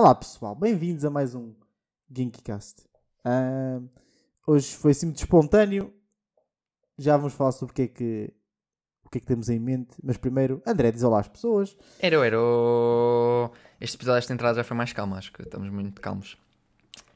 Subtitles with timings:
[0.00, 1.52] Olá pessoal, bem-vindos a mais um
[2.08, 2.84] Ginkcast.
[3.26, 3.90] Uh,
[4.46, 5.92] hoje foi assim muito espontâneo.
[6.96, 8.32] Já vamos falar sobre o que é que,
[9.04, 9.96] o que, é que temos em mente.
[10.00, 11.76] Mas primeiro, André, diz olá às pessoas.
[11.98, 12.36] Era, era.
[13.80, 16.38] Este episódio, esta entrada já foi mais calma, acho que estamos muito calmos.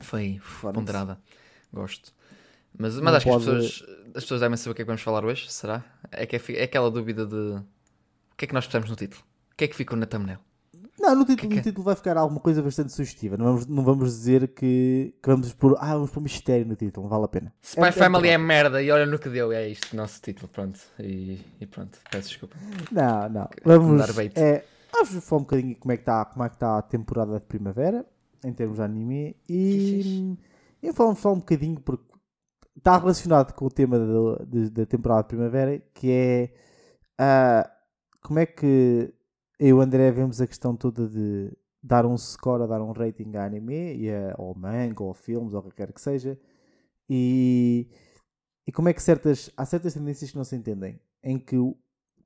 [0.00, 1.20] Foi Fora ponderada.
[1.72, 2.12] Gosto.
[2.76, 4.84] Mas, mas Não acho que as pode- pessoas, as pessoas devem saber o que é
[4.84, 5.84] que vamos falar hoje, será?
[6.10, 9.22] É, que é, é aquela dúvida de o que é que nós pusermos no título?
[9.52, 10.40] O que é que ficou na thumbnail?
[11.02, 11.56] Não, no título, Que que é?
[11.56, 13.36] no título vai ficar alguma coisa bastante sugestiva.
[13.36, 15.76] Não vamos, não vamos dizer que, que vamos pôr.
[15.80, 17.52] Ah, vamos pôr mistério no título, não vale a pena.
[17.60, 20.20] Spy É- Family é é- merda e olha no que deu, é isto, o nosso
[20.22, 20.78] título, pronto.
[21.00, 22.56] E, e pronto, peço desculpa.
[22.92, 23.48] Não, não.
[23.64, 24.00] Vamos,
[24.36, 27.40] é, vamos falar um bocadinho como é que está como é que está a temporada
[27.40, 28.06] de primavera,
[28.44, 29.36] em termos de anime.
[29.48, 30.38] E,
[30.80, 32.04] e falamos só um bocadinho porque
[32.76, 36.52] está relacionado com o tema do- de- da temporada de primavera, que é
[37.18, 37.68] ah,
[38.22, 39.12] como é que
[39.62, 43.36] eu e o André vemos a questão toda de dar um score, dar um rating
[43.36, 46.36] a anime, e a, ou manga, ou filmes, ou o que quer que seja.
[47.08, 47.88] E,
[48.66, 51.56] e como é que certas, há certas tendências que não se entendem, em que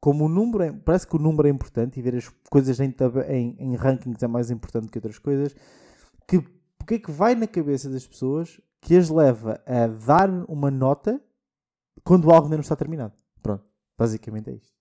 [0.00, 2.94] como o número é- parece que o número é importante e ver as coisas em,
[3.28, 5.54] em, em rankings é mais importante que outras coisas,
[6.26, 10.30] que o que é que vai na cabeça das pessoas que as leva a dar
[10.48, 11.20] uma nota
[12.02, 13.14] quando algo ainda não está terminado?
[13.42, 13.64] Pronto,
[13.98, 14.72] basicamente é isto.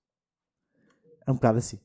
[1.28, 1.80] É um bocado assim.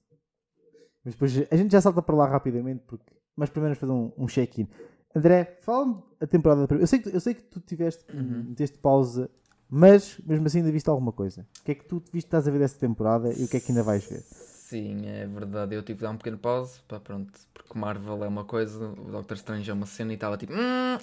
[1.04, 3.12] Mas depois a gente já salta para lá rapidamente, porque...
[3.36, 4.68] mas primeiro vamos fazer um, um check-in.
[5.14, 6.84] André, fala-me a temporada da primeira.
[6.84, 8.44] Eu sei que, tu- eu sei que tu tiveste, Uhum.
[8.50, 9.30] meteste pausa,
[9.68, 11.46] mas mesmo assim ainda viste alguma coisa.
[11.60, 13.60] O que é que tu viste, estás a ver dessa temporada e o que é
[13.60, 14.20] que ainda vais ver?
[14.20, 15.74] Sim, é verdade.
[15.74, 19.10] Eu tive de dar um pequeno pause, pá, pronto, porque Marvel é uma coisa, o
[19.10, 20.98] Doctor Strange é uma cena e estava tipo, hum,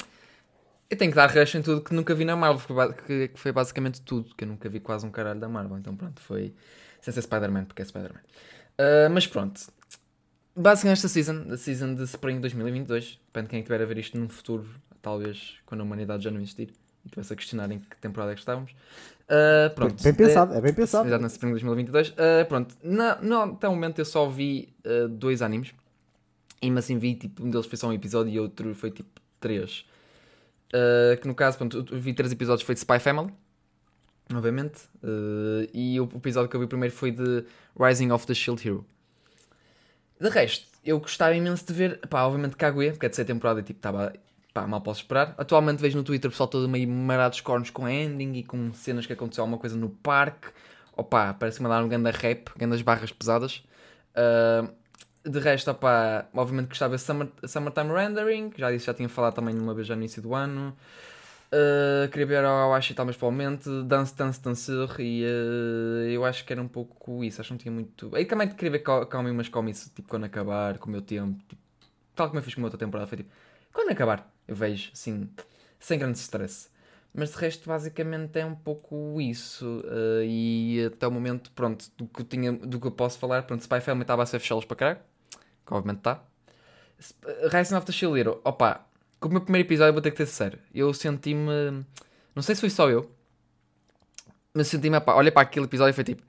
[0.89, 4.01] eu tenho que dar rush em tudo que nunca vi na Marvel, que foi basicamente
[4.01, 6.53] tudo, que eu nunca vi quase um caralho da Marvel, então pronto, foi
[7.01, 8.21] sem ser Spider-Man, porque é Spider-Man.
[8.77, 9.61] Ah, mas pronto,
[10.55, 13.97] basicamente esta season, a season de Spring 2022, depende de quem é estiver a ver
[13.97, 14.67] isto num futuro,
[15.01, 16.69] talvez quando a humanidade já não existir
[17.03, 18.73] e estivesse a questionar em que temporada é que estávamos.
[19.29, 21.07] Ah, pronto, Bem pensado, é bem pensado.
[21.07, 22.09] Exato, na Spring 2022.
[22.09, 22.13] Uh,
[22.47, 25.73] pronto, na, no, até o momento eu só vi uh, dois animes.
[26.61, 29.21] E mas assim vi, tipo, um deles foi só um episódio e outro foi tipo
[29.39, 29.85] três.
[30.73, 33.31] Uh, que no caso, pronto, eu vi três episódios foi de Spy Family.
[34.33, 34.81] Obviamente.
[35.03, 37.45] Uh, e o episódio que eu vi primeiro foi de
[37.79, 38.85] Rising of the Shield Hero.
[40.19, 43.59] De resto, eu gostava imenso de ver, pá, obviamente Kaguya, porque é de ser temporada
[43.59, 44.13] e tipo, estava,
[44.53, 45.35] pá, mal posso esperar.
[45.37, 48.73] Atualmente vejo no Twitter o pessoal todo meio marado dos cornos com ending e com
[48.73, 50.47] cenas que aconteceu alguma coisa no parque.
[50.95, 53.63] Opá, parece-me dar um ganda rap, gandas barras pesadas.
[54.15, 54.67] Ah,
[55.23, 59.57] de resto, opá, obviamente gostava de Summer, Summertime Rendering, já disse, já tinha falado também
[59.57, 60.75] uma vez já no início do ano.
[61.47, 66.51] Uh, queria ver ao Ashi talvez provavelmente Dance Dance Dancer e uh, eu acho que
[66.51, 68.13] era um pouco isso, acho que não tinha muito.
[68.13, 68.83] Aí também queria ver
[69.23, 71.61] Me, mas Call Me tipo quando acabar, com o meu tempo, tipo,
[72.13, 73.31] tal como eu fiz com a outra temporada, foi tipo,
[73.71, 75.29] quando acabar, eu vejo, assim,
[75.79, 76.69] sem grande stress.
[77.13, 79.81] Mas de resto, basicamente é um pouco isso.
[79.85, 83.43] uh, e até o momento, pronto, do que, eu tinha, do que eu posso falar,
[83.43, 84.99] pronto, Spy Family estava a ser fechelos para caralho,
[85.65, 86.23] que obviamente está.
[87.53, 88.86] Rising of the Shield opa,
[89.19, 90.59] com o meu primeiro episódio vou ter que ter sincero.
[90.73, 91.85] Eu senti-me.
[92.35, 93.09] Não sei se foi só eu,
[94.53, 94.97] mas senti-me.
[95.07, 96.23] Olha para aquele episódio e foi tipo.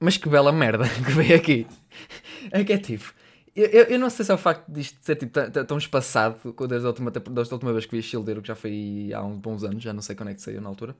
[0.00, 1.66] Mas que bela merda que veio aqui.
[2.50, 3.14] É que é tipo.
[3.54, 6.36] Eu, eu, eu não sei se é o facto disto ser tipo, tão, espaçado
[6.66, 9.10] desde a, última, desde a última vez que vi a Shield Hero, que já foi
[9.14, 10.96] há uns bons anos, já não sei quando é que saiu na altura.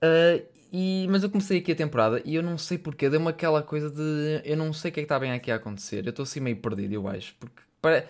[0.00, 0.40] Ah,
[0.72, 3.90] e, mas eu comecei aqui a temporada e eu não sei porquê, deu-me aquela coisa
[3.90, 6.04] de eu não sei o que é que está bem aqui a acontecer.
[6.04, 7.34] Eu estou assim meio perdido, eu acho.
[7.38, 8.06] Porque para,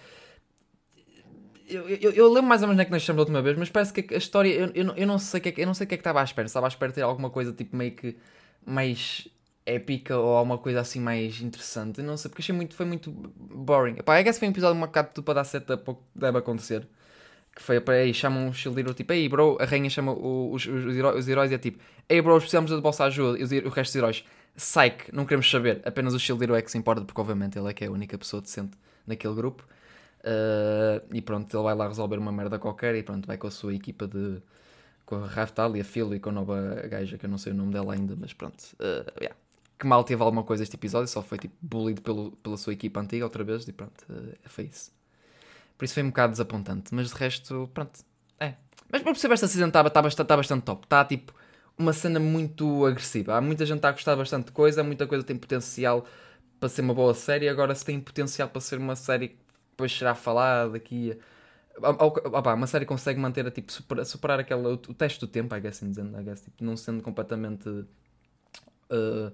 [1.69, 3.57] eu, eu, eu lembro mais ou menos onde é que nós estamos da última vez,
[3.59, 4.51] mas parece que a história.
[4.53, 5.99] Eu, eu, eu não sei o que é que, eu não sei o que é
[5.99, 6.47] que estava à espera.
[6.47, 8.17] Estava à espera de ter alguma coisa tipo meio que
[8.67, 9.29] mais
[9.67, 11.99] épica ou alguma coisa assim mais interessante.
[12.01, 13.97] Eu não sei, porque achei muito, foi muito boring.
[13.97, 16.39] Pá, I guess foi um episódio um bocado para dar setup para o que deve
[16.39, 16.87] acontecer.
[17.55, 20.65] Que foi para aí, chamam o Shield Hero tipo, ei bro, a rainha chama os,
[20.67, 21.79] os, os, heró- os heróis e é tipo,
[22.09, 23.39] ei bro, precisamos da vossa ajuda.
[23.39, 24.25] E os, o resto dos heróis,
[24.57, 25.81] psych, não queremos saber.
[25.85, 27.91] Apenas o Shield Hero é que se importa, porque obviamente ele é que é a
[27.91, 28.77] única pessoa decente
[29.07, 29.65] naquele grupo.
[30.21, 33.51] Uh, e pronto, ele vai lá resolver uma merda qualquer e pronto, vai com a
[33.51, 34.43] sua equipa de.
[35.07, 37.53] com a Raftal e a Phil e com a nova gaja, que eu não sei
[37.53, 38.63] o nome dela ainda, mas pronto.
[38.75, 39.37] Uh, yeah.
[39.79, 43.01] Que mal teve alguma coisa este episódio, só foi tipo bullied pelo, pela sua equipa
[43.01, 44.91] antiga outra vez e pronto, uh, foi isso.
[45.77, 48.01] Por isso foi um bocado desapontante, mas de resto, pronto,
[48.41, 48.55] é.
[48.91, 51.33] Mas para perceber esta season está tá bastante, tá bastante top, está tipo
[51.79, 53.37] uma cena muito agressiva.
[53.37, 56.05] Há muita gente está a gostar bastante de coisa, muita coisa tem potencial
[56.59, 59.39] para ser uma boa série, agora se tem potencial para ser uma série
[59.79, 61.87] depois será falada daqui a.
[61.89, 65.21] Ao- ao- opá, uma série consegue manter a tipo, superar, superar aquela, o, o teste
[65.21, 67.69] do tempo, I guess, in dizendo, I guess, tipo, não sendo completamente
[68.91, 69.33] uh,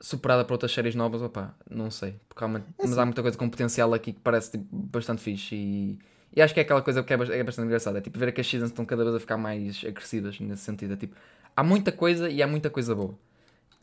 [0.00, 2.16] superada por outras séries novas, opá, não sei.
[2.28, 3.00] Porque há uma- É mas assim.
[3.00, 5.98] há muita coisa com potencial aqui que parece tipo, bastante fixe e,
[6.34, 7.98] e acho que é aquela coisa que é, é bastante engraçada.
[7.98, 10.94] É tipo ver que as seasons estão cada vez a ficar mais agressivas nesse sentido.
[10.94, 11.16] É tipo,
[11.56, 13.18] há muita coisa e há muita coisa boa.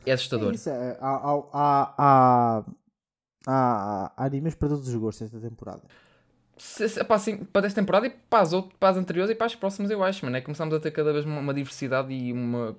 [0.06, 0.52] É assustador.
[0.52, 2.64] É isso, é, há, há, há,
[3.46, 5.82] há, há, animes para todos os gostos esta temporada.
[6.56, 9.34] Se, se, pá, assim, para esta temporada e para as, outras, para as anteriores e
[9.34, 10.36] para as próximas, eu acho, mano.
[10.36, 12.76] É que começamos a ter cada vez uma, uma diversidade e uma,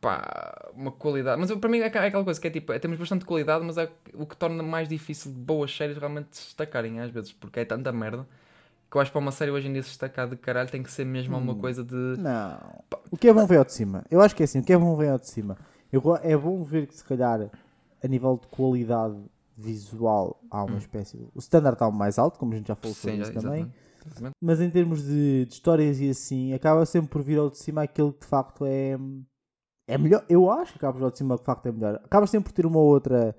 [0.00, 1.40] pá, uma qualidade.
[1.40, 3.64] Mas para mim é, aquela- é aquela coisa que é tipo, é, temos bastante qualidade,
[3.64, 7.60] mas é o que torna mais difícil boas séries realmente se destacarem às vezes, porque
[7.60, 8.26] é tanta merda
[8.90, 10.82] que eu acho que para uma série hoje em dia se destacar de caralho tem
[10.82, 11.94] que ser mesmo alguma coisa de.
[11.94, 12.82] Não.
[13.10, 14.04] O que é bom ver ao de cima.
[14.10, 15.58] Eu acho que é assim, o que é bom ver ao de cima.
[15.92, 17.50] Eu, é bom ver que se calhar
[18.02, 19.16] a nível de qualidade
[19.60, 21.24] visual há uma espécie de...
[21.34, 23.62] O standard está mais alto, como a gente já falou sobre isso também.
[23.62, 23.76] exatamente.
[24.06, 24.34] Exatamente.
[24.40, 27.82] Mas em termos de, de histórias e assim, acaba sempre por vir ao de cima
[27.82, 28.96] aquilo que de facto é...
[29.88, 30.24] É melhor.
[30.28, 31.96] Eu acho que acaba ao de cima que de facto é melhor.
[32.04, 33.34] Acaba sempre por ter uma outra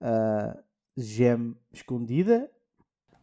[0.00, 0.56] ah,
[0.96, 2.48] gem escondida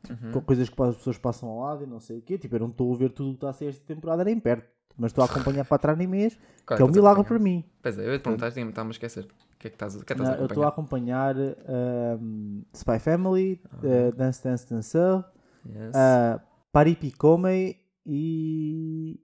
[0.09, 0.33] Uhum.
[0.33, 2.37] com coisas que as pessoas passam ao lado e não sei o quê.
[2.37, 4.37] Tipo, eu não estou a ver tudo o que está a ser esta temporada nem
[4.37, 4.67] perto.
[4.97, 6.37] Mas estou a acompanhar quatro animes,
[6.67, 7.63] Qual que é um milagre para mim.
[7.81, 9.25] Pois é, eu ia te perguntar, tinha- estava-me a esquecer.
[9.63, 11.37] Que é que estás, que é que estás Não, a eu estou a acompanhar?
[11.37, 15.23] acompanhar um, Spy Family, uh, Dance Dance Dancer,
[15.65, 15.95] Yes.
[15.95, 16.41] uh,
[16.73, 19.17] Paripicome e,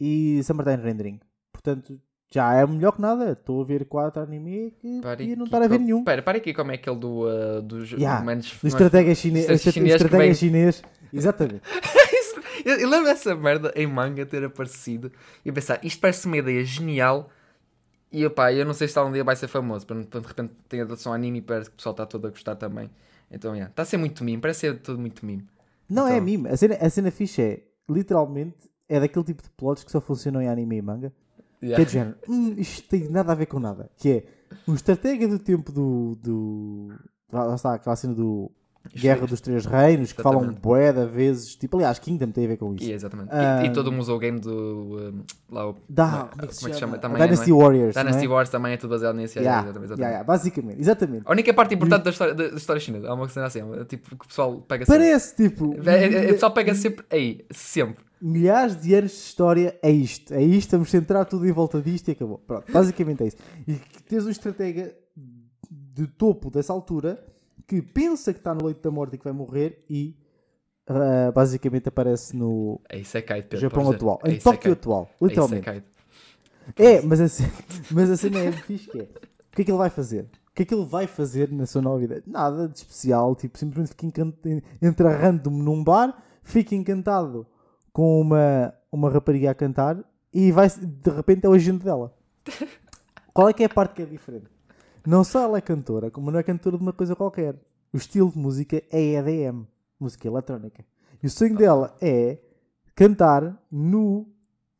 [0.00, 1.20] e Summertime Rendering.
[1.52, 2.00] Portanto,
[2.32, 3.32] já é melhor que nada.
[3.32, 5.98] Estou a ver quatro anime que podia não estar a ver nenhum.
[5.98, 9.50] Espera, para aqui como é aquele do, uh, dos Yeah, manos- Do estratégia chinês.
[9.50, 10.82] Estratégia vem- chinês.
[11.12, 11.60] Exatamente.
[12.64, 15.12] eu, eu lembro dessa merda em manga ter aparecido
[15.44, 17.28] e pensar, isto parece uma ideia genial
[18.12, 20.52] e opá, eu não sei se tal um dia vai ser famoso, para de repente
[20.68, 22.90] tem adaptação ao anime e parece que o pessoal está todo a gostar também.
[23.30, 25.46] Então, yeah, está a ser muito mime, parece ser tudo muito mime.
[25.88, 26.48] Não é Então- mime.
[26.48, 30.42] A cena, a cena fixe é, literalmente, é daquele tipo de plots que só funcionam
[30.42, 31.12] em anime e manga.
[31.60, 31.84] Que é Yeah.
[31.84, 33.88] de género, "Hum, isto tem nada a ver com nada.
[33.96, 34.24] Que é
[34.66, 36.16] um estratega do tempo do.
[36.20, 36.88] do
[37.32, 38.50] lá está, aquela cena do
[38.94, 41.54] Guerra dos Três Reinos, que falam bué de vezes.
[41.54, 42.84] Tipo, aliás, Kingdom tem a ver com isso.
[42.84, 43.28] E, exatamente.
[43.28, 45.12] E- Ah, e, todo mundo usou o game do.
[45.14, 45.22] um,
[45.54, 45.76] lá o.
[45.88, 46.98] Dá, como é que se chama?
[46.98, 47.64] Também Dynasty é, não é?
[47.64, 47.94] Warriors.
[47.94, 48.28] Dynasty é?
[48.28, 49.38] Wars também é tudo baseado nisso.
[49.38, 50.00] Yeah, exatamente, exatamente.
[50.00, 51.22] yeah, yeah, basicamente, exatamente.
[51.26, 53.84] A única parte importante da história, da, da história chinesa, há uma cena assim, é
[53.84, 54.98] tipo que o pessoal pega sempre.
[55.00, 58.04] Parece, tipo, É, é, é, o pessoal pega sempre aí, sempre.
[58.20, 60.34] milhares de anos de história é isto.
[60.34, 62.38] É isto, vamos centrar tudo em volta disto e acabou.
[62.38, 63.36] Pronto, basicamente é isso.
[63.66, 63.74] E
[64.08, 64.92] tens um estratega
[65.94, 67.22] de topo dessa altura
[67.66, 70.16] que pensa que está no leito da morte e que vai morrer e
[70.86, 73.58] ah, basicamente aparece no É é Pedro.
[73.58, 73.96] Japão dizer.
[73.96, 74.20] atual.
[74.24, 75.84] É Em é Tóquio atual, É é literalmente.
[76.76, 77.52] É, mas a, cena,
[77.90, 79.02] mas a cena é fixe que é.
[79.02, 80.22] O que é que ele vai fazer?
[80.48, 82.22] O que é que ele vai fazer na sua nova vida?
[82.26, 87.46] Nada de especial, tipo, simplesmente fica encantado, entra random num bar, fica encantado
[87.92, 89.98] com uma, uma rapariga a cantar
[90.32, 92.14] e vai de repente é o agente dela.
[93.32, 94.46] Qual é que é a parte que é diferente?
[95.06, 97.56] Não só ela é cantora, como não é cantora de uma coisa qualquer.
[97.92, 99.66] O estilo de música é EDM,
[99.98, 100.84] música eletrónica.
[101.22, 102.38] E o sonho dela é
[102.94, 104.26] cantar no,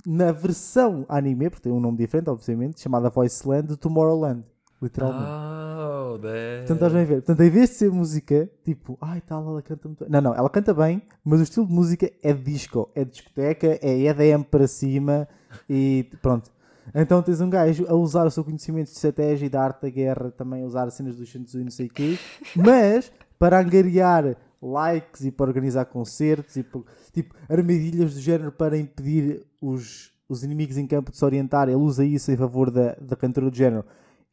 [0.06, 4.44] na versão anime, porque tem um nome diferente, obviamente, chamada Voiceland do Tomorrowland.
[4.80, 5.30] Literalmente.
[5.30, 6.18] Oh.
[6.18, 7.14] Portanto, estás bem a ver.
[7.16, 10.10] Portanto, em vez de ser música, tipo, ai tal, ela canta muito.
[10.10, 13.98] Não, não, ela canta bem, mas o estilo de música é disco, é discoteca, é
[14.00, 15.28] EDM para cima
[15.68, 16.50] e pronto.
[16.94, 19.90] Então tens um gajo a usar o seu conhecimento de estratégia e da arte da
[19.90, 22.18] guerra, também a usar as cenas do Shinzu e não sei o quê,
[22.56, 28.78] mas para angariar likes e para organizar concertos e para- tipo armadilhas do género para
[28.78, 31.68] impedir os, os inimigos em campo de se orientar.
[31.68, 33.84] Ele usa isso em favor da, da cantora do género.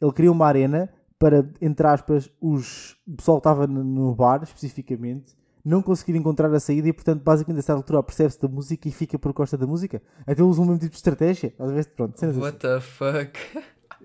[0.02, 5.36] Ele cria uma arena para, entre aspas, os, o pessoal que estava no bar, especificamente,
[5.64, 8.92] não conseguir encontrar a saída e, portanto, basicamente, a certa altura percebe-se da música e
[8.92, 10.02] fica por costa da música.
[10.26, 11.54] Até usam o mesmo tipo de estratégia.
[11.60, 11.86] A ver?
[11.96, 12.44] Pronto, cenas assim.
[12.44, 13.40] What the fuck?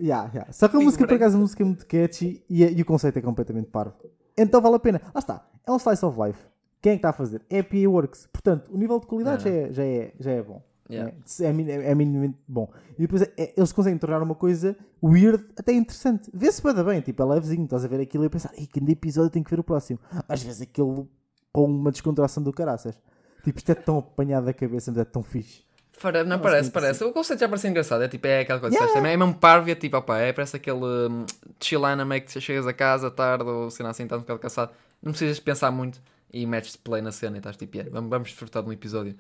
[0.01, 0.53] Yeah, yeah.
[0.53, 3.19] Só que a música, por acaso, a música é muito catchy e, e o conceito
[3.19, 3.95] é completamente parvo.
[4.37, 5.01] Então vale a pena.
[5.15, 5.47] Lá está.
[5.67, 6.39] É um slice of life.
[6.83, 7.43] Quem é que está a fazer?
[7.49, 8.29] É a PA Works.
[8.33, 10.63] Portanto, o nível de qualidade já é, já é, já é bom.
[10.91, 11.15] Yeah.
[11.41, 12.69] É, é, é, é minimamente bom.
[12.99, 16.31] E depois é- é- eles conseguem tornar uma coisa weird até interessante.
[16.35, 17.65] Vê-se bem, bem, tipo, é levezinho.
[17.65, 19.99] Estás a ver aquilo e a pensar, ei, que episódio tenho que ver o próximo.
[20.29, 21.09] Às vezes aquilo
[21.55, 22.99] com uma descontração do caraças.
[23.45, 25.63] Tipo, isto é tão apanhado da cabeça, mas é tão fixe.
[26.03, 27.05] Não Nossa, parece, muito parece.
[27.05, 28.03] O conceito já parece engraçado.
[28.03, 28.75] É tipo, é aquela coisa.
[28.75, 28.93] Yeah.
[28.93, 29.09] sabes?
[29.09, 30.81] É mesmo parvo, é tipo, opa, é parece aquele
[31.61, 34.73] chilana meio que chegas a casa tarde ou cena assim, estás um bocado cansado.
[35.01, 38.29] Não precisas pensar muito e metes play na cena e estás tipo, yeah, vamos, vamos
[38.31, 39.15] desfrutar de um episódio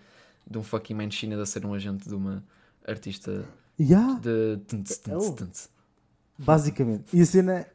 [0.50, 2.42] de um fucking man China a ser um agente de uma
[2.86, 3.44] artista
[3.80, 4.18] Yeah.
[4.20, 4.58] de.
[4.66, 5.32] tunts, tunts, Oh.
[5.32, 5.70] tunts.
[6.36, 7.04] Basicamente.
[7.16, 7.66] E a cena.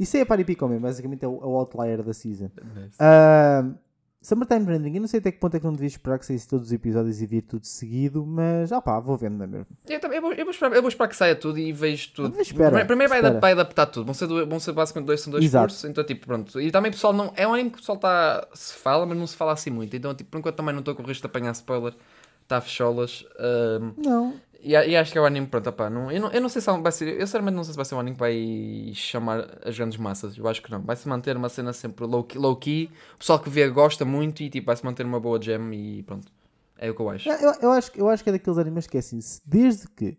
[0.00, 2.50] Isso é a Paripicome, basicamente é o, é o outlier da season.
[2.74, 2.96] Nice.
[2.98, 3.74] Ahm,
[4.20, 6.48] Summertime Branding, eu não sei até que ponto é que não devias esperar que saísse
[6.48, 9.66] todos os episódios e vir tudo seguido, mas ah pá, vou vendo na mesmo.
[9.88, 12.10] Eu, também- eu, vou, eu, vou esperar, eu vou esperar que saia tudo e vejo
[12.12, 12.34] tudo.
[12.36, 13.28] Mas espera, primeiro vai, espera.
[13.28, 14.04] adap- vai adaptar tudo.
[14.06, 15.68] Vão ser, dois- vão ser basicamente dois, são dois Exato.
[15.68, 15.84] cursos.
[15.88, 16.60] Então, tipo, pronto.
[16.60, 19.26] E também, pessoal, não, é um anime que o pessoal tá, se fala, mas não
[19.26, 19.94] se fala assim muito.
[19.96, 21.94] Então, tipo, por enquanto também não estou com o risco de apanhar spoiler.
[22.42, 23.24] Está a fecholas.
[23.38, 26.40] ahm, Não, e, e acho que é o anime, pronto, opá, não, eu, não, eu
[26.40, 27.08] não sei se vai ser.
[27.20, 30.36] Eu sinceramente não sei se vai ser um anime que vai chamar as grandes massas.
[30.36, 30.80] Eu acho que não.
[30.82, 32.38] Vai se manter uma cena sempre low-key.
[32.38, 32.88] Low -key.
[33.14, 36.02] o pessoal que vê gosta muito e tipo, vai se manter uma boa gem e
[36.02, 36.30] pronto.
[36.76, 37.28] É o que eu acho.
[37.28, 40.16] eu, eu acho, que- eu acho que é daqueles animes que é assim, desde que,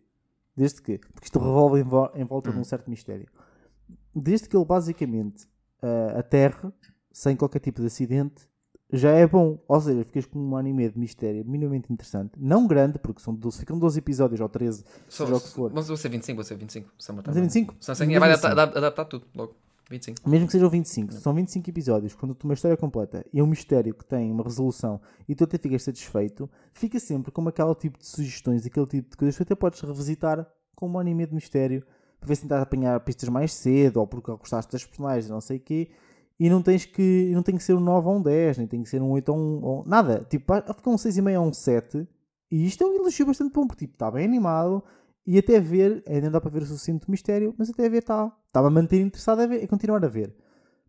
[0.55, 2.62] desde que, porque isto revolve em, vo- em volta de Hum.
[2.62, 3.27] um certo mistério,
[4.13, 5.48] desde que ele basicamente
[5.81, 6.74] ah, aterra,
[7.13, 8.49] sem qualquer tipo de acidente,
[8.91, 9.60] já é bom.
[9.67, 12.31] Ou seja, ficas com um anime de mistério minimamente interessante.
[12.38, 15.72] Não grande, porque são 12, ficam 12 episódios ou 13, Só, seja o que for.
[15.72, 16.89] Vão ser 25, vão ser 25.
[16.98, 17.75] Summer Mas é 25?
[17.79, 19.55] Sim, sim, Mesmo vai adaptar, adaptar tudo logo.
[19.89, 20.29] 25.
[20.29, 23.93] Mesmo que sejam 25, são 25 episódios, quando tu uma história completa e um mistério
[23.93, 28.05] que tem uma resolução e tu até ficas satisfeito, fica sempre como aquele tipo de
[28.05, 31.84] sugestões, aquele tipo de coisas que tu até podes revisitar como um anime de mistério,
[32.19, 35.58] para ver se tentar apanhar pistas mais cedo ou porque gostaste das personagens, não sei
[35.58, 35.89] o quê,
[36.39, 38.81] e não tens que não tem que ser um 9 ou um 10, nem tem
[38.81, 39.84] que ser um 8 ou um.
[39.86, 42.08] nada, tipo, fica um 6,5 ou um 7,
[42.51, 44.84] e isto é um elogio bastante bom, porque tipo, está bem animado.
[45.25, 48.00] E até ver, ainda não dá para ver o suficiente do mistério, mas até ver
[48.00, 48.36] está.
[48.48, 50.36] Estava a manter interessado a, ver, a continuar a ver.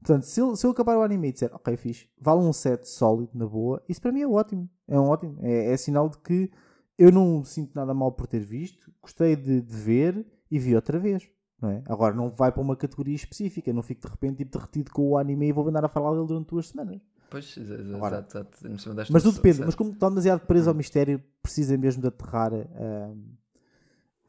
[0.00, 2.88] Portanto, se eu, se eu acabar o anime e disser, ok, fixe, vale um set
[2.88, 4.68] sólido, na boa, isso para mim é ótimo.
[4.88, 5.36] É um ótimo.
[5.42, 6.50] É, é sinal de que
[6.96, 10.98] eu não sinto nada mal por ter visto, gostei de, de ver e vi outra
[10.98, 11.28] vez.
[11.60, 11.82] Não é?
[11.86, 15.18] Agora não vai para uma categoria específica, não fico de repente tipo, derretido com o
[15.18, 17.00] anime e vou andar a falar dele durante duas semanas.
[17.28, 19.12] Pois, ex- ex- Agora- exato, exato.
[19.12, 23.12] Mas tudo depende, mas como está demasiado preso ao mistério, precisa mesmo de aterrar ah,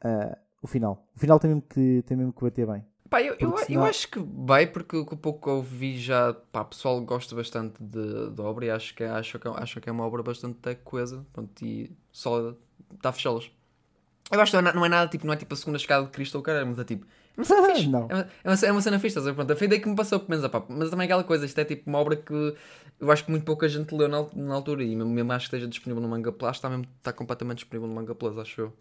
[0.02, 1.06] ah, o final.
[1.16, 2.84] O final tem mesmo que, tem mesmo que bater bem.
[3.10, 5.98] Pá, eu, eu, Porque eu senão- acho que vai, porque o pouco que eu vi
[5.98, 9.80] já, pá, o pessoal gosta bastante de, da obra e acho que, acho, que, acho
[9.80, 12.56] que é uma obra bastante coesa pronto, e sólida.
[12.94, 13.50] Está a fechá-las.
[14.30, 16.04] Eu acho que não é, não é nada tipo, não é tipo a segunda escada
[16.06, 17.06] de Cristo ou caralho, mas é tipo.
[17.36, 17.88] É uma cena fixe.
[17.88, 18.08] Não.
[18.10, 19.36] É, uma, é, uma, é uma cena fixe, estás a ver?
[19.36, 20.62] Pronto, foi daí que me passou por menos, pá.
[20.68, 22.54] Mas também é aquela coisa, isto é tipo uma obra que
[23.00, 25.56] eu acho que muito pouca gente leu na, na altura e mesmo, mesmo acho que
[25.56, 28.72] esteja disponível no Manga Plus, está, mesmo, está completamente disponível no Manga Plus, acho eu.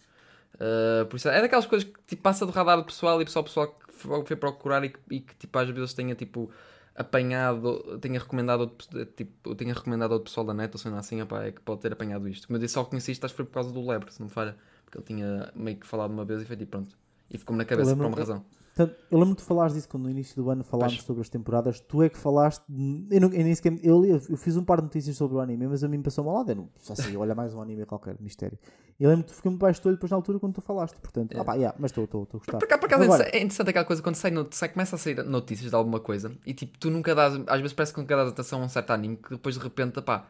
[0.56, 3.44] Uh, por isso é daquelas coisas que tipo, passa do radar do pessoal e pessoal,
[3.44, 6.52] pessoal que foi foi procurar e que, e que, tipo, às vezes tenha tipo
[6.96, 11.22] apanhado, tenha recomendado outro, tipo, tenha recomendado outro pessoal da net ou sei lá assim,
[11.22, 12.48] opá, é que pode ter apanhado isto.
[12.48, 14.28] Como eu disse, só conheci isto, acho que foi por causa do Lebre, se não
[14.28, 14.56] me falha,
[14.86, 16.96] porque ele tinha meio que falado uma vez e foi tipo pronto.
[17.34, 18.44] E ficou-me na cabeça por uma razão.
[18.76, 21.80] Portanto, eu lembro de falares disso quando no início do ano falámos sobre as temporadas.
[21.82, 22.64] Tu é que falaste.
[22.70, 23.78] de- Eu, não, eu nem sequer.
[23.84, 26.36] Eu, fiz um par de notícias sobre o anime, mas a mim me passou mal
[26.36, 26.52] lado.
[26.52, 28.58] Eu não, só sei, olha mais um anime qualquer, mistério.
[28.98, 30.96] Eu lembro que tu fiquei muito baixo do olho depois na altura quando tu falaste.
[31.02, 32.58] Portanto, ah pá, yeah, mas estou a gostar.
[32.60, 35.00] Por, acaso- por acaso é Agora- é interessante aquela coisa quando sai, sai, começa a
[35.00, 38.16] sair notícias de alguma coisa e tipo, tu nunca dás, às vezes parece que nunca
[38.16, 40.28] dás atenção a um certo anime que depois de repente, pá,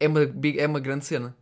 [0.00, 1.36] é uma, é uma grande cena.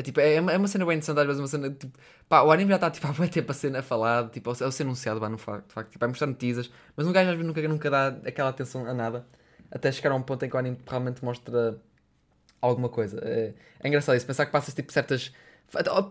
[0.00, 2.42] É, tipo, é, uma, é uma cena bem interessante, às vezes uma cena tipo, pá,
[2.42, 5.20] o anime já está tipo, há muito tempo a ser falado, tipo, a ser- anunciado,
[5.20, 7.90] pá, no facto, facto, tipo, vai mostrar notícias, mas um gajo às vezes nunca, nunca
[7.90, 9.26] dá aquela atenção a nada
[9.70, 11.78] até chegar a um ponto em que o anime realmente mostra
[12.60, 13.20] alguma coisa.
[13.24, 15.32] É, é engraçado isso, pensar que passas tipo certas.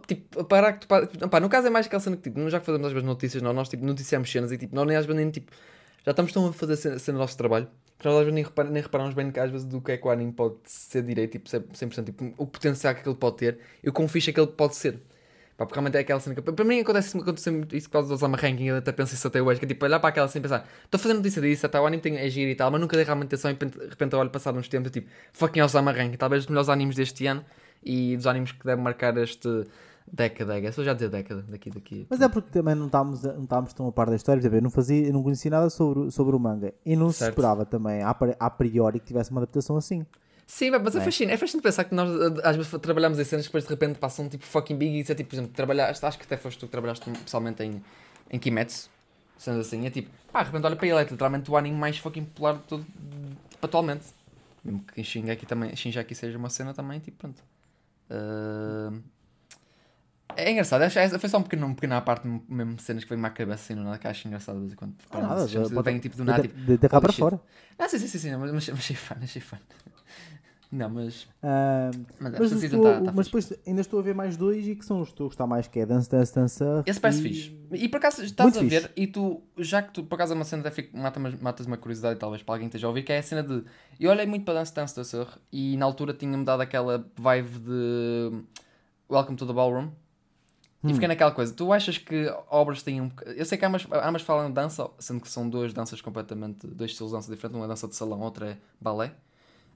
[0.08, 2.66] Tipo, parar que tu Pá, no caso é mais aquela cena que tipo, já que
[2.66, 5.22] fazemos às vezes notícias, nós, nós tipo, noticiamos cenas e tipo, nós nem às vezes
[5.22, 5.52] nem tipo.
[6.06, 7.68] Já estamos tão a fazer cena, cena do nosso trabalho
[8.00, 10.08] que nós às vezes nem, repara, nem reparamos bem às vezes do que é que
[10.08, 13.90] o anime pode ser direito, tipo, 100%, tipo, o potencial que ele pode ter e
[13.90, 15.00] o quão fixe é que ele pode ser.
[15.58, 16.42] Pá, porque realmente é aquela cena que.
[16.42, 19.28] Para mim acontece, acontece muito isso por causa do Osama Ranking, eu até penso isso
[19.28, 21.66] até hoje, que é tipo olhar para aquela cena e pensar, estou fazer notícia disso,
[21.66, 23.66] até o anime tem é giro e tal, mas nunca dei realmente atenção e de
[23.90, 26.96] repente- eu olho passado uns tempos e tipo, fucking Osama Ranking, talvez dos melhores animes
[26.96, 27.44] deste ano
[27.84, 29.66] e dos animes que devem marcar este
[30.12, 30.76] década, guess.
[30.76, 32.08] Vou já dizer década, daqui, daqui.
[32.10, 34.42] Mas é porque também não estávamos, não estávamos tão a par da história.
[34.46, 36.74] Eu não, fazia, eu não conhecia nada sobre, o- sobre o manga.
[36.86, 37.32] E não se Certo.
[37.34, 40.06] esperava também, a, pri- a priori, que tivesse uma adaptação assim.
[40.48, 41.02] Sim, mas é é?
[41.02, 41.34] fascinante.
[41.36, 44.00] É fascinante pensar que nós eh, às vezes trabalhamos em cenas que depois de repente
[44.00, 46.58] passam tipo fucking big e isso é tipo, por exemplo, trabalhaste, acho que até foste
[46.60, 47.84] tu que trabalhaste pessoalmente em,
[48.32, 48.90] em Kimetsu,
[49.38, 52.00] sendo assim, é tipo, pá, de repente olha para ele, é literalmente o anime mais
[52.00, 52.84] fucking popular de todo,
[53.50, 54.06] tipo, atualmente.
[54.66, 57.44] Mesmo que Shingeki também, Shingeki seja uma cena também, tipo, pronto.
[58.10, 58.92] Ah,
[60.36, 63.26] é engraçado, acho, foi só um pequeno, um pequeno à parte, mesmo cenas que vem-me
[63.26, 63.98] à cabeça assim, não é?
[63.98, 64.96] Que acho engraçado de vez em quando.
[65.12, 67.20] Ah, nada, Vem pode- tipo do nada, de, tipo, de, de cá para shit.
[67.22, 67.42] fora.
[67.78, 69.58] ah, sim, sim, sim, sim, mas, mas achei fã, achei fã.
[70.72, 71.28] Não, mas.
[72.20, 75.02] Mas, estou- tá- tá mas depois ainda estou a ver mais dois e que são
[75.02, 76.64] os que estou a gostar mais, que é Dance, Dance, Dance.
[76.64, 77.60] Up Esse parece e- fixe.
[77.72, 78.94] E por acaso estás Muito a ver, fixe.
[78.96, 81.76] e tu, já que tu por acaso é uma cena até fico, mata, matas uma
[81.76, 83.64] curiosidade, talvez para alguém esteja a ouvir, que é a cena de.
[84.00, 87.50] Eu olhei muito para Dance Dance da Sur e na altura tinha-me dado aquela vibe
[87.62, 88.44] de
[89.10, 89.90] Welcome to the Ballroom.
[90.84, 90.94] E Hum.
[90.94, 94.48] fiquei naquela coisa, tu achas que obras têm um Eu sei que ambas, ambas falam
[94.48, 96.66] de dança, sendo que são duas danças completamente.
[96.68, 99.14] dois estilos de dança diferentes, uma é dança de salão, outra é balé.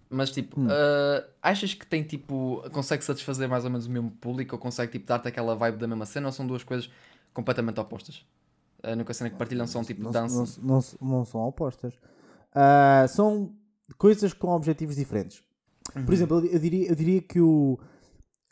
[0.10, 0.67] Mas tipo, Hum.
[0.67, 2.63] uh, achas que tem tipo.
[2.72, 5.88] consegue satisfazer mais ou menos o mesmo público ou consegue tipo dar-te aquela vibe da
[5.88, 6.89] mesma cena ou são duas coisas
[7.33, 8.25] completamente opostas?
[8.81, 10.60] A única cena que partilham são tipo não, dança.
[10.62, 11.93] não, não, não são opostas.
[12.53, 13.53] Ah, são
[13.98, 15.41] coisas com objetivos diferentes.
[15.95, 16.05] Uhum.
[16.05, 17.77] Por exemplo, eu, eu diria, eu diria que o.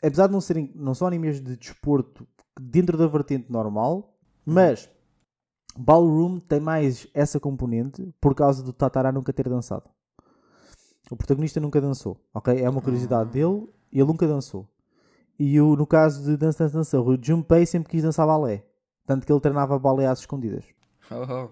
[0.02, 0.70] Apesar de não serem.
[0.74, 2.26] não são animes de desporto
[2.60, 4.90] dentro da vertente normal, mas
[5.76, 9.88] Ballroom tem mais essa componente por causa do Tatara nunca ter dançado.
[11.10, 12.60] O protagonista nunca dançou, ok?
[12.60, 13.32] É uma curiosidade Ah.
[13.32, 14.68] dele, ele nunca dançou.
[15.38, 18.64] E o, no caso de Dança Dança Dança, o Junpei sempre quis dançar balé.
[19.06, 20.64] Tanto que ele treinava balé às escondidas.
[21.10, 21.16] Oh,
[21.46, 21.50] oh.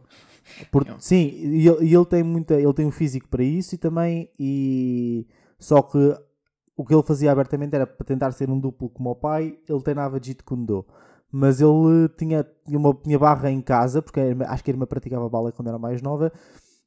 [0.70, 3.78] Por- sim, e ele, e ele tem muita, ele tem um físico para isso e
[3.78, 5.26] também e
[5.58, 5.98] só que
[6.80, 9.82] o que ele fazia abertamente era para tentar ser um duplo como o pai, ele
[9.82, 10.86] treinava Jeet Kune Do.
[11.30, 15.52] Mas ele tinha, uma tinha barra em casa, porque acho que a irmã praticava balé
[15.52, 16.32] quando era mais nova,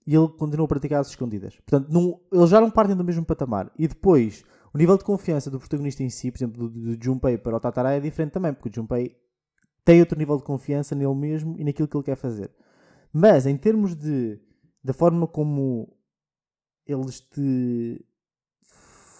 [0.07, 1.55] e ele continuou a praticar às escondidas.
[1.57, 3.71] Portanto, não, eles já não partem do mesmo patamar.
[3.77, 7.37] E depois, o nível de confiança do protagonista em si, por exemplo, do, do Junpei
[7.37, 9.15] para o Tatara é diferente também, porque o Junpei
[9.85, 12.49] tem outro nível de confiança nele mesmo e naquilo que ele quer fazer.
[13.13, 14.41] Mas em termos de
[14.83, 15.95] da forma como
[16.87, 18.03] eles te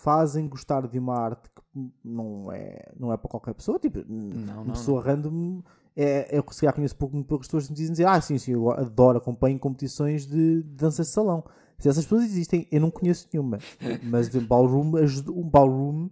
[0.03, 4.55] fazem gostar de uma arte que não é, não é para qualquer pessoa, tipo, Não,
[4.55, 5.61] uma não, pessoa random
[5.95, 8.51] é, eu se calhar conheço pouco, muito poucas pessoas que me dizem ah sim, sim,
[8.51, 11.43] eu adoro, acompanho competições de, dança de salão.
[11.77, 13.59] Se essas pessoas existem, eu não conheço nenhuma.
[14.03, 14.93] Mas de ballroom,
[15.29, 16.09] um ballroom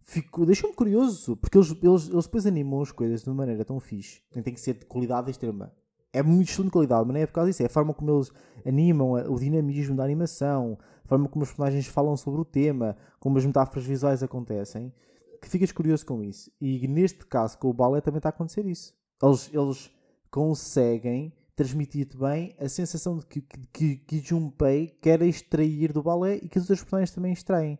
[0.00, 3.78] ficou, deixou-me curioso, porque eles, eles, eles depois animam as coisas de uma maneira tão
[3.78, 5.72] fixe, tem que ser de qualidade extrema.
[6.12, 8.30] É muito excelente qualidade, mas não é por causa disso, é a forma como eles
[8.66, 13.38] animam, o dinamismo da animação, a forma como os personagens falam sobre o tema, como
[13.38, 14.92] as metáforas visuais acontecem,
[15.40, 16.50] que ficas curioso com isso.
[16.60, 18.94] E neste caso, com o balé, também está a acontecer isso.
[19.22, 19.90] Eles, eles
[20.30, 26.36] conseguem transmitir-te bem a sensação de que, que, que, que Junpei quer extrair do balé
[26.36, 27.78] e que os outros personagens também extraem.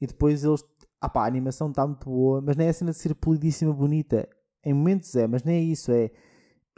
[0.00, 0.64] E depois eles.
[1.00, 3.72] Ah pá, a animação está muito boa, mas não é a cena de ser polidíssima,
[3.72, 4.28] bonita.
[4.64, 5.90] Em momentos é, mas nem é isso.
[5.92, 6.10] É.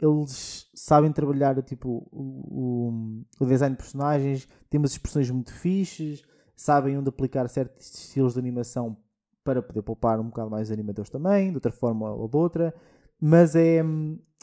[0.01, 6.23] Eles sabem trabalhar tipo, o, o, o design de personagens, têm umas expressões muito fixes,
[6.55, 8.97] sabem onde aplicar certos estilos de animação
[9.43, 12.73] para poder poupar um bocado mais animadores também, de outra forma ou de outra.
[13.19, 13.77] Mas é,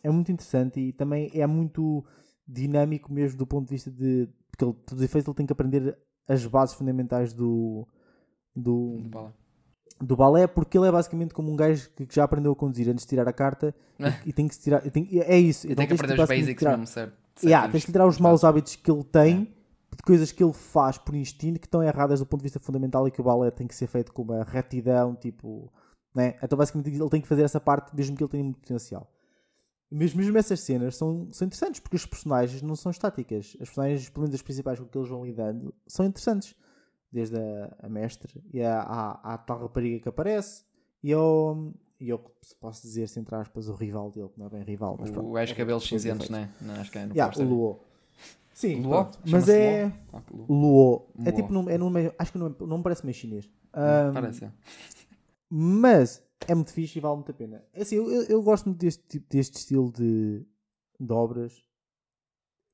[0.03, 2.05] é muito interessante e também é muito
[2.46, 4.29] dinâmico mesmo do ponto de vista de.
[4.51, 5.96] Porque ele, todos os efeitos ele tem que aprender
[6.29, 7.87] as bases fundamentais do,
[8.55, 9.33] do, Do.
[10.00, 13.04] Do balé, porque ele é basicamente como um gajo que já aprendeu a conduzir antes
[13.04, 14.80] de tirar a carta e, e tem que se tirar.
[14.90, 15.66] tem- é isso.
[15.66, 17.12] E então tem que aprender os basics tirar- mesmo, certo?
[17.42, 17.72] Yeah, certinhos.
[17.72, 19.50] tens que tirar os maus hábitos que ele tem Yeah.
[19.96, 23.06] de coisas que ele faz por instinto que estão erradas do ponto de vista fundamental
[23.06, 25.70] e que o balé tem que ser feito com uma retidão, tipo.
[26.14, 26.34] Né?
[26.42, 29.10] Então, basicamente, ele tem que fazer essa parte mesmo que ele tenha muito potencial.
[29.90, 33.56] Mas mesmo essas cenas são, são interessantes porque os personagens não são estáticas.
[33.60, 36.54] As personagens, pelo menos as principais com que eles vão lidando, são interessantes.
[37.12, 40.64] Desde a, a mestre e a, a, a tal rapariga que aparece
[41.03, 44.46] e ao, e ao que posso dizer, se entre aspas, o rival dele, que não
[44.46, 45.29] é bem rival, mas pronto.
[45.29, 46.49] O gajo de cabelos cinzentos, né?
[46.61, 47.46] Não, acho que é no Yeah, poster.
[47.46, 47.81] o Luo.
[48.55, 49.09] Sim, Luo?
[49.29, 49.92] mas é.
[50.31, 50.46] Luo?
[50.49, 51.07] Luo.
[51.25, 53.51] É tipo, num- é num, acho que não, não me parece meio chinês.
[53.73, 54.44] Ahm, Parece.
[54.44, 54.53] é.
[55.49, 57.64] mas é muito fixe e vale muito a pena.
[57.73, 60.44] É assim, eu, eu, eu gosto muito deste, tipo, deste estilo de,
[60.99, 61.53] de obras,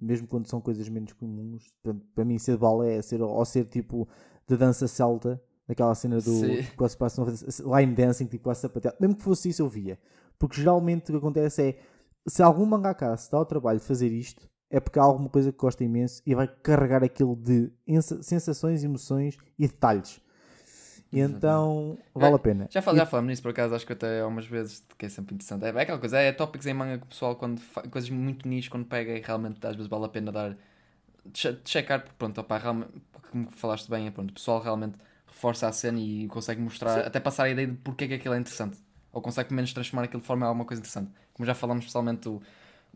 [0.01, 1.73] mesmo quando são coisas menos comuns.
[1.83, 4.09] Portanto, para mim, ser balé é ser, ou ser tipo
[4.49, 8.95] de dança celta, daquela cena do que quase passa line dancing, tipo a sapatear.
[9.01, 9.99] Mesmo que fosse isso, eu via.
[10.39, 11.79] Porque geralmente o que acontece é
[12.29, 15.51] se algum mangaka se dá ao trabalho de fazer isto, é porque há alguma coisa
[15.53, 20.21] que gosta imenso e vai carregar aquilo de ensa- sensações, emoções e detalhes.
[21.17, 22.69] E então vale a pena.
[22.71, 25.09] Já, fal, já falamos nisso por acaso, acho que até há umas vezes que é
[25.09, 25.65] sempre interessante.
[25.65, 28.71] É, é aquela coisa, é tópicos em manga que o pessoal, quando coisas muito nicho,
[28.71, 30.57] quando pega e realmente às vezes vale a pena dar.
[31.35, 32.93] che- checar, porque pronto, opá, realmente,
[33.31, 37.21] como falaste bem, é, pronto, o pessoal realmente reforça a cena e consegue mostrar, até
[37.21, 38.79] passar a ideia de porque é que aquilo é interessante.
[39.13, 41.11] Ou consegue pelo menos transformar aquilo de forma a alguma coisa interessante.
[41.35, 42.43] Como já falamos especialmente do,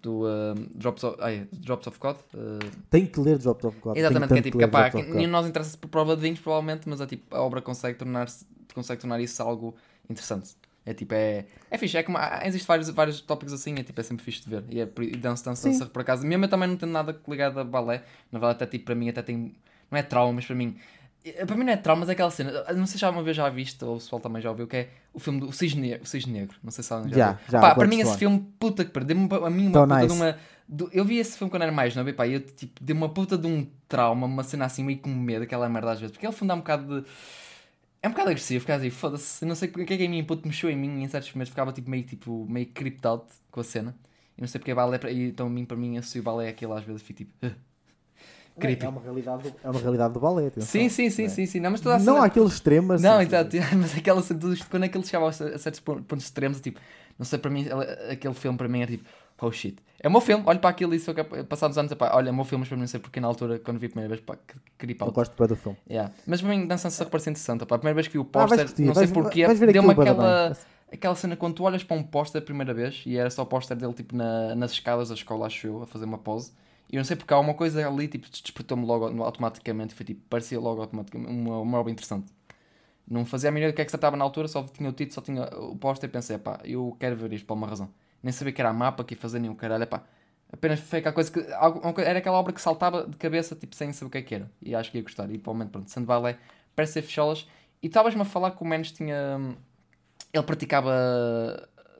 [0.02, 2.16] do ah, Drops, of, ai, Drops of God.
[2.34, 2.58] ah,
[2.88, 3.96] Tem que ler Dropped of God.
[3.96, 7.00] Exatamente, que é tipo, of que de nós interessa por prova de vinhos, provavelmente, mas
[7.00, 8.28] é tipo, a obra consegue tornar,
[8.74, 9.74] consegue tornar isso algo
[10.08, 10.56] interessante.
[10.84, 14.04] É tipo, é, é fixe, é como, existe vários, vários tópicos assim, é tipo, é
[14.04, 14.64] sempre fixe de ver.
[14.70, 16.26] E é e dança, dança, dança, por acaso.
[16.26, 19.08] Mesmo eu também não tenho nada ligado a balé, na verdade, até tipo, para mim,
[19.08, 19.54] até tem,
[19.90, 20.76] não é trauma, mas para mim,
[21.46, 23.36] para mim não é trauma, mas é aquela cena, não sei se já uma vez
[23.36, 25.80] já viste, ou o pessoal também já ouviu, que é o filme do o Cisne,
[25.90, 27.36] Ne- o Cisne Negro, não sei se alguém já, Já, viu.
[27.48, 30.06] já, Pá, para mim esse filme, puta que pariu, deu-me a mim uma puta nice.
[30.06, 32.82] de uma do- eu vi esse filme quando era mais novo e pá, eu tipo,
[32.82, 36.00] dei uma puta de um trauma, uma cena assim meio com medo, aquela merda às
[36.00, 37.08] vezes, porque ele fundo é um bocado de.
[38.02, 40.08] É um bocado agressivo, ficava assim, foda-se, não sei o que é que é em
[40.08, 43.06] mim, puto, mexeu em mim e em certos momentos ficava tipo meio, tipo, meio creeped
[43.06, 43.94] out com a cena.
[44.38, 46.72] E não sei porque balé, e então a mim, para mim, esse balé é aquele
[46.72, 47.32] às vezes, fico tipo.
[48.60, 48.86] Creepy.
[48.86, 50.62] É uma realidade do, é uma realidade do atenção.
[50.62, 51.28] Sim, sim, sim, É.
[51.28, 51.60] sim, sim.
[51.60, 53.02] Não, mas toda a Não cena- há aquele extremo, mas.
[53.02, 53.60] Não, exato, sim.
[53.76, 56.78] mas aquela cena do- quando é que ele chegava a certos pon- pontos extremos, tipo,
[57.18, 57.66] não sei, para mim,
[58.10, 59.04] aquele filme para mim era tipo,
[59.42, 59.76] oh shit.
[60.02, 62.34] É o meu filme, olho para aquilo e sou capaz, passados anos, olha, é o
[62.34, 64.20] meu filme, mas para mim não sei porque na altura, quando vi a primeira vez,
[64.22, 65.12] pá, que- queria Eu pau.
[65.12, 65.76] gosto bem do filme.
[65.90, 66.10] Yeah.
[66.26, 67.74] Mas para mim, dança se parece interessante, pá.
[67.74, 70.56] a primeira vez que vi o Ah, póster, curtir, não sei porquê, deu-me aquela,
[70.90, 73.46] aquela cena quando tu olhas para um póster a primeira vez e era só o
[73.46, 76.50] póster dele tipo na, nas escadas da escola, acho eu, a fazer uma pose.
[76.90, 79.94] E eu não sei porque há uma coisa ali, tipo, despertou-me logo automaticamente.
[79.94, 82.32] Foi tipo, parecia logo automaticamente uma, uma obra interessante.
[83.08, 84.92] Não fazia a mínima do que é que se tratava na altura, só tinha o
[84.92, 87.90] título, só tinha o póster e pensei, pá, eu quero ver isto por uma razão.
[88.22, 90.04] Nem sabia que era mapa que ia fazer, o caralho, pá.
[90.52, 91.40] Apenas foi aquela coisa que.
[92.02, 94.50] Era aquela obra que saltava de cabeça, tipo, sem saber o que é que era.
[94.60, 95.30] E acho que ia gostar.
[95.30, 96.38] E provavelmente, pronto, Sand Ballet
[96.74, 97.48] parece ser fecholas.
[97.82, 99.56] E estavas-me a falar que o Menos tinha.
[100.32, 100.90] Ele praticava.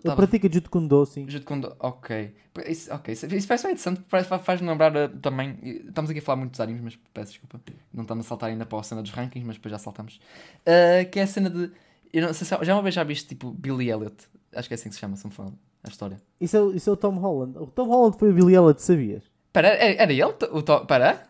[0.01, 1.29] Ele tava- pratica Judo Kundo, sim.
[1.29, 2.35] Judo Kundo, ok.
[2.67, 4.03] Isso, ok, isso, isso parece bem interessante,
[4.43, 5.59] faz-me lembrar uh, também.
[5.63, 7.61] Estamos aqui a falar muitos animes, mas peço desculpa.
[7.93, 10.21] Não estamos a saltar ainda para a cena dos rankings, mas depois já saltamos.
[10.67, 11.71] Uh, que é a cena de.
[12.13, 14.17] Eu não sei se já uma vez já viste tipo Billy Elliot.
[14.55, 15.53] Acho que é assim que se chama, se me falar
[15.85, 16.21] a história.
[16.41, 17.57] Isso é, o- isso é o Tom Holland.
[17.59, 19.23] O Tom Holland foi o Billy Elliot, sabias?
[19.53, 20.25] Pera, era, era ele?
[20.25, 21.23] O to, para?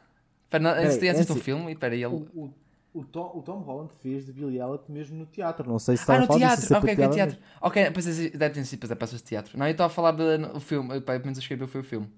[0.49, 2.07] Para, não, de é assistir um assim, filme e para ele.
[2.07, 2.55] O, o,
[2.95, 5.69] o, Tom, o Tom Holland fez de Billy Elliot mesmo no teatro.
[5.69, 7.09] Não sei se Ah, estava a no falar teatro, disso, se é ok, para ok,
[7.09, 7.39] teatro.
[7.61, 9.59] Ok, depois é- deve ter sido é peças de teatro.
[9.59, 12.09] Não, eu estava a falar do filme, pá, pelo menos eu escrevi foi o filme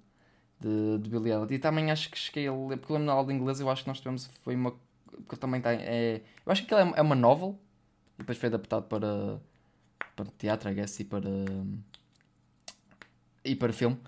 [0.60, 1.54] de, de Billy Elliot.
[1.54, 3.70] E também acho que cheguei a ler, porque eu lembro na aula de inglês, eu
[3.70, 4.72] acho que nós tivemos, foi uma,
[5.28, 7.58] que também tem, é, eu acho que aquilo é, é uma novel,
[8.16, 9.40] e depois foi adaptado para,
[10.16, 11.28] para teatro, I guess, e para,
[13.44, 13.98] e para filme.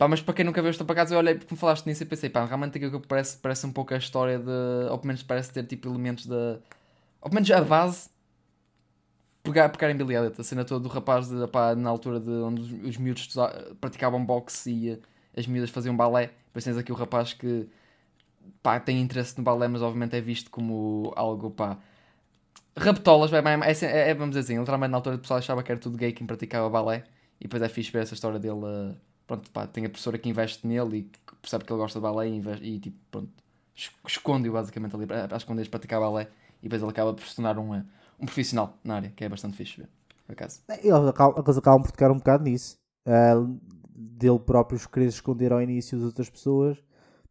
[0.00, 2.06] Pá, mas para quem nunca viu para casa, eu olhei porque me falaste nisso e
[2.06, 4.50] pensei, pá, realmente aquilo que parece, parece um pouco a história de.
[4.90, 6.58] Ou pelo menos parece ter tipo elementos da.
[7.20, 8.08] Ou pelo menos a base.
[9.42, 12.30] Pegar, pegar em Billy Elliot, a cena toda do rapaz de, pá, na altura de
[12.30, 13.28] onde os, os miúdos
[13.80, 14.98] praticavam boxe e eh,
[15.36, 16.30] as miúdas faziam balé.
[16.46, 17.68] Depois tens aqui o rapaz que
[18.62, 21.78] pá, tem interesse no balé, mas obviamente é visto como algo pá.
[22.76, 23.38] Raptolas, é,
[23.86, 26.12] é, é, vamos dizer assim, literalmente na altura o pessoal achava que era tudo gay
[26.12, 27.04] quem praticava balé
[27.40, 28.60] e depois é fixe ver essa história dele.
[28.64, 31.98] eh, pronto, pá, tem a professora que investe nele e que percebe que ele gosta
[31.98, 33.30] de balé e, investe, e tipo, pronto,
[33.76, 36.28] es- esconde-o basicamente ali para, para esconder praticar balé
[36.60, 39.56] e depois ele acaba por se tornar um, um profissional na área, que é bastante
[39.56, 39.88] fixe ver,
[40.26, 40.60] por acaso.
[40.68, 42.76] Eles acabam, por tocar um bocado nisso.
[43.06, 43.34] Ah,
[43.94, 46.78] dele próprios querer esconder ao início das outras pessoas.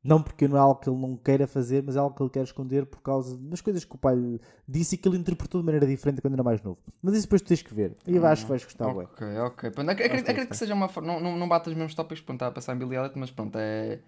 [0.02, 2.30] Não porque não é algo que ele não queira fazer, mas é algo que ele
[2.30, 5.60] quer esconder por causa das coisas que o pai lhe disse e que ele interpretou
[5.60, 6.78] de maneira diferente quando era mais novo.
[7.02, 7.98] Mas isso depois tu tens que ver.
[8.08, 9.04] E eu acho que vais gostar, ué.
[9.04, 9.72] Ok, ok.
[9.72, 11.12] Pronto, ac- acredito, acredito que seja uma forma.
[11.14, 13.30] Não, não, não bate os mesmos tópicos, pronto, está a passar em Billy Elliot, mas
[13.30, 14.00] pronto, é.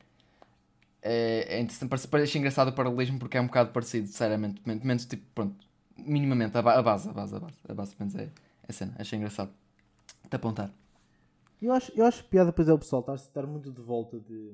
[1.03, 4.61] É, é interessante, parece, parece engraçado o paralelismo porque é um bocado parecido, sinceramente.
[4.65, 5.55] men- Menos tipo, pronto,
[5.97, 7.57] minimamente, a, ba- a base, a base, a base.
[7.67, 8.29] A base, menos é,
[8.67, 9.51] é cena, achei engraçado.
[10.29, 10.71] Te apontar.
[11.61, 14.51] Eu acho, eu acho piada depois é o pessoal estar, estar muito de volta de.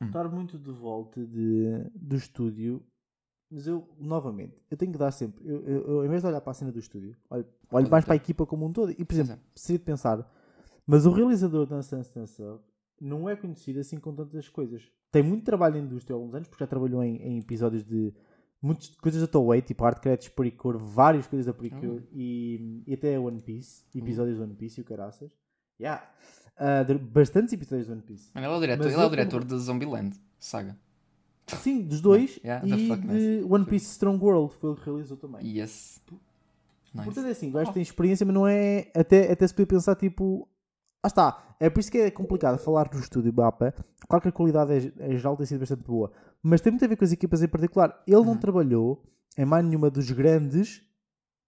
[0.00, 0.06] Hum.
[0.06, 2.82] Estar muito de volta de, do estúdio.
[3.50, 5.42] Mas eu, novamente, eu tenho que dar sempre.
[5.48, 8.04] Eu, eu, eu, em vez de olhar para a cena do estúdio, olho, olho mais
[8.04, 8.92] para a equipa como um todo.
[8.92, 10.30] E, por exemplo, preciso de pensar.
[10.86, 12.64] Mas o realizador da Dance Dance Dance Up
[13.00, 14.90] não é conhecido assim com tantas coisas.
[15.10, 18.12] Tem muito trabalho na indústria há alguns anos, porque já trabalhou em, em episódios de
[18.60, 23.18] muitas coisas da Toei, tipo Art Credits Pericor, várias coisas da Pericor e, e até
[23.18, 25.32] One Piece, episódios de One Piece e o caraças.
[25.80, 26.10] Yeah.
[26.86, 28.30] De- bastantes episódios de One Piece.
[28.34, 30.76] Mano, ele é o diretor, Mas ele é o diretor de Zombieland, saga.
[31.46, 32.96] Sim, dos dois Yeah, e
[33.40, 35.46] de One Piece Strong World foi o que realizou também.
[35.46, 36.00] Yes.
[36.94, 37.04] Nice.
[37.04, 38.90] Portanto é assim, o gajo tem experiência, mas não é.
[38.94, 40.48] Até, até se poder pensar, tipo.
[41.02, 43.72] Ah está, é por isso que é complicado falar do estúdio mapa.
[44.08, 46.10] Claro que a qualidade é, é geral tem sido bastante boa,
[46.42, 48.02] mas tem muito a ver com as equipas em particular.
[48.06, 48.36] Ele não Uhum.
[48.36, 49.02] trabalhou
[49.36, 50.82] em mais nenhuma dos grandes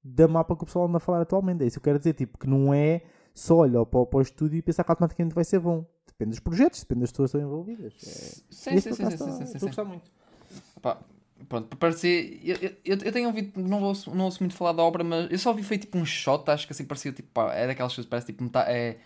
[0.05, 1.65] da mapa que o pessoal anda a falar atualmente.
[1.65, 3.03] É isso que eu quero dizer, tipo, que não é
[3.35, 5.85] só olhar para, o- para o estúdio e pensar que automaticamente vai ser bom.
[6.07, 7.95] Depende dos projetos, depende das pessoas que estão envolvidas.
[8.07, 10.11] É, Sim, é sim, sim, que sim, sim, estou a gostar muito.
[10.83, 10.99] Pá,
[11.49, 12.41] pronto, para parecer.
[12.45, 15.39] Eu, eu, eu- tenho ouvido, não ouço, não ouço muito falar da obra, mas eu
[15.39, 18.07] só ouvi foi tipo um shot, acho que assim parecia tipo, pá, é daquelas coisas
[18.07, 18.99] que parece tipo metá, é,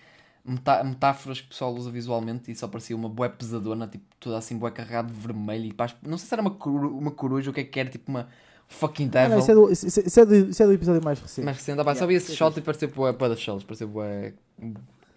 [0.45, 4.39] metá, metáforas que o pessoal usa visualmente e só parecia uma bué pesadona, tipo, toda
[4.39, 7.51] assim bué carregada de vermelho e pá, não sei se era uma, coru, uma coruja
[7.51, 8.29] ou o que é que era, tipo uma
[8.69, 9.39] fucking Ah, não, devil.
[9.39, 11.45] isso, é do, isso, isso é do, isso é do episódio mais recente.
[11.45, 13.39] Mas recente, ah, pá, só Yeah, vi esse é shot e parecia bué, bué das
[13.41, 14.35] shells, parecia bué,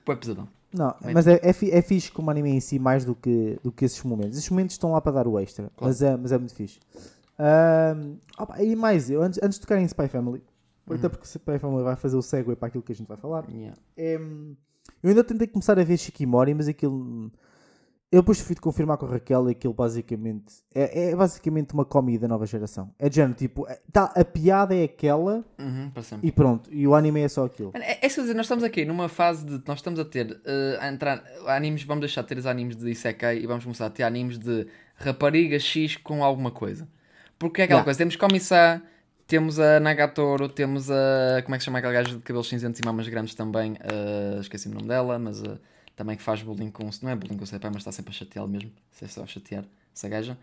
[0.05, 0.47] bué pesadão.
[0.73, 3.71] Não, Bem- mas é, é, é fixe como anime em si mais do que, do
[3.71, 4.37] que esses momentos.
[4.37, 5.91] Esses momentos estão lá para dar o extra, Claro.
[5.91, 6.79] mas, é, mas é muito fixe.
[7.39, 10.41] Ahm, opa, e mais, eu, antes, antes de tocar em Spy Family,
[10.89, 10.95] Uhum.
[10.95, 13.45] até porque Spy Family vai fazer o segue para aquilo que a gente vai falar,
[13.49, 13.77] Yeah.
[13.97, 17.31] é, eu ainda tentei começar a ver Shikimori, mas aquilo.
[18.09, 21.83] Eu depois fui de confirmar com a Raquel e aquilo basicamente é, é basicamente uma
[21.83, 22.89] comida da nova geração.
[22.97, 25.91] É de género, tipo, é- tá, a piada é aquela Uhum,
[26.23, 26.69] e pronto.
[26.73, 27.71] E o anime é só aquilo.
[27.73, 29.61] É, é isso dizer, nós estamos aqui numa fase de.
[29.67, 30.39] Nós estamos a ter.
[30.45, 31.21] eh, a entrar.
[31.47, 34.37] Animes, vamos deixar de ter os animes de Isekai e vamos começar a ter animes
[34.39, 34.65] de
[34.95, 36.87] rapariga X com alguma coisa.
[37.37, 37.83] Porque é aquela Yeah.
[37.83, 38.81] coisa, temos Komisa,
[39.27, 41.41] temos a Nagatoro, temos a.
[41.43, 43.75] Como é que se chama aquela gaja de cabelos cinzentos e mamas grandes também?
[43.81, 45.57] eh, esqueci o nome dela, mas eh,
[45.97, 46.89] também que faz bullying com.
[47.01, 48.71] Não é bullying com o Senpai, mas está sempre a chateá-lo mesmo.
[48.91, 50.37] Se é só a chatear essa gaja.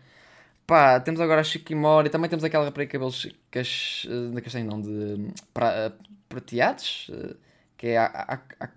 [0.67, 4.65] Pá, temos agora a Shikimori, também temos aquela rapariga de cabelos cas, eh, de castanho,
[4.65, 5.91] não, de pra, eh,
[6.27, 7.35] prateados, eh,
[7.77, 8.69] que é a, a, a,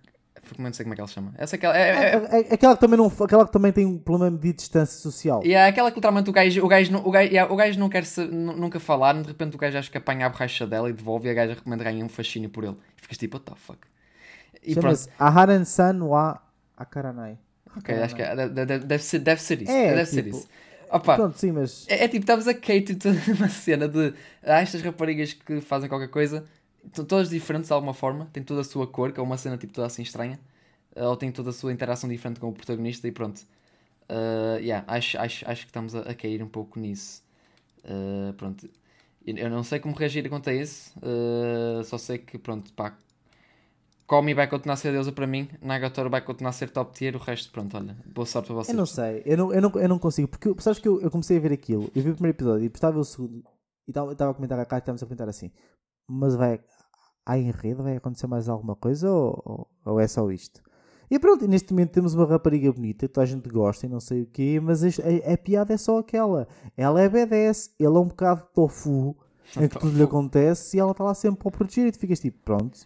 [0.59, 1.33] não sei como é que ela se chama.
[1.38, 3.73] Essa é aquela, é, é, é, É- é- Aquela que também não, aquela que também
[3.73, 5.41] tem um problema de distância social.
[5.45, 7.81] e é aquela que literalmente o gajo, o gajo, não- o gajo, yeah, o gajo
[7.81, 10.67] não quer se, nu- nunca falar, de repente o gajo acha que apanha a borracha
[10.67, 12.77] dela e devolve e a gaja recomenda ganhar um fascínio por ele.
[12.99, 13.79] E ficas tipo, what the fuck?
[14.62, 16.43] E pronto, Chama-se Aharan-san wa
[16.79, 17.38] Akaranai.
[17.77, 19.71] ok, acho que é- deve, deve- ser, deve ser isso.
[19.71, 20.49] É, deve ser tipo, isso.
[20.91, 24.14] Opa, Pronto, sim, mas É, é tipo, estavas a Kate e toda uma cena de
[24.43, 26.47] ah, estas raparigas que fazem qualquer coisa,
[26.93, 29.57] são todas diferentes de alguma forma, têm toda a sua cor, que é uma cena
[29.59, 30.38] tipo toda assim estranha,
[30.97, 33.43] eh, ou têm toda a sua interação diferente com o protagonista e pronto.
[34.11, 37.23] Uh, yeah, acho, acho, acho que estamos a, a cair um pouco nisso.
[37.85, 38.69] Uh, pronto.
[39.27, 42.97] Eu eu não sei como reagir quanto a isso, uh, só sei que pronto, pá.
[44.09, 47.14] Komi vai continuar a ser deusa para mim, Nagatoro vai continuar a ser top tier,
[47.14, 48.75] o resto, pronto, olha, boa sorte para vocês.
[48.75, 51.11] eu não sei, eu não, eu não, eu não consigo, porque sabes que eu, eu
[51.11, 53.44] comecei a ver aquilo, eu vi o primeiro episódio e estava o segundo,
[53.87, 55.51] e estava a comentar com a Cátia, estávamos a comentar assim,
[56.09, 56.59] mas vai,
[57.27, 60.62] há enredo, vai acontecer mais alguma coisa ou, ou, ou é só isto?
[61.11, 63.88] E pronto, e neste momento temos uma rapariga bonita, que toda a gente gosta e
[63.90, 67.75] não sei o quê, mas a, a- a piada é só aquela, ela é BDS,
[67.79, 69.14] ele é um bocado tofu,
[69.57, 71.99] em que tudo lhe acontece e ela está lá sempre para o proteger e tu
[71.99, 72.79] ficas tipo, pronto,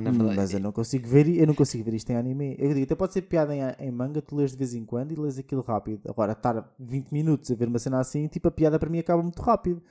[0.00, 2.56] mas eu não consigo ver, eu não consigo ver isto em anime.
[2.58, 5.12] Eu digo, até pode ser piada em, em manga, tu lês de vez em quando
[5.12, 6.00] e lês aquilo rápido.
[6.08, 9.22] Agora, estar 20 minutos a ver uma cena assim, tipo, a piada para mim acaba
[9.22, 9.82] muito rápido.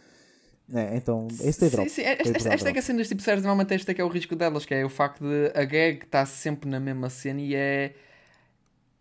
[0.74, 1.90] É, então, esse é Sim, drop.
[1.90, 2.56] sim, esta, Tem esta, drop.
[2.56, 4.36] esta é que a cena das tipo séries, normalmente este é que é o risco
[4.36, 7.94] delas, que é o facto de a gag está sempre na mesma cena e é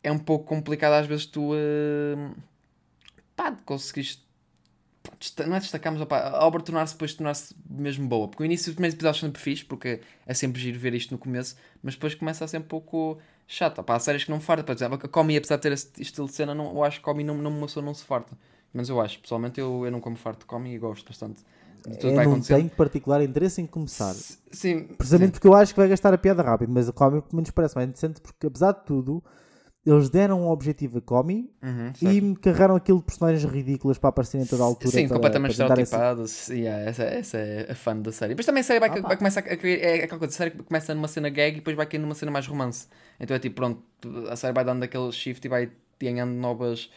[0.03, 2.35] é um pouco complicado às vezes tu uh,
[3.37, 4.27] pá, conseguiste
[5.47, 8.67] não é destacar, mas opá, a obra tornar-se depois tornar-se mesmo boa, porque o início
[8.67, 12.15] dos primeiros episódios sempre fixe, porque é sempre giro ver isto no começo, mas depois
[12.15, 14.99] começa a ser um pouco chato, opá, há séries que não me farta, por exemplo,
[15.03, 17.37] a Comi apesar de ter esse estilo de cena, não, eu acho que Comi não,
[17.37, 18.37] não, uma pessoa não se farta,
[18.73, 21.43] mas eu acho, pessoalmente eu, eu não como farto de Comi e gosto bastante
[21.87, 22.55] de tudo que Eu vai não acontecer.
[22.57, 24.12] tenho particular interesse em começar.
[24.12, 27.21] S- Sim, Precisamente porque eu acho que vai gastar a piada rápido, mas a Comi
[27.23, 29.23] pelo menos parece mais interessante porque, apesar de tudo,
[29.85, 31.51] eles deram um objetivo a Comi.
[31.62, 34.90] Uhum, e me carregaram aquilo de personagens ridículas para aparecerem em toda a altura.
[34.90, 36.49] Sim, para- completamente estereotipados.
[36.49, 38.35] Yeah, essa, essa é a fã da série.
[38.37, 39.77] Mas também a série vai, Ah, vai começar a criar.
[39.79, 42.31] É aquela coisa, a série começa numa cena gag e depois vai cair numa cena
[42.31, 42.87] mais romance.
[43.18, 43.83] Então é tipo, pronto,
[44.31, 46.88] a série vai dando aquele shift e vai ganhando novas,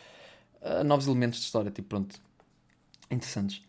[0.61, 1.71] ah, novos elementos de história.
[1.71, 2.15] Tipo, pronto,
[3.09, 3.61] interessantes.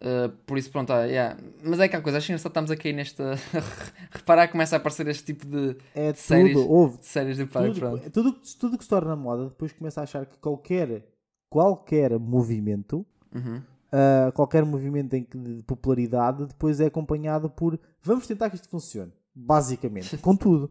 [0.00, 1.36] Ah, por isso, pronto, ah, yeah.
[1.64, 3.34] mas é aquela coisa, acho que só estamos aqui nesta.
[4.12, 6.98] Reparar que começa a aparecer este tipo de, É de séries, tudo, houve.
[6.98, 7.72] de séries do pai.
[7.72, 11.04] tudo, tudo, tudo que se torna moda depois começa a achar que qualquer,
[11.50, 13.04] qualquer movimento,
[13.34, 13.60] Uhum.
[13.92, 18.68] ah, qualquer movimento em que, de popularidade, depois é acompanhado por vamos tentar que isto
[18.68, 19.12] funcione.
[19.34, 20.70] Basicamente, com tudo.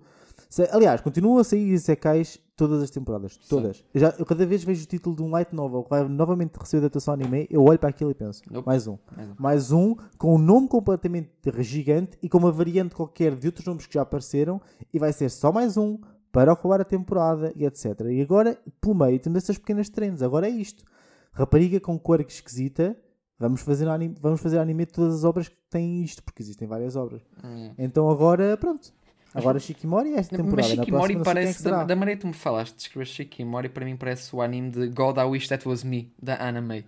[0.49, 3.37] Se- aliás, continuam a sair Isekais todas as temporadas.
[3.49, 3.83] Todas.
[3.93, 6.55] Eu, já, eu cada vez vejo o título de um light novel que vai novamente
[6.57, 8.65] receber adaptação anime, eu olho para aquilo e penso, Nope.
[8.65, 8.97] mais um.
[9.15, 9.35] Mais um.
[9.37, 13.85] Mais um com um nome completamente gigante e com uma variante qualquer de outros nomes
[13.85, 14.61] que já apareceram
[14.93, 15.99] e vai ser só mais um
[16.31, 18.01] para acabar a temporada e etc.
[18.09, 20.21] E agora, pelo meio, temos essas pequenas trends.
[20.21, 20.83] Agora é isto.
[21.31, 22.97] Rapariga com cor esquisita.
[23.37, 26.65] Vamos fazer, anime, vamos fazer anime de todas as obras que têm isto, porque existem
[26.67, 27.21] várias obras.
[27.43, 27.73] Hum.
[27.77, 28.93] Então agora, pronto.
[29.35, 30.61] Agora Shikimori é esta temporada.
[30.61, 33.95] Mas Shikimori é parece, da, da maneira que tu me falaste, descrever Shikimori, para mim
[33.97, 36.85] parece o anime de God I Wish That Was Me, da Anime.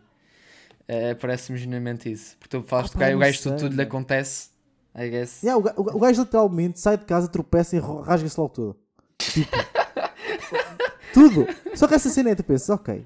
[0.87, 2.37] É, Parece-me genuinamente isso.
[2.39, 4.49] Porque tu falaste Ah, que o pá, gajo- o não gajo tudo, tudo lhe acontece,
[4.95, 5.43] I guess.
[5.43, 8.75] Yeah, o, o o gajo literalmente sai de casa, tropeça e rasga-se logo tudo.
[9.17, 9.51] Tipo,
[11.13, 11.47] tudo.
[11.75, 13.05] Só que essa cena é tu pensas, ok,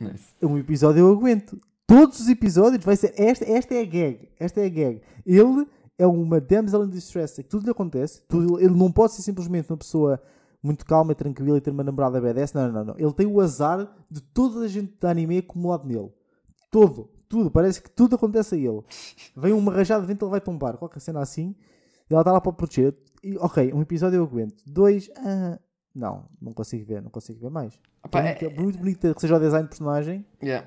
[0.00, 0.24] Nice.
[0.42, 1.60] um episódio eu aguento.
[1.86, 3.12] Todos os episódios vai ser.
[3.16, 4.28] Esta, esta é a gag.
[4.38, 5.00] Esta é a gag.
[5.26, 5.66] Ele
[5.98, 7.40] é uma damsel in distress.
[7.40, 8.22] é que Tudo lhe acontece.
[8.28, 10.20] Tudo, ele não pode ser simplesmente uma pessoa
[10.62, 12.52] muito calma e tranquila e ter uma namorada BDS.
[12.52, 12.94] Não, não, não.
[12.98, 16.10] Ele tem o azar de toda a gente de anime acumulado nele.
[16.70, 17.10] Todo.
[17.28, 17.50] Tudo.
[17.50, 18.82] Parece que tudo acontece a ele.
[19.36, 20.76] Vem uma rajada de vento, ele vai tombar.
[20.78, 21.54] Qualquer cena assim.
[22.08, 22.96] E ela está lá para proteger.
[23.22, 24.62] E, ok, um episódio eu aguento.
[24.66, 25.10] Dois.
[25.16, 25.58] ah,
[25.94, 27.02] não, não consigo ver.
[27.02, 27.78] Não consigo ver mais.
[28.04, 30.66] Opa, é, é- muito, muito bonito que seja o design de personagem Yeah.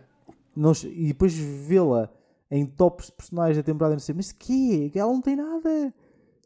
[0.56, 2.10] não e depois vê-la
[2.52, 5.94] em tops de personagens da temporada, não sei, mas que Ela não tem nada.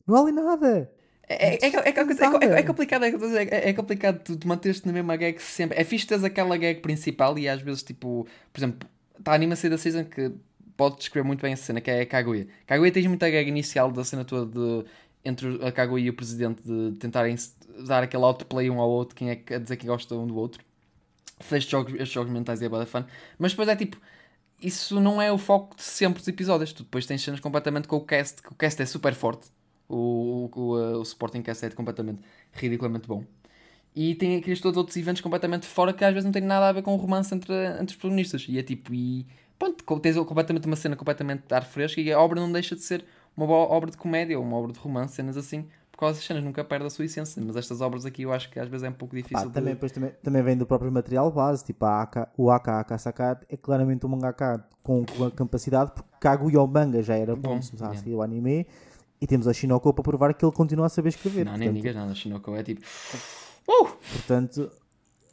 [0.05, 0.91] Não há ali nada.
[1.27, 4.85] É, é, é, é, é, é, é complicado, é, é, é complicado tu, tu manteres-te
[4.85, 5.79] na mesma gag sempre.
[5.79, 8.87] É fixe teres aquela gag principal e às vezes, tipo, por exemplo,
[9.17, 10.31] está a anima da season que
[10.77, 12.45] pode descrever muito bem a cena, que é a Kaguya.
[12.67, 14.85] Kaguya tens muita gag inicial da cena toda de,
[15.23, 17.35] entre a Kaguya e o presidente de tentarem
[17.87, 20.35] dar aquele outplay um ao outro, quem é que a dizer que gosta um do
[20.35, 20.63] outro.
[21.39, 23.03] Estes jogos, estes jogos mentais é bada fun.
[23.39, 23.97] Mas depois é tipo,
[24.65, 26.73] isso não é o foco de sempre dos episódios.
[26.73, 29.47] Tu depois tens cenas completamente com o cast, que o cast é super forte.
[29.87, 32.19] O, o, o, uh, o Sporting Cast é completamente
[32.53, 33.23] ridiculamente bom.
[33.95, 36.71] E tem aqueles todos outros eventos completamente fora que às vezes não têm nada a
[36.71, 38.45] ver com o romance entre, entre os protagonistas.
[38.49, 39.25] E é tipo, e
[39.57, 42.81] pronto, tens completamente uma cena completamente de ar fresco e a obra não deixa de
[42.81, 43.05] ser
[43.37, 46.43] uma obra de comédia ou uma obra de romance, cenas assim, por causa das cenas
[46.43, 47.41] nunca perde a sua essência.
[47.41, 49.69] Mas estas obras aqui eu acho que às vezes é um pouco Pá, difícil também,
[49.69, 49.75] de.
[49.75, 53.55] depois, também, também vem do próprio material base, tipo a AK, o AKA Sakat é
[53.55, 57.61] claramente um mangaka com, com a capacidade, porque Kaguya o manga já era bom, Bom,
[57.61, 58.67] se começar a seguir o anime,
[59.21, 61.45] e temos a Shinoko para provar que ele continua a saber escrever.
[61.45, 62.81] Não, nem portanto, digas nada, Shinoko é tipo.
[63.67, 63.87] Uh!
[63.87, 64.71] portanto,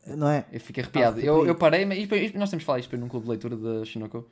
[0.07, 0.47] não é?
[0.51, 1.21] Eu fico arrepiado.
[1.21, 1.99] Ah, eu, eu parei, mas
[2.35, 4.27] nós temos que falar isto num clube de leitura da Shinoko.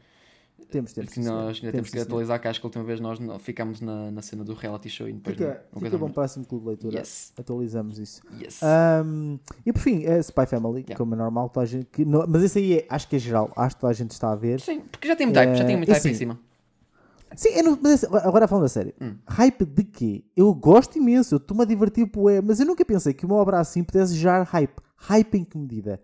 [0.68, 1.12] Temos, temos.
[1.12, 4.10] que nós ainda temos, que atualizar, que acho que a última vez nós ficámos na,
[4.10, 6.64] na cena do reality show e depois Fica, não, fica bom para o próximo clube
[6.64, 6.98] de leitura.
[6.98, 8.22] Yes, Atualizamos isso.
[8.40, 8.60] yes.
[8.62, 10.96] Ahm, e por fim, é Spy Family, Yeah.
[10.96, 13.18] como é normal, toda a gente, que não- mas esse aí é, acho que é
[13.18, 14.60] geral, acho que toda a gente está a ver.
[14.60, 16.38] Sim, porque já tem muito hype, já tem eh, muito hype em assim, cima.
[17.36, 19.14] Sim, eu não, mas agora falando a sério, Hum.
[19.28, 20.24] hype de quê?
[20.36, 23.60] Eu gosto imenso, eu estou-me a divertir, poé, mas eu nunca pensei que uma obra
[23.60, 24.80] assim pudesse gerar hype.
[24.96, 26.00] Hype em que medida?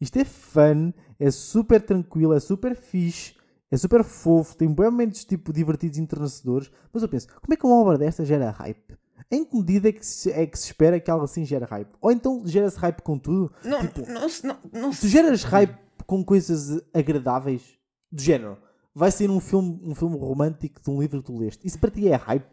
[0.00, 3.34] Isto é fun, é super tranquilo, é super fixe,
[3.72, 7.56] é super fofo, tem bons momentos tipo divertidos e entrenecedores, mas eu penso, como é
[7.56, 8.98] que uma obra desta gera hype?
[9.30, 11.88] Em que medida é que se, é que se espera que algo assim gere hype?
[12.02, 13.50] Ou então gera-se hype com tudo?
[13.64, 15.74] Não, tipo, não, não, não, Tu geras hype
[16.06, 17.62] com coisas agradáveis
[18.10, 18.58] do género.
[18.94, 21.66] Vai sair um filme, um filme romântico de um livro que tu leste.
[21.66, 22.44] Isso para ti é hype?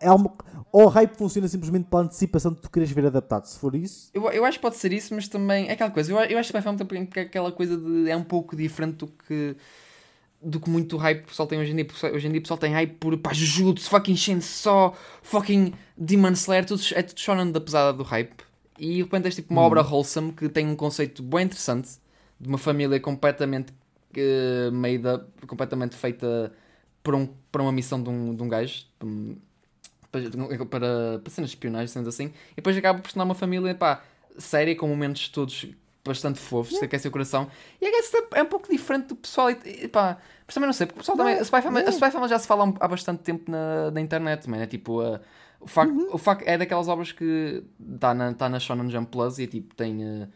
[0.00, 0.34] É uma,
[0.72, 3.44] ou hype funciona simplesmente pela antecipação de tu queres ver adaptado?
[3.44, 6.10] Se for isso, Eu, eu acho que pode ser isso, mas também é aquela coisa.
[6.10, 8.08] Eu, eu acho que vai também porque é aquela coisa de.
[8.08, 9.54] É um pouco diferente do que.
[10.42, 11.86] Do que muito hype o pessoal tem hoje em dia.
[12.12, 16.64] Hoje em dia o pessoal tem hype por pá, Jujutsu, fucking Chainsaw, fucking Demon Slayer,
[16.64, 18.42] tudo, é tudo shonen da pesada do hype.
[18.78, 21.90] E de repente és tipo uma obra wholesome que tem um conceito bem interessante
[22.40, 23.74] de uma família completamente
[24.16, 26.50] eh, made up, completamente feita
[27.02, 28.86] para, um, para uma missão de um, de um gajo.
[29.04, 29.36] um,
[30.10, 33.34] para, para, para cenas de espionagem, sendo assim, e depois acaba por se tornar uma
[33.34, 34.02] família pá,
[34.38, 35.66] séria, com momentos todos
[36.04, 36.86] bastante fofos, yeah.
[36.86, 37.50] aquece o coração.
[37.80, 39.50] E é, que é um pouco diferente do pessoal.
[39.50, 41.34] E, e, pá, mas também não sei, porque o pessoal também.
[41.34, 44.48] A Spy Family, a Spy Family já se fala há bastante tempo na, na internet,
[44.48, 45.02] man, é tipo.
[45.02, 45.20] Uh,
[45.60, 46.08] o facto, uhum.
[46.14, 47.62] o facto é daquelas obras que
[47.94, 50.02] está na, tá na Shonen Jump Plus e tipo tem.
[50.02, 50.28] Uh,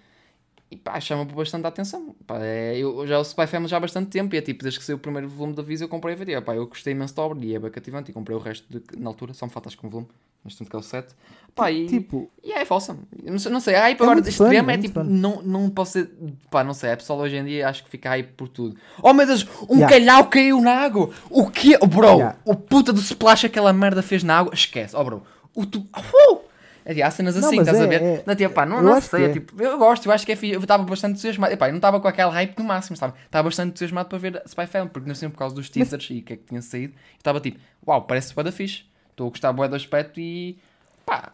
[0.70, 2.14] e pá, chama bastante a atenção.
[2.26, 4.78] Pá, é, eu já o Spy Family já há bastante tempo e é tipo, desde
[4.78, 6.42] que saiu o primeiro volume da Visa eu comprei a ver.
[6.42, 8.82] Pá, eu gostei imenso da obra e é bem cativante e comprei o resto de,
[8.98, 10.08] na altura, só me falta acho que um volume,
[10.44, 11.14] mas tanto que é o 7.
[11.54, 13.00] Pá, e, tipo, e é awesome.
[13.22, 15.92] Não sei, não sei a hype agora deste extremo é, é tipo, não, não posso
[15.92, 16.10] ser,
[16.50, 18.76] pá, não sei, a pessoa hoje em dia acho que fica hype por tudo.
[19.00, 19.88] Oh meu Deus, um yeah.
[19.88, 21.10] calhau caiu na água.
[21.30, 21.76] O que?
[21.80, 22.36] Oh, bro, yeah.
[22.44, 25.22] o puta do splash aquela merda fez na água, esquece, oh bro.
[25.54, 25.78] O tu.
[25.96, 26.54] Uh!
[26.84, 28.02] É, há cenas assim, não, estás é, a ver?
[28.02, 29.28] É, não, tipo, pá, não, não sei, é.
[29.32, 31.52] tipo, eu gosto, eu acho que é Eu estava bastante entusiasmado.
[31.54, 33.14] Epá, eu não estava com aquele hype no máximo, sabe?
[33.24, 36.16] Estava bastante entusiasmado para ver Spy Family, porque não sei por causa dos teasers Mas...
[36.16, 36.92] e o que é que tinha saído.
[37.16, 38.84] Estava tipo, uau, parece bué da fixe.
[39.14, 40.58] Estou a gostar bué do aspecto e
[41.06, 41.32] pá,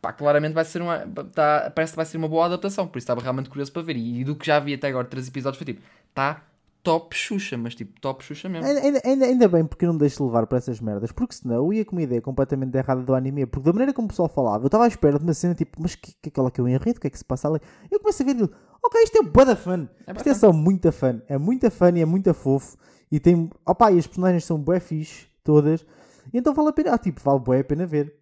[0.00, 1.00] pá, claramente vai ser uma.
[1.34, 3.96] Tá, parece que vai ser uma boa adaptação, por isso estava realmente curioso para ver.
[3.96, 5.82] E, e do que já vi até agora, três episódios, foi tipo,
[6.14, 6.42] tá
[6.86, 8.64] top Xuxa, mas tipo top Xuxa mesmo.
[8.64, 11.56] Ainda, ainda, ainda bem porque eu não me deixo levar para essas merdas, porque senão
[11.56, 14.28] eu ia com uma ideia completamente errada do anime, porque da maneira como o pessoal
[14.28, 16.64] falava, eu estava à espera de uma cena tipo, mas que, que aquela que é
[16.64, 17.58] o enredo, o que é que se passa ali?
[17.90, 18.44] Eu começo a ver e
[18.84, 22.02] ok, isto é da fã, é isto é só muita fã, é muita fã e
[22.02, 22.76] é muito fofo,
[23.10, 25.84] e tem, opá, e as personagens são bué fixe, todas,
[26.32, 28.14] então vale a pena, ah, tipo, vale bué a pena ver.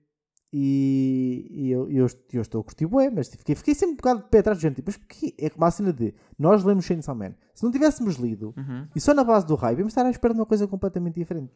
[0.56, 4.22] E, e eu, eu, eu, estou a curtir bué, mas fiquei, fiquei sempre um bocado
[4.22, 4.76] de pé atrás de gente.
[4.76, 7.34] Tipo, mas porque é como a cena de nós lemos Chainsaw Man.
[7.52, 8.86] Se não tivéssemos lido uhum.
[8.94, 11.52] e só na base do hype, íamos estar à espera de uma coisa completamente diferente.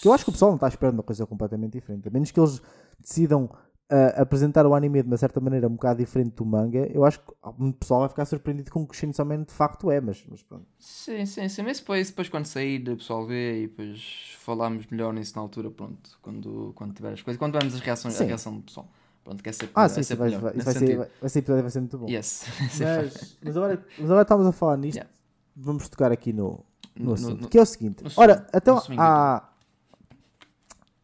[0.00, 2.06] Que eu acho que o pessoal não está à espera de uma coisa completamente diferente.
[2.06, 2.62] A menos que eles
[3.00, 3.50] decidam
[3.90, 7.20] uh, apresentar o anime de uma certa maneira um bocado diferente do manga, eu acho
[7.20, 10.00] que o pessoal vai ficar surpreendido com o que Chainsaw Man de facto é.
[10.00, 10.66] Mas, mas pronto.
[10.78, 11.62] Sim, sim, sim.
[11.62, 15.70] Mas depois, depois quando sair, o pessoal vê e depois falámos melhor nisso na altura.
[15.70, 18.88] Pronto, quando, quando tiver as coisas, quando tivermos as reações, a reação do pessoal.
[19.24, 21.70] Pronto, quer ser Ah, sim, sim, vai, vai, vai, ser, vai, vai ser episódio vai
[21.70, 22.08] ser muito bom.
[22.08, 22.44] Yes.
[22.78, 24.98] mas, mas, agora, mas agora estamos a falar nisto.
[24.98, 25.10] Yeah.
[25.56, 28.04] Vamos tocar aqui no, no, no assunto, no, que é o seguinte.
[28.16, 29.48] Ora, então há.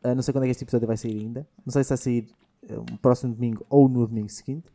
[0.05, 1.47] Uh, não sei quando é que este episódio vai sair ainda.
[1.65, 2.29] Não sei se vai sair
[2.79, 4.71] no próximo domingo ou no domingo seguinte.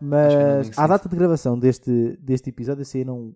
[0.00, 3.34] Mas à data de gravação deste, deste episódio saíram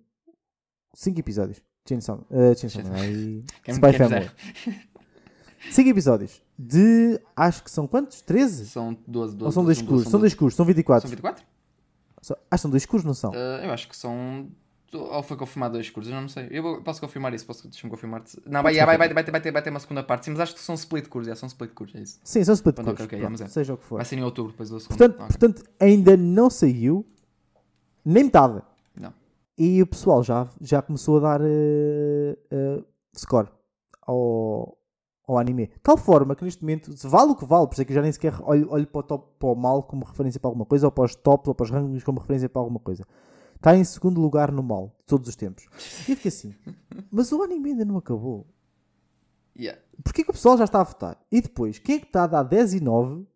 [0.95, 1.62] 5 episódios.
[1.87, 4.31] Chainsaw, uh, Chainsaw Man e Spy Family.
[5.70, 6.43] 5 episódios.
[6.59, 7.20] De.
[7.37, 8.22] Acho que são quantos?
[8.22, 8.66] 13?
[8.66, 9.45] São 12, 12.
[9.45, 10.11] Ou são dois cursos?
[10.11, 11.03] São dois cursos, são 24.
[11.03, 11.45] São 24?
[12.22, 13.31] São- Acho que são dois cursos, não são?
[13.33, 14.49] Uh, eu acho que são.
[14.95, 16.49] Ou foi confirmado dois cursos, eu não sei.
[16.51, 18.23] Eu posso confirmar isso, posso deixa-me confirmar.
[18.47, 20.41] Não, vai, vai, vai, vai, ter- vai, ter, vai ter uma segunda parte, sim, mas
[20.41, 22.21] acho que são split cursos, já são split cursos, é isso.
[22.25, 22.93] Sim, são split cursos.
[22.95, 23.47] ok, ok, Pronto, mas é.
[23.49, 23.97] Seja o que for.
[23.97, 24.97] Vai ser em outubro depois do segundo.
[24.99, 25.27] Portanto, Ok.
[25.29, 27.05] portanto, ainda não saiu
[28.05, 28.63] nem metade.
[28.95, 29.13] Não.
[29.59, 32.83] E o pessoal já, já começou a dar eh, eh,
[33.17, 33.49] score
[34.07, 34.77] ao,
[35.27, 35.67] ao anime.
[35.69, 37.93] De tal forma que neste momento, se vale o que vale, por isso é que
[37.93, 40.49] eu já nem sequer olho, olho para, o top, para o mal como referência para
[40.49, 43.05] alguma coisa, ou para os tops, ou para os rankings como referência para alguma coisa.
[43.65, 45.65] Está em segundo lugar no mal, de todos os tempos.
[46.07, 46.55] E eu fico assim,
[47.11, 48.47] mas o anime ainda não acabou.
[49.59, 49.81] Yeah.
[50.05, 51.19] Porquê que o pessoal já está a votar?
[51.33, 53.27] E depois, quem é que está a dar 10 e 9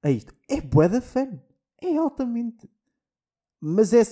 [0.00, 0.32] a isto?
[0.48, 1.30] É bué da fan.
[1.82, 2.70] É altamente.
[3.60, 4.02] Mas é,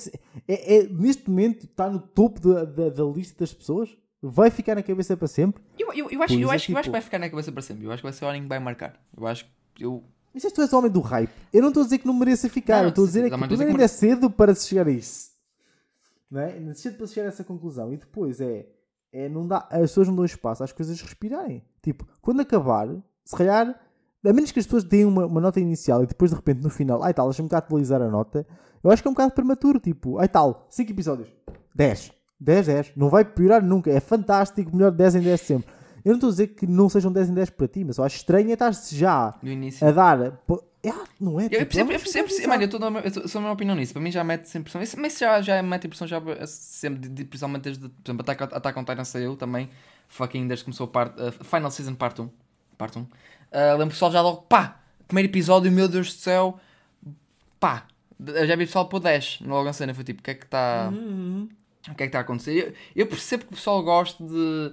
[0.49, 3.97] é- é- neste momento está no topo da, da, da lista das pessoas?
[4.21, 5.63] Vai ficar na cabeça para sempre?
[5.79, 7.53] Eu, eu, eu, acho, eu, é, acho, eu acho tipo- que vai ficar na cabeça
[7.53, 7.85] para sempre.
[7.85, 9.01] Eu acho que vai ser o anime que vai marcar.
[9.17, 9.85] Eu acho que.
[9.85, 10.03] Eu,
[10.35, 12.15] Mas se tu és o homem do hype, eu não estou a dizer que não
[12.15, 12.79] mereça ficar.
[12.79, 14.91] Não, eu estou a dizer é que dizer ainda é cedo para se chegar a
[14.91, 15.30] isso.
[16.31, 16.75] Não é?
[16.75, 17.93] Cedo para chegar a essa conclusão.
[17.93, 18.67] E depois é,
[19.13, 21.63] é não dá, as pessoas não dão espaço às coisas respirarem.
[21.83, 22.89] Tipo, quando acabar,
[23.25, 23.79] se calhar,
[24.25, 26.71] a menos que as pessoas deem uma, uma nota inicial e depois de repente no
[26.71, 28.47] final, ai tal, deixa-me cá atualizar a nota,
[28.83, 29.81] eu acho que é um bocado prematuro.
[29.81, 31.29] Tipo, ai tal, 5 episódios,
[31.75, 35.81] 10, 10, 10, não vai piorar nunca, é fantástico, melhor 10 em 10 sempre.
[36.05, 38.05] Eu não estou a dizer que não sejam 10 em 10 para ti, mas eu
[38.05, 39.35] acho estranho é estar-se já
[39.83, 40.41] a dar.
[40.89, 41.45] Ah, não é?
[41.45, 43.53] Eu, eu Tipo, percebo, eu percebo, mano, eu estou na- eu tô- sou a minha
[43.53, 43.93] opinião nisso.
[43.93, 44.83] Para mim já mete sempre pressão.
[44.83, 48.23] Isso- Mas isso já, já mete pressão, já sempre, de- de- principalmente desde, por exemplo,
[48.23, 49.69] Attack, Attack on Titan saiu também.
[50.09, 52.31] Fucking desde que começou a parte, a Final Season Part 1.
[52.79, 53.07] Part 1.
[53.53, 56.59] Ah, lembro o pessoal já logo, pá, primeiro episódio, meu Deus do céu,
[57.59, 57.87] pá.
[58.27, 59.95] Eu já vi o pessoal pôr 10 logo na cena.
[59.95, 60.91] Foi tipo, o que é que está.
[60.93, 61.49] Uhum.
[61.89, 62.53] O que é que está a acontecer?
[62.95, 64.73] Eu, eu percebo que o pessoal gosta de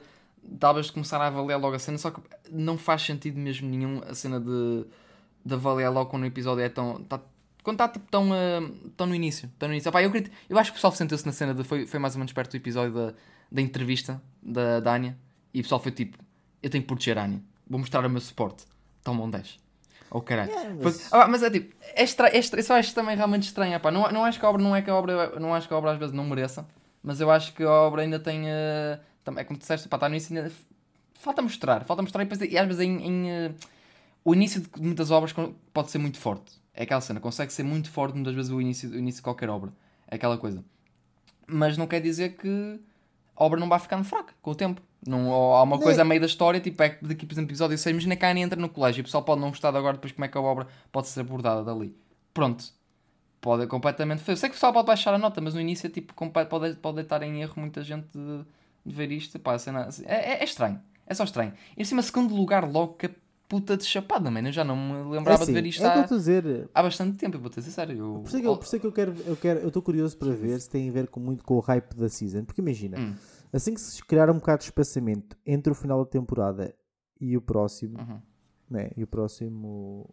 [0.60, 2.20] talvez começar a avaliar logo a cena, só que
[2.52, 4.86] não faz sentido mesmo nenhum a cena de,
[5.48, 7.04] de avaliar logo quando o episódio é tão.
[7.04, 7.20] Tá,
[7.64, 9.50] quando está tipo, tão, ah, tão no início.
[9.58, 9.90] Tão no início.
[9.90, 11.64] Opá, eu, acredito- eu acho que o pessoal sentou-se na cena de.
[11.64, 13.14] Foi, foi mais ou menos perto do episódio da,
[13.52, 15.18] da entrevista da, da Anya.
[15.54, 16.18] E o pessoal foi tipo:
[16.62, 17.42] Eu tenho que proteger a Anya.
[17.70, 18.66] Vou mostrar o meu suporte.
[19.04, 19.60] Toma um 10.
[20.10, 20.52] Oh caralho.
[20.52, 23.78] Yeah, mas- ah, mas é tipo, é estranho, é eu só acho também realmente estranho.
[23.80, 23.92] Pá.
[23.92, 25.78] Não, não acho que a obra, não é que a obra, não acho que a
[25.78, 26.66] obra às vezes não mereça,
[27.04, 28.44] mas eu acho que a obra ainda tem,
[29.24, 30.50] também, é como tu disseste, pá, está no início, ainda,
[31.20, 33.52] falta mostrar, falta mostrar e, depois, e às vezes em, em, eh,
[34.30, 35.34] o início de muitas obras
[35.74, 36.52] pode ser muito forte.
[36.74, 39.50] É aquela cena, consegue ser muito forte muitas vezes o início, o início de qualquer
[39.50, 39.72] obra.
[40.08, 40.64] É aquela coisa.
[41.48, 42.80] Mas não quer dizer que
[43.36, 44.82] a obra não vai ficando fraca com o tempo.
[45.08, 45.84] Não, há uma Não.
[45.84, 48.26] coisa a meio da história, tipo, é que daqui, por exemplo, episódio 6, imagina que
[48.26, 50.26] a Annie entra no colégio e o pessoal pode não gostar de agora, depois como
[50.26, 51.96] é que a obra pode ser abordada dali.
[52.34, 52.66] Pronto.
[53.40, 54.28] Pode completamente.
[54.28, 56.14] Eu sei que o pessoal pode baixar a nota, mas no início é tipo,
[56.50, 58.44] pode, pode estar em erro muita gente de,
[58.86, 59.40] de ver isto.
[59.40, 60.82] Pá, cena- é, é, é estranho.
[61.06, 61.54] É só estranho.
[61.78, 63.10] E assim, segundo lugar, logo que
[63.48, 64.48] puta de chapada, mano.
[64.48, 66.70] Eu já não me lembrava É assim, de ver isto é há, dizer.
[66.74, 67.98] há bastante tempo, eu vou ter ser sério.
[67.98, 69.68] Eu, Por isso é que eu, por isso é que eu quero, eu quero, eu
[69.70, 72.44] estou curioso para ver se tem a ver com, muito com o hype da season.
[72.46, 73.16] Porque imagina, Hum.
[73.54, 76.74] assim que se criar um bocado de espaçamento entre o final da temporada
[77.20, 78.22] e o próximo, Uhum.
[78.70, 78.92] né?
[78.98, 80.10] E o próximo.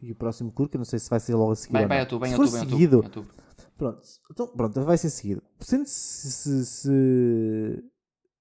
[0.00, 1.74] E o próximo curso, que eu não sei se vai ser logo a seguir.
[1.74, 2.00] Bem, não.
[2.00, 3.34] outubro, bem, se outubro, seguido, bem, outubro.
[3.78, 4.00] Pronto,
[4.32, 5.40] então, pronto, vai ser seguido.
[5.60, 7.84] Sendo se, se, se-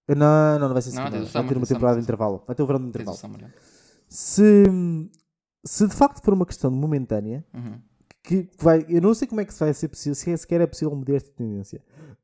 [0.09, 1.25] Não, não, não vai ser seguido.
[1.27, 2.43] vai ter uma temporada de intervalo.
[2.47, 3.17] Vai ter o verão de intervalo.
[4.13, 4.65] Se,
[5.65, 7.79] se de facto for uma questão momentânea, Uhum.
[8.21, 10.67] que vai, eu não sei como é que vai ser possível, se é sequer é
[10.67, 11.81] possível mudar esta tendência.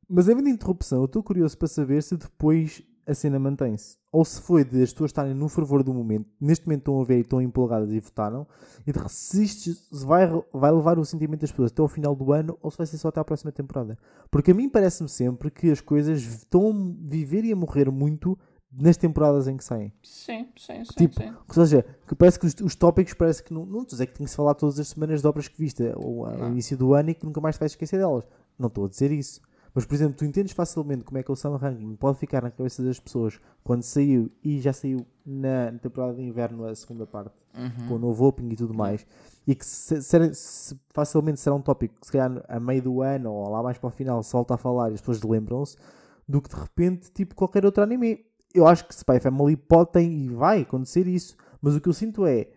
[0.08, 3.98] Mas havendo interrupção, eu estou curioso para saber se depois a cena mantém-se.
[4.12, 7.06] Ou se foi de as pessoas estarem no fervor do momento, neste momento estão a
[7.06, 8.46] ver e estão empolgadas e votaram,
[8.86, 12.58] e de se vai, vai levar o sentimento das pessoas até ao final do ano
[12.62, 13.98] ou se vai ser só até à próxima temporada.
[14.30, 18.38] Porque a mim parece-me sempre que as coisas estão a viver e a morrer muito
[18.72, 19.92] nas temporadas em que saem.
[20.04, 20.94] Sim, sim, sim.
[20.98, 21.30] Tipo, sim.
[21.48, 24.08] Ou seja, que parece que os, os tópicos parece que não, não estou a dizer
[24.08, 26.48] que tem que se falar todas as semanas de obras que viste ou ao Não.
[26.52, 28.26] início do ano e que nunca mais te vais esquecer delas.
[28.60, 29.42] Não estou a dizer isso.
[29.74, 32.50] Mas, por exemplo, tu entendes facilmente como é que o Summer Ranking pode ficar na
[32.50, 37.34] cabeça das pessoas quando saiu e já saiu na temporada de inverno a segunda parte,
[37.56, 37.88] Uhum.
[37.88, 39.06] com o novo opening e tudo mais,
[39.46, 43.02] e que se- se- se- facilmente será um tópico que se calhar a meio do
[43.04, 45.76] ano ou lá mais para o final se volta a falar e as pessoas lembram-se,
[46.28, 48.26] do que de repente tipo qualquer outro anime.
[48.54, 51.94] Eu acho que Spy Family pode ter e vai acontecer isso, mas o que eu
[51.94, 52.50] sinto é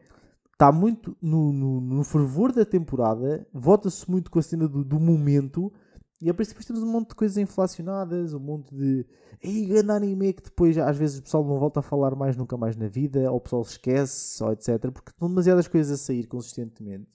[0.53, 5.01] está muito no, no, no fervor da temporada, vota-se muito com a cena do, do
[5.01, 5.73] momento,
[6.21, 9.07] e a princípio temos um monte de coisas inflacionadas, um monte de
[9.43, 12.59] ei, grande anime que depois às vezes o pessoal não volta a falar mais nunca
[12.59, 14.79] mais na vida, ou o pessoal esquece, ou etc.
[14.93, 17.09] Porque estão demasiadas coisas a sair consistentemente.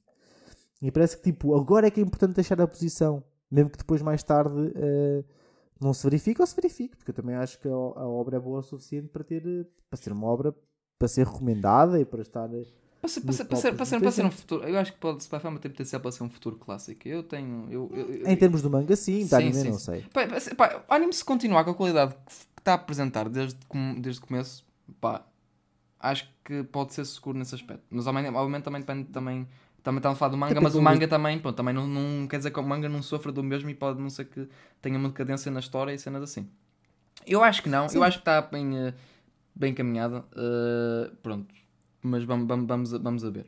[0.82, 4.02] E parece que tipo, agora é que é importante deixar a posição, mesmo que depois
[4.02, 5.24] mais tarde eh,
[5.80, 8.40] não se verifique ou se verifique, porque eu também acho que a, a obra é
[8.40, 10.56] boa o suficiente para ter eh, para ser uma obra
[10.98, 12.48] para ser recomendada e para estar.
[12.48, 14.32] Para ser, para, ser, para, ser, para, ser, dos para ser um 80.
[14.32, 14.64] futuro.
[14.68, 17.08] Eu acho que pode, Spy Family tem potencial para ser um futuro clássico.
[17.08, 17.68] Eu tenho.
[17.70, 20.02] Eu, eu, eu- Em termos do manga, sim, Sim, anime, sim, não sei.
[20.14, 23.60] Pá, pá, se- pá, anime se continuar com a qualidade que está a apresentar desde,
[24.00, 24.66] desde o começo,
[25.00, 25.26] pá,
[26.00, 27.84] acho que pode ser seguro nesse aspecto.
[27.90, 29.48] Mas obviamente, obviamente também depende também.
[29.86, 32.38] Também estamos a falar do manga, mas o manga também, pronto, também não, não quer
[32.38, 34.50] dizer que o manga não sofra do mesmo e pode não ser que
[34.82, 36.50] tenha uma decadência na história e cenas assim.
[37.26, 37.98] Eu acho que não, Sim.
[37.98, 38.94] eu acho que está bem, eh,
[39.56, 40.26] bem encaminhada.
[40.36, 41.54] eh, pronto,
[42.02, 43.46] mas vamos, vamos, vamos, a- vamos a ver.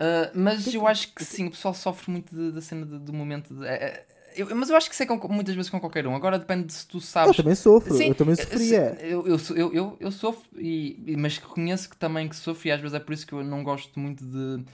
[0.00, 3.54] Uh, mas eu acho que sim, o pessoal sofre muito da cena do momento.
[3.54, 4.04] de- é-
[4.38, 6.14] eu- mas eu acho que isso é com- muitas vezes com qualquer um.
[6.14, 7.36] Agora depende de se tu Eu sabes.
[7.36, 8.96] também sofro, Sim, eu também eh, sofria.
[8.96, 12.72] se- Eu, eu, eu, eu, eu sofro, e, mas reconheço que também que sofro, e
[12.72, 14.64] às vezes é por isso que eu não gosto muito de,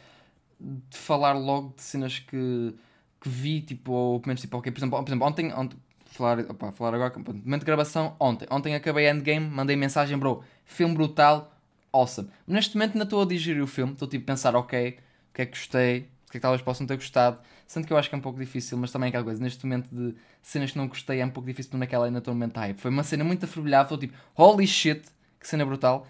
[0.60, 2.74] de falar logo de cenas que,
[3.20, 6.40] que vi, tipo, ou pelo menos, tipo, ok, por exemplo, por exemplo ontem, ontem falar,
[6.40, 11.52] opa, falar agora, momento de gravação, ontem, ontem acabei Endgame, mandei mensagem, bro, filme brutal,
[11.92, 12.28] awesome.
[12.46, 14.98] Neste momento ainda estou a digerir o filme, estou tipo a pensar, ok,
[15.30, 15.98] o que é que gostei,
[16.28, 18.20] o que é que talvez possam ter gostado, sendo que eu acho que é um
[18.20, 21.24] pouco difícil, mas também é aquela coisa, neste momento de cenas que não gostei é
[21.26, 22.78] um pouco difícil, naquela ainda estou momento hype.
[22.80, 25.02] Foi uma cena muito afervilhada, estou tipo, holy shit,
[25.40, 26.06] que cena brutal.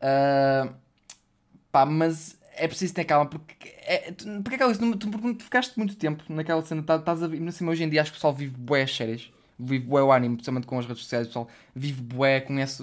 [0.00, 0.72] Ah,
[1.72, 5.76] pá, mas é preciso ter calma, porque, é, porque aquela coisa, tu, tu, tu ficaste
[5.76, 8.18] muito tempo naquela cena, tá- estás a ver, assim, hoje em dia acho que o
[8.18, 11.30] pessoal vive bué as séries, vive bué o anime, principalmente com as redes sociais, o
[11.30, 12.82] pessoal vive bué, conhece,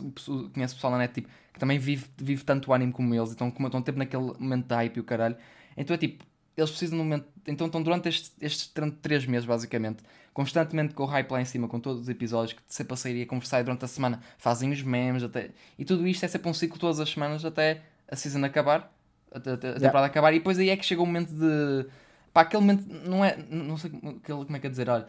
[0.54, 3.32] conhece o pessoal na net, tipo, que também vive, vive tanto o anime como eles,
[3.32, 5.38] então como estão tempo naquele momento de hype e o caralho,
[5.78, 6.26] então é tipo,
[6.62, 10.04] eles precisam de um momento, então estão durante estes, tran- três meses, basicamente,
[10.34, 13.18] constantemente com o hype lá em cima, com todos os episódios que sempre a sair
[13.18, 16.28] e a conversar e durante a semana, fazem os memes, até, e tudo isto é
[16.28, 18.92] sempre um ciclo todas as semanas até a season acabar,
[19.34, 21.86] até, até a temporada acabar, e depois aí é que chega o momento de.
[22.34, 23.38] Pá, aquele momento, não é.
[23.50, 25.06] Não sei como, aquele- como é que é dizer, olha.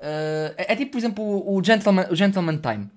[0.00, 2.88] eh, é, é tipo, por exemplo, o, o Gentleman, o Gentleman Time,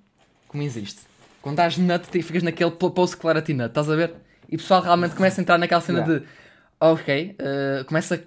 [0.47, 1.01] como existe.
[1.41, 4.13] Quando estás nut e ficas naquele po- post clarity nut, estás a ver?
[4.49, 6.19] E o pessoal realmente começa a entrar naquela cena Yeah.
[6.19, 6.25] de.
[6.85, 7.07] Ok,
[7.39, 8.17] eh, começa a,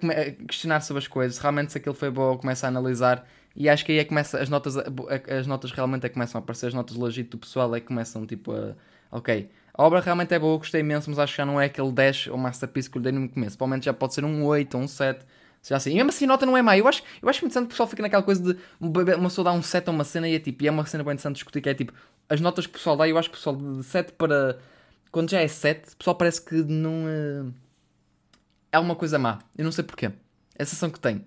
[0.47, 3.23] questionar sobre as coisas, realmente se aquilo foi bom, começa a analisar.
[3.55, 6.43] E acho que aí é que começa as notas, as notas realmente é começam a
[6.43, 8.75] aparecer, as notas legit do pessoal é que começam tipo a,
[9.11, 11.91] ok, a obra realmente é boa, gostei imenso, mas acho que já não é aquele
[11.91, 14.75] 10 ou masterpiece que eu lhe dei no começo, provavelmente já pode ser um 8
[14.75, 15.23] ou um 7,
[15.61, 17.51] seja assim, e mesmo assim a nota não é má, eu acho, eu acho muito
[17.51, 20.03] interessante que o pessoal fica naquela coisa de uma pessoa dá um 7 a uma
[20.03, 21.93] cena e é tipo, e é uma cena bem interessante discutir que é tipo,
[22.27, 24.57] as notas que o pessoal dá, eu acho que o pessoal de 7 para,
[25.11, 27.07] quando já é 7, o pessoal parece que não...
[27.07, 27.66] eh,
[28.77, 29.39] é uma coisa má.
[29.57, 30.05] Eu não sei porquê.
[30.57, 31.23] É a sensação que tenho.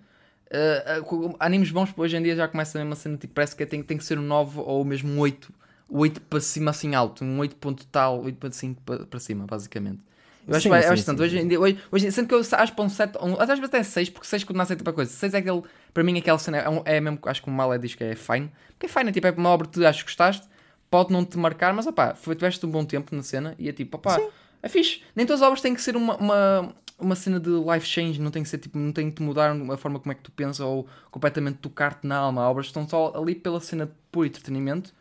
[0.52, 3.82] Uh, animes bons hoje em dia já começa a mesma cena, tipo, parece que tem,
[3.82, 5.52] tem que ser um 9 ou mesmo um 8.
[5.88, 10.00] 8 para cima assim alto, um 8 ponto tal, 8 para 5 para, cima, basicamente.
[10.46, 11.16] Eu acho, Sim, que é sim, bastante.
[11.18, 11.44] sim, hoje sim.
[11.44, 13.82] em dia, hoje, hoje, sendo que eu acho para um 7, um, às vezes até
[13.82, 15.10] 6, porque 6 quando não aceita para coisa.
[15.10, 17.72] 6 é aquele, para mim, aquela cena é, um- é mesmo, acho que o mal
[17.74, 18.50] é diz que é fine.
[18.70, 20.48] Porque é fine, é tipo, é uma obra que tu achas que gostaste,
[20.90, 23.72] pode não te marcar, mas opá, foi, tiveste um bom tempo na cena e é
[23.72, 24.18] tipo, opá,
[24.62, 25.02] é fixe.
[25.14, 28.30] Nem todas as obras têm que ser uma, uma, uma cena de life change, não
[28.30, 30.30] tem que ser tipo, não tem que te mudar a forma como é que tu
[30.32, 32.48] pensas ou completamente tocar-te na alma.
[32.48, 34.92] Obras estão só ali pela cena de puro entretenimento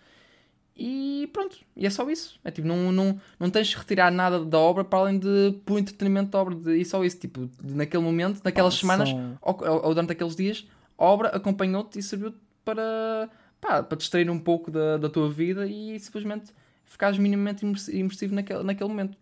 [0.81, 2.39] e pronto, e é só isso.
[2.43, 5.79] É tipo, não, não, não tens de retirar nada da obra para além de puro
[5.79, 7.17] entretenimento da obra, de, e só isso.
[7.19, 10.65] Tipo, de- naquele momento, naquelas Pá, semanas são- ou, ou- durante aqueles dias,
[10.97, 12.33] a obra acompanhou-te e serviu
[12.63, 13.29] para,
[13.59, 16.53] pá, para distrair um pouco da, da tua vida e simplesmente
[16.85, 19.17] ficares minimamente imersi- imersivo naquele, naquele momento.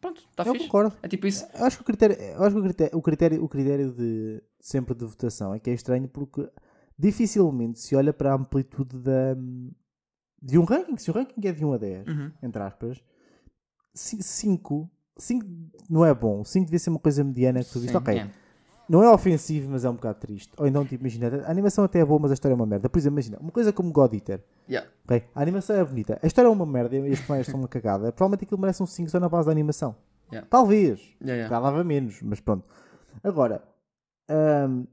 [0.00, 0.66] Pronto, está Eu fixe.
[0.66, 0.96] concordo.
[1.02, 1.46] É tipo isso.
[1.54, 4.42] Eu acho que o critério, eu acho que o critério, o critério, o critério de
[4.58, 6.48] sempre de votação é que é estranho porque
[6.98, 9.34] dificilmente se olha para a amplitude da,
[10.42, 10.96] de um ranking.
[10.96, 12.32] Se o ranking é de 1 a 10, Uhum.
[12.42, 13.02] entre aspas,
[13.94, 15.46] 5 5
[15.90, 16.42] não é bom.
[16.44, 17.94] 5 devia ser uma coisa mediana que tu viste.
[17.96, 18.30] Ok, é.
[18.90, 20.50] Não é ofensivo, mas é um bocado triste.
[20.58, 22.88] Ou então, tipo, imagina, a animação até é boa, mas a história é uma merda.
[22.88, 24.42] Por exemplo, imagina, uma coisa como God Eater.
[24.68, 24.90] Yeah.
[25.04, 26.18] Ok, A animação é bonita.
[26.20, 28.10] A história é uma merda e as personagens são uma cagada.
[28.10, 29.94] Provavelmente aquilo merece um 5 só na base da animação.
[30.32, 30.48] Yeah.
[30.50, 30.98] Talvez.
[31.20, 31.48] Yeah, yeah.
[31.48, 32.64] Já dava menos, mas pronto.
[33.22, 33.62] Agora,
[34.28, 34.84] hum,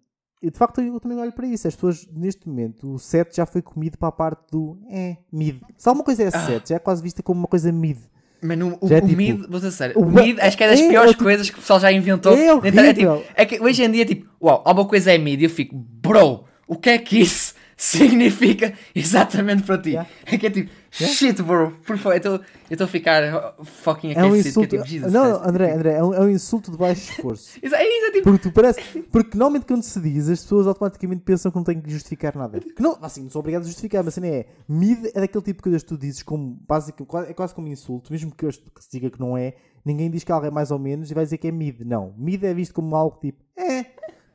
[0.43, 1.67] e de facto eu também olho para isso.
[1.67, 5.59] As pessoas, neste momento, o 7 já foi comido para a parte do é, mid.
[5.75, 7.97] Se alguma coisa é 7, já é quase vista como uma coisa mid.
[8.41, 10.69] Mano, o, Já é o tipo- mid, vou ser sério, o mid acho que é
[10.69, 12.37] das é, piores é coisas que o pessoal já inventou.
[12.37, 12.93] É horrível.
[12.93, 15.75] tipo, é que hoje em dia, tipo, uau, alguma coisa é mid e eu fico,
[15.75, 19.89] bro, o que é que isso significa exatamente para ti?
[19.91, 20.09] Yeah.
[20.25, 21.15] É que é tipo, Yeah.
[21.15, 24.69] shit, bro, por favor, eu estou a ficar fucking É um aquecido, insulto.
[24.69, 25.47] que é tipo, Jesus não, Christ.
[25.49, 27.59] André, André, é um, é um insulto de baixo esforço.
[27.61, 28.81] É isso, é tipo, Porque tu parece.
[29.11, 32.59] Porque normalmente quando se diz, as pessoas automaticamente pensam que não têm que justificar nada.
[32.59, 34.47] Que não, assim, não sou obrigado a justificar, mas a cena é.
[34.67, 38.11] Mid é daquele tipo de coisas que tu dizes como básico, é quase como insulto,
[38.11, 39.53] mesmo que eu que se diga que não é,
[39.85, 41.81] ninguém diz que algo é mais ou menos e vai dizer que é mid.
[41.81, 42.13] Não.
[42.17, 43.43] Mid é visto como algo tipo.
[43.55, 43.85] É.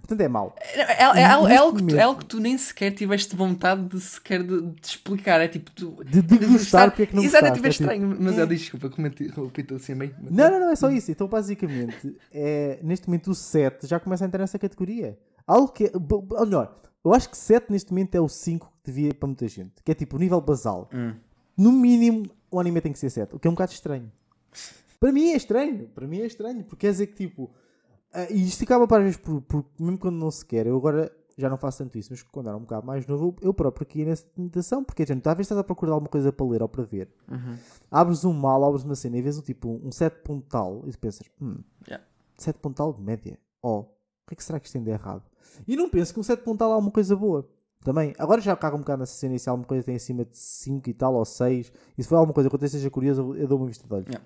[0.03, 0.55] Portanto é mau.
[0.59, 3.37] É, é, é, algo- é algo que tu, é algo que tu nem sequer tiveste
[3.37, 5.41] vontade de sequer de, de explicar.
[5.41, 6.03] É tipo, tu.
[6.05, 7.55] De degustar porque é que não Exato, é gostaste.
[7.55, 8.17] tipo, é É tipo- estranho.
[8.21, 8.43] Mas é.
[8.43, 10.13] eu desculpa, repito assim bem.
[10.21, 11.11] Não, não, não, é só isso.
[11.11, 15.17] Então, basicamente, é, neste momento o 7 já começa a entrar nessa categoria.
[15.47, 15.85] Algo que.
[15.85, 19.27] é- Ou melhor, eu acho que 7 neste momento é o 5 que devia para
[19.29, 19.73] muita gente.
[19.85, 20.91] Que é tipo o nível basal.
[20.93, 21.15] Hum.
[21.57, 23.37] No mínimo, o anime tem que ser 7.
[23.37, 24.11] O que é um bocado estranho.
[24.99, 25.89] Para mim é estranho.
[25.95, 26.65] Para mim é estranho.
[26.65, 27.51] Porque quer dizer que tipo.
[28.13, 30.67] Ah, e isto acaba para vezes por, por- Mesmo quando não se quer.
[30.67, 32.09] Eu agora já não faço tanto isso.
[32.13, 34.85] Mas quando era um bocado mais novo, eu próprio aqui nessa tentação.
[34.85, 37.09] Porque, gente, vezes estás a procurar alguma coisa para ler ou para ver.
[37.31, 37.57] Uhum.
[37.91, 40.83] Abres um mal, abres uma cena e vês um tipo um 7 ponto tal.
[40.87, 41.57] E tu pensas, hum,
[41.89, 42.05] Yeah.
[42.39, 43.39] 7 ponto tal de média.
[43.63, 43.85] Oh, o
[44.29, 45.23] que é que será que isto tem de errado?
[45.67, 47.49] E não penso que um 7 ponto tal é alguma coisa boa.
[47.85, 50.37] Também, agora já cago um bocado nessa cena e se alguma coisa tem acima de
[50.39, 53.37] 5 e tal, ou 6, e se for alguma coisa que eu seja curioso, eu-
[53.37, 54.07] eu dou uma vista de olhos.
[54.07, 54.25] Yeah.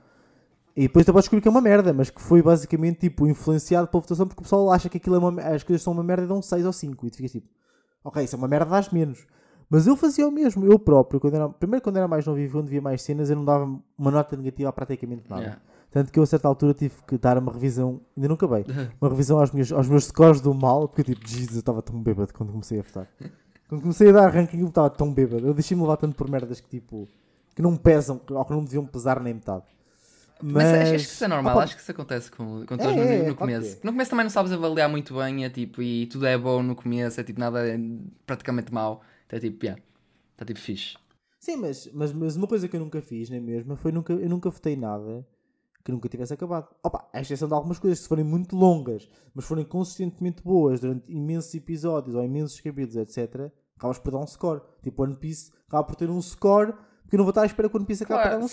[0.77, 3.89] E depois tu podes descobrir que é uma merda, mas que foi basicamente tipo influenciado
[3.89, 6.25] pela votação porque o pessoal acha que aquilo é uma, as coisas são uma merda
[6.25, 7.07] e dão 6 ou 5.
[7.07, 7.49] E tu ficas tipo,
[8.05, 9.27] ok, isso é uma merda, dás menos.
[9.71, 12.49] Mas eu fazia o mesmo, eu próprio, quando era, primeiro quando era mais novo e
[12.49, 13.65] quando via mais cenas, eu não dava
[13.99, 15.43] uma nota negativa a praticamente nada.
[15.43, 15.63] Yeah.
[15.91, 18.65] Tanto que eu a certa altura tive que dar uma revisão, ainda não acabei,
[19.01, 21.81] uma revisão aos meus, aos meus scores do mal, porque eu tipo, Jesus, eu estava
[21.81, 23.09] tão bêbado quando comecei a votar.
[23.69, 25.45] Quando comecei a dar ranking eu estava tão bêbado.
[25.45, 27.09] Eu deixei-me levar tanto por merdas que tipo,
[27.55, 29.65] que não pesam, ou que não deviam pesar nem metade.
[30.43, 32.77] Mas, Mas, acho, que isso é normal, Opa, acho que isso acontece com, com É,
[32.77, 33.77] todos no, é, no claro começo.
[33.77, 33.85] que é.
[33.87, 36.77] No começo também não sabes avaliar muito bem, é tipo, e tudo é bom no
[36.77, 37.79] começo, é tipo, nada é
[38.27, 39.01] praticamente mau.
[39.27, 39.83] Então é tipo, yeah,
[40.33, 40.97] está tipo fixe.
[41.41, 44.29] Sim, mas, mas, mas uma coisa que eu nunca fiz, nem mesmo, foi nunca, eu
[44.29, 45.27] nunca votei nada
[45.87, 46.69] que nunca tivesse acabado.
[46.83, 51.11] Opa, à exceção de algumas coisas, se forem muito longas, mas forem consistentemente boas durante
[51.11, 54.61] imensos episódios ou imensos capítulos, etc., acabas por dar um score.
[54.83, 56.75] Tipo, One Piece acaba por ter um score,
[57.07, 58.43] porque eu não vou estar à espera que o One Piece acabe Claro.
[58.43, 58.49] Eu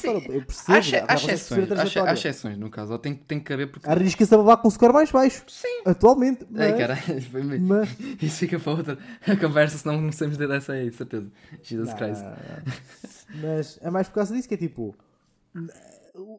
[0.45, 3.89] percebo, Há, já- a exceções, há, exceções no caso, tem, tem que caber porque.
[3.89, 5.43] Arrisca-se a levar com um score mais baixo.
[5.47, 5.81] Sim.
[5.85, 6.45] Atualmente.
[6.49, 7.67] Mas, Ei, caralho, foi mesmo.
[7.67, 7.89] mas,
[8.21, 8.97] Isso fica para outra
[9.41, 11.31] conversa, senão não sabemos ter dessa aí, certeza.
[11.63, 12.21] Jesus Não, Christ.
[12.21, 13.55] não, não.
[13.55, 14.95] Mas é mais por causa disso que é tipo.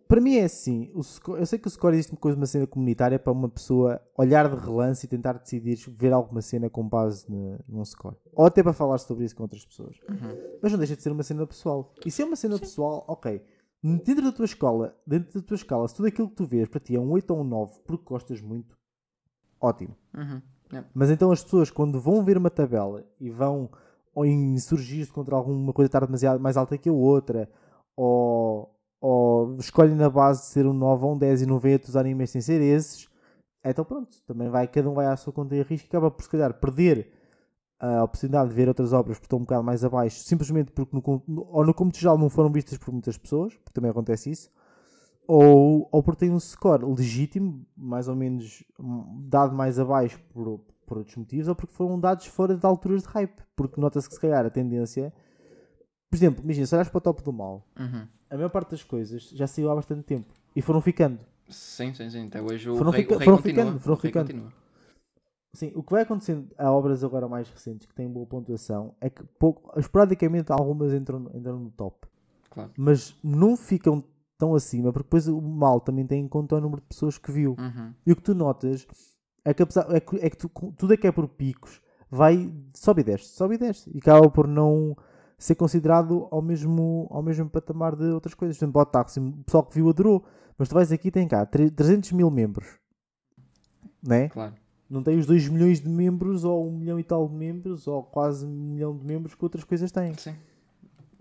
[0.07, 0.93] Para mim é assim.
[1.03, 4.49] Score- eu sei que o score existe como uma cena comunitária para uma pessoa olhar
[4.49, 8.17] de relance e tentar decidir ver alguma cena com base ne- num score.
[8.33, 9.97] Ou até para falar sobre isso com outras pessoas.
[10.63, 11.93] Mas não deixa de ser uma cena pessoal.
[12.07, 13.43] E se é uma cena pessoal, ok.
[13.83, 16.81] Dentro da tua escola, dentro da tua escala, se tudo aquilo que tu vês para
[16.81, 18.77] ti é um 8 ou um 9 porque gostas muito,
[19.61, 19.95] ótimo.
[20.17, 20.41] Uhum.
[20.73, 20.89] Yeah.
[20.95, 23.69] Mas então as pessoas, quando vão ver uma tabela e vão
[24.15, 27.51] ou insurgir-se contra alguma coisa estar demasiado mais alta que a outra,
[27.97, 28.74] ou,
[29.05, 31.97] ou escolhem na base de ser um 9 ou um 10 e não veem outros
[31.97, 33.07] animes sem ser esses,
[33.63, 36.23] então pronto, também vai, cada um vai à sua conta e risco e acaba por
[36.23, 37.11] se calhar perder
[37.79, 41.23] a oportunidade de ver outras obras que estão um bocado mais abaixo, simplesmente porque no,
[41.27, 44.51] ou no cômputo geral não foram vistas por muitas pessoas, porque também acontece isso,
[45.27, 50.61] ou, ou porque tem um score legítimo, mais ou menos hum, dado mais abaixo por,
[50.87, 53.43] por outros motivos, ou porque foram dados fora de alturas de hype.
[53.57, 55.13] Porque nota-se que se calhar a tendência.
[56.11, 58.07] Por exemplo, imagina, se olhares para o top do mal, Uhum.
[58.35, 61.19] A maior parte das coisas já saiu há bastante tempo e foram ficando.
[61.49, 62.27] Sim, sim, sim.
[62.27, 63.65] Até hoje o Foram rei, fica- o rei foram continua.
[63.65, 64.27] ficando, foram ficando.
[64.27, 64.53] continua.
[65.53, 69.09] Sim, o que vai acontecendo a obras agora mais recentes que têm boa pontuação é
[69.09, 72.09] que pouco, esporadicamente algumas entram, entram no top.
[72.51, 72.73] Claro.
[72.77, 74.03] Mas não ficam
[74.37, 77.31] tão acima, porque depois o mal também tem em conta o número de pessoas que
[77.31, 77.55] viu.
[77.57, 77.95] Uhum.
[78.05, 78.85] E o que tu notas
[79.45, 81.81] é que, apesar, é que, é que tu- tudo é que é por picos,
[82.11, 83.91] vai, sobe e desce, sobe e desce.
[83.95, 84.97] E acaba por não
[85.39, 88.57] ser considerado ao mesmo, ao mesmo patamar de outras coisas.
[88.57, 90.25] Por exemplo, o táxi, o pessoal que viu adorou.
[90.57, 92.79] Mas tu vais aqui tem cá tre- 300 mil membros.
[94.03, 94.29] Né?
[94.29, 94.55] Claro.
[94.89, 98.03] Não tem os 2 milhões de membros, ou 1 milhão e tal de membros, ou
[98.03, 100.15] quase 1 milhão de membros que outras coisas têm.
[100.15, 100.35] Sim.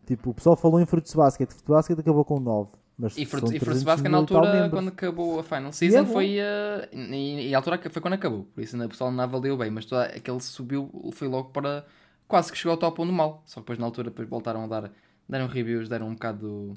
[0.06, 1.50] Tipo, o pessoal falou em Fruits Basket.
[1.50, 2.72] Fruits Basket acabou com 9.
[2.96, 6.06] Mas E Fruits, e 300 Fruits Basket na altura, quando acabou a Final Season, é
[6.06, 6.38] foi.
[6.38, 8.44] eh, e, e a altura foi quando acabou.
[8.54, 9.72] Por isso o pessoal não avaliou bem.
[9.72, 11.86] Mas toda, aquele subiu, foi logo para.
[12.34, 13.44] Quase que chegou ao top 1 do mal.
[13.46, 14.92] Só que depois na altura depois voltaram a dar.
[15.30, 16.74] Deram reviews, deram um bocado.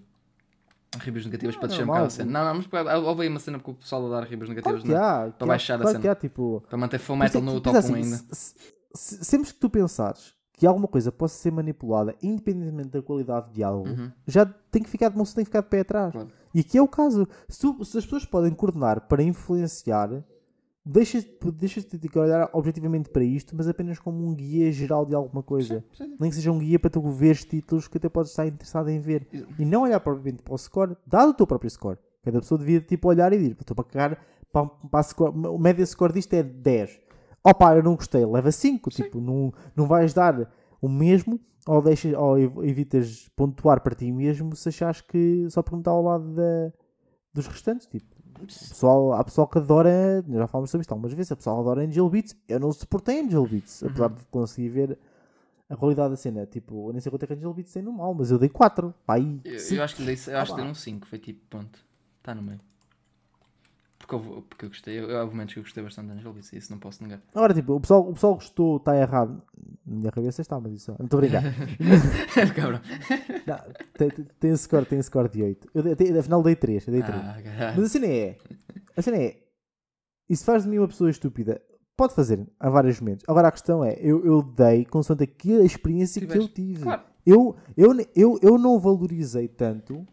[0.99, 2.31] Reviews negativas para descer um bocado a cena.
[2.31, 4.99] Não, não, mas houve aí uma cena porque o pessoal a dar reviews negativas Claro
[5.01, 6.03] não- há, que há, baixar a claro cena.
[6.03, 6.63] que há, tipo...
[6.69, 8.17] para manter full é metal que no top pensa 1 assim, ainda.
[8.35, 8.55] se-
[8.95, 13.55] se- sempre que tu pensares que alguma coisa possa ser manipulada, independentemente da qualidade de
[13.57, 14.11] diálogo, Uhum.
[14.27, 16.13] já tem que ficar, não se tem que ficar de pé atrás.
[16.13, 16.29] Claro.
[16.55, 17.27] E aqui é o caso.
[17.49, 20.09] Se, se as pessoas podem coordenar para influenciar,
[20.89, 21.27] deixas
[21.57, 25.43] deixas de que olhar objetivamente para isto, mas apenas como um guia geral de alguma
[25.43, 25.85] coisa.
[25.93, 26.15] sim.
[26.19, 29.01] Nem que seja um guia para tu veres títulos que até podes estar interessado em
[29.01, 29.27] ver.
[29.59, 31.99] E não olhar propriamente para o score, dado o teu próprio score.
[32.23, 35.85] Cada pessoa devia tipo olhar e dizer, estou para cagar, para, para score, o média
[35.85, 37.01] score disto é 10.
[37.45, 38.91] Opa, eu não gostei, leva 5.
[38.91, 44.11] Tipo, não, não vais dar o mesmo ou, deixas, ou ev- evitas pontuar para ti
[44.13, 46.73] mesmo se achares que só perguntar ao lado da,
[47.35, 47.87] dos restantes.
[47.87, 51.83] Tipo, pessoal, há pessoal que adora, já falamos sobre isto algumas vezes, a pessoal adora
[51.83, 52.37] Angel Beats.
[52.49, 53.89] Eu não suportei Angel Beats, Uhum.
[53.89, 54.99] apesar de conseguir ver
[55.69, 56.47] a qualidade da cena.
[56.47, 58.49] Tipo, eu nem sei quanto é que Angel Beats tem no mal, mas eu dei
[58.49, 58.95] 4.
[59.09, 61.79] Aí, Eu, eu acho que dei, eu acho que dei um 5, foi tipo, ponto.
[62.19, 62.61] Está no meio.
[63.99, 66.53] Porque, houve- porque eu gostei, eu, houve momentos que eu gostei bastante de Angel Beats,
[66.53, 67.21] isso não posso negar.
[67.35, 69.43] Agora, tipo, o pessoal, o pessoal gostou, está errado.
[69.87, 70.95] Na minha cabeça está, mas isso.
[70.99, 71.43] Não estou a brincar.
[72.55, 72.81] Cabrão.
[73.47, 73.59] Não,
[73.95, 75.69] tem, tem- tem score, tem score de 8.
[75.75, 76.87] Eu, dei- afinal dei 3.
[76.87, 77.19] Eu dei 3.
[77.19, 77.75] Ah.
[77.77, 78.39] Mas a cena é.
[78.97, 79.43] A cena é.
[80.29, 81.61] Isso faz de mim uma pessoa estúpida.
[81.97, 83.25] Pode fazer a vários momentos.
[83.29, 86.83] Agora a questão é, eu, eu dei consoante aqui a experiência que eu tive.
[86.83, 87.03] Claro.
[87.25, 90.07] Eu, eu, eu, eu não valorizei tanto.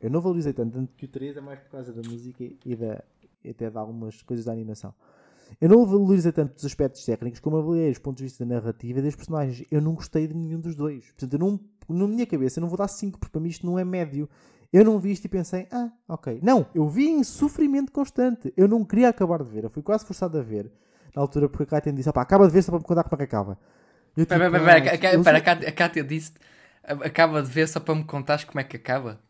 [0.00, 2.76] Eu não valorizei tanto, tanto que o 3 é mais por causa da música e,
[2.76, 3.02] da,
[3.50, 4.92] até de algumas coisas da animação.
[5.60, 8.98] Eu não valorizei tanto os aspectos técnicos como avaliei os pontos de vista da narrativa
[8.98, 9.64] e das personagens.
[9.70, 11.04] Eu não gostei de nenhum dos dois.
[11.06, 13.64] Portanto, eu não, na minha cabeça, eu não vou dar 5, porque para mim isto
[13.64, 14.28] não é médio.
[14.72, 16.40] Eu não vi isto e pensei, ah, ok.
[16.42, 18.52] Não, eu vi em sofrimento constante.
[18.56, 19.62] Eu não queria acabar de ver.
[19.64, 20.70] Eu fui quase forçado a ver.
[21.14, 23.04] Na altura, porque a Kátia me disse, opá, acaba de ver só para me contar
[23.04, 23.58] como é que acaba.
[24.14, 26.32] Tipo, pera, pera, "Ah, a Cá- eu pera, a Cátia- a Cátia disse,
[26.82, 29.20] acaba de ver só para me contares como é que acaba.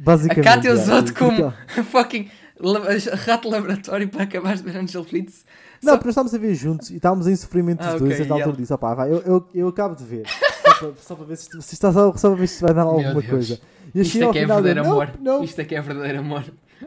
[0.00, 0.44] A Basicamente.
[0.44, 1.52] Cátia é, usou-te como
[1.84, 2.30] fucking la-
[3.26, 5.44] rato laboratório para acabar de ver Angel Beats.
[5.82, 8.12] Não, Só- porque nós estávamos a ver juntos e estávamos em sofrimento dos Ah, dois.
[8.12, 10.24] ok, e na altura disse: opá, vai, eu, eu, eu acabo de ver.
[10.78, 12.62] só, para, só para ver se, isto- se está só, só para ver se isto
[12.64, 13.60] vai dar alguma coisa.
[13.94, 15.10] E Isto achei é que é verdadeiro não, amor.
[15.20, 16.44] Não, Isto é que é verdadeiro amor.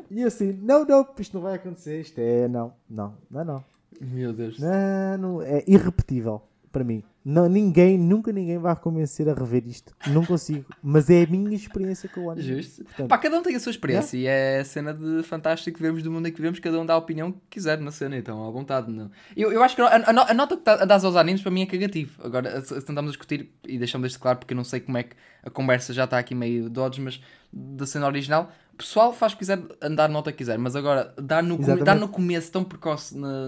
[0.09, 2.01] E assim, não, não, isto não vai acontecer.
[2.01, 3.63] Isto é, não, não, não, não.
[4.01, 4.57] Meu Deus.
[4.59, 6.41] Não, não, é irrepetível
[6.72, 7.03] para mim.
[7.28, 9.96] Não, ninguém, nunca ninguém vai convencer a rever isto.
[10.06, 10.66] Não consigo.
[10.84, 12.62] Mas é a minha experiência com o anime.
[12.62, 12.84] Justo.
[12.84, 15.82] Portanto, Pá, cada um tem a sua experiência e é a cena de fantástico que
[15.82, 18.16] vemos do mundo em que vivemos, cada um dá a opinião que quiser na cena,
[18.16, 18.92] então à vontade.
[18.92, 19.10] Não.
[19.36, 21.66] Eu, eu acho que a, a, nota que tá- dás aos animes para mim é
[21.66, 22.22] cagativo.
[22.24, 25.50] Agora, tentamos discutir e deixamos isto claro porque eu não sei como é que a
[25.50, 27.20] conversa já está aqui meio dodge, mas
[27.52, 31.12] da cena original, o pessoal faz o que quiser, andar nota que quiser, mas agora
[31.20, 33.48] dar no, dar no começo tão precoce na,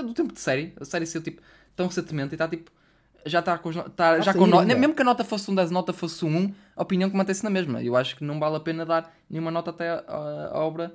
[0.00, 1.42] do tempo de série, a série saiu tipo
[1.74, 2.70] tão recentemente e está tipo.
[3.26, 4.74] Já está com, no- tá, já com no- ainda.
[4.74, 7.16] mesmo que a nota fosse um 10, a nota fosse um 1, a opinião que
[7.16, 7.82] mantém-se na mesma.
[7.82, 10.04] Eu acho que não vale a pena dar nenhuma nota até a,
[10.52, 10.92] a obra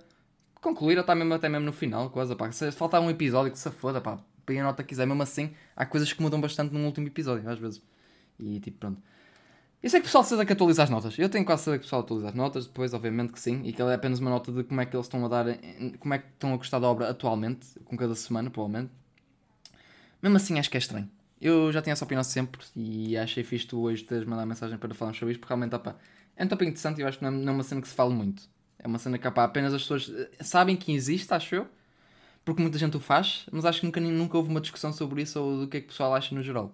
[0.62, 2.52] concluir, ou está mesmo, até mesmo no final, coisa, pá.
[2.52, 5.54] Se faltar um episódio que se foda, pá, põe a nota que quiser, mesmo assim,
[5.76, 7.82] há coisas que mudam bastante num último episódio, às vezes.
[8.40, 9.02] E tipo, pronto.
[9.82, 11.18] Eu sei que o pessoal precisa que atualiza as notas.
[11.18, 13.72] Eu tenho quase certeza que o pessoal atualiza as notas, depois, obviamente que sim, e
[13.72, 15.46] que ela é apenas uma nota de como é que eles estão a dar,
[16.00, 18.92] como é que estão a gostar da obra atualmente, com cada semana, provavelmente.
[20.22, 21.10] Mesmo assim, acho que é estranho.
[21.42, 24.94] Eu já tinha essa opinião sempre e achei fixe tu hoje teres mandado mensagem para
[24.94, 25.96] falarmos sobre isto, porque realmente, opá,
[26.36, 27.88] é um tópico interessante e eu acho que não é, não é uma cena que
[27.88, 28.44] se fala muito.
[28.78, 31.68] É uma cena que, opá, apenas as pessoas eh, sabem que existe, acho eu,
[32.46, 35.40] porque muita gente o faz, mas acho que nunca, nunca houve uma discussão sobre isso
[35.42, 36.74] ou do que é que o pessoal acha no geral.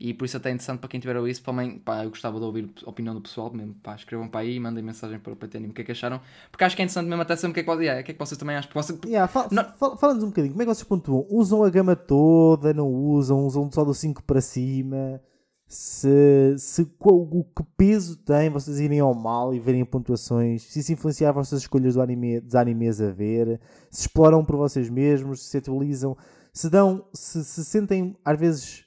[0.00, 2.10] E por isso até é interessante para quem tiver a ouvir isso, também, pá, eu
[2.10, 5.18] gostava de ouvir a opinião do pessoal mesmo, pá, escrevam para aí e mandem mensagem
[5.18, 6.20] para, para terem o que é que acharam,
[6.52, 8.10] porque acho que é interessante mesmo até saber o que é que, yeah, o que,
[8.12, 8.70] é que vocês também acham.
[8.72, 11.26] Vocês, Yeah, Não- fa- Fala-nos um bocadinho, como é que vocês pontuam?
[11.28, 13.44] Usam a gama toda, não usam?
[13.44, 15.20] Usam só do 5 para cima?
[15.66, 20.62] Se, se qual- o que peso tem vocês irem ao mal e verem pontuações?
[20.62, 23.60] Se isso influenciar as vossas escolhas do anime, dos animes a ver?
[23.90, 25.44] Se exploram por vocês mesmos?
[25.46, 26.16] Se atualizam?
[26.54, 28.84] Se dão, se, se sentem às vezes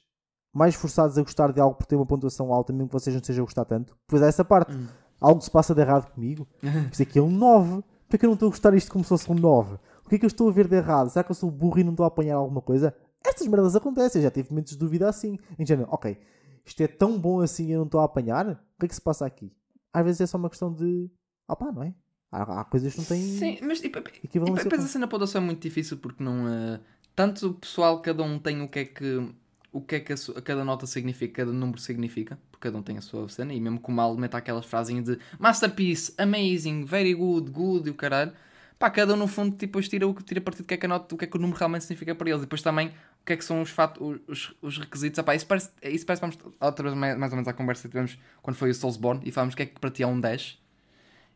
[0.52, 3.20] mais forçados a gostar de algo por ter uma pontuação alta, mesmo que vocês não
[3.20, 3.96] estejam a gostar tanto?
[4.06, 4.72] Pois é essa parte.
[4.72, 4.86] Hum.
[5.20, 6.46] Algo se passa de errado comigo?
[6.90, 7.82] Isto aqui é um 9.
[8.08, 9.78] Por que eu não estou a gostar disto como se fosse um 9?
[10.04, 11.08] O que é que eu estou a ver de errado?
[11.08, 12.94] Será que eu sou burro e não estou a apanhar alguma coisa?
[13.24, 15.38] Estas merdas acontecem, eu já tive momentos de dúvida assim.
[15.58, 16.18] Em género, ok,
[16.66, 18.46] isto é tão bom assim e eu não estou a apanhar?
[18.50, 19.52] O que é que se passa aqui?
[19.92, 21.10] Às vezes é só uma questão de.
[21.48, 21.94] Ah pá, não é?
[22.30, 24.64] Há, há coisas que não têm Sim, mas tipo, e equivalência.
[24.64, 26.48] depois a cena pontuação é muito difícil porque não.
[26.48, 26.80] eh,
[27.14, 29.34] tanto o pessoal, cada um tem o que é que.
[29.72, 32.98] O que é que a, cada nota significa, cada número significa, porque cada um tem
[32.98, 37.14] a sua cena, e mesmo que o mal meta aquelas frasinhas de Masterpiece, Amazing, Very
[37.14, 38.32] Good, Good e o caralho,
[38.78, 40.76] pá, cada um no fundo tipo, depois tira o que tira partido do que é
[40.76, 42.60] que a nota, o que é que o número realmente significa para eles, e depois
[42.60, 46.04] também o que é que são os, fatos, os, os requisitos, Epá, isso parece, isso
[46.04, 48.74] parece vamos outra vez mais, mais ou menos à conversa que tivemos quando foi o
[48.74, 50.58] Soulsborne, e falamos o que é que para ti é um 10,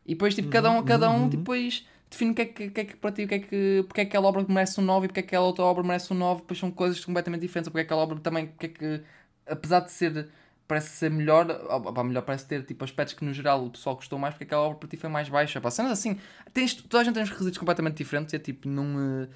[0.07, 2.85] e depois, tipo, cada um, cada um depois define o que é que, que, é
[2.85, 5.05] que para ti, o que é que, porque é que aquela obra merece um 9
[5.05, 7.69] e porque é que aquela outra obra merece um 9, depois são coisas completamente diferentes,
[7.69, 9.03] porque é que aquela obra também, porque é que,
[9.45, 10.29] apesar de ser,
[10.67, 11.45] parece ser melhor,
[11.93, 14.61] pá, melhor parece ter, tipo, aspectos que no geral o pessoal gostou mais, porque aquela
[14.63, 16.19] obra para ti foi mais baixa, pá, cenas assim,
[16.53, 19.23] tens, toda a gente tem uns requisitos completamente diferentes, é tipo, não...
[19.23, 19.29] eh,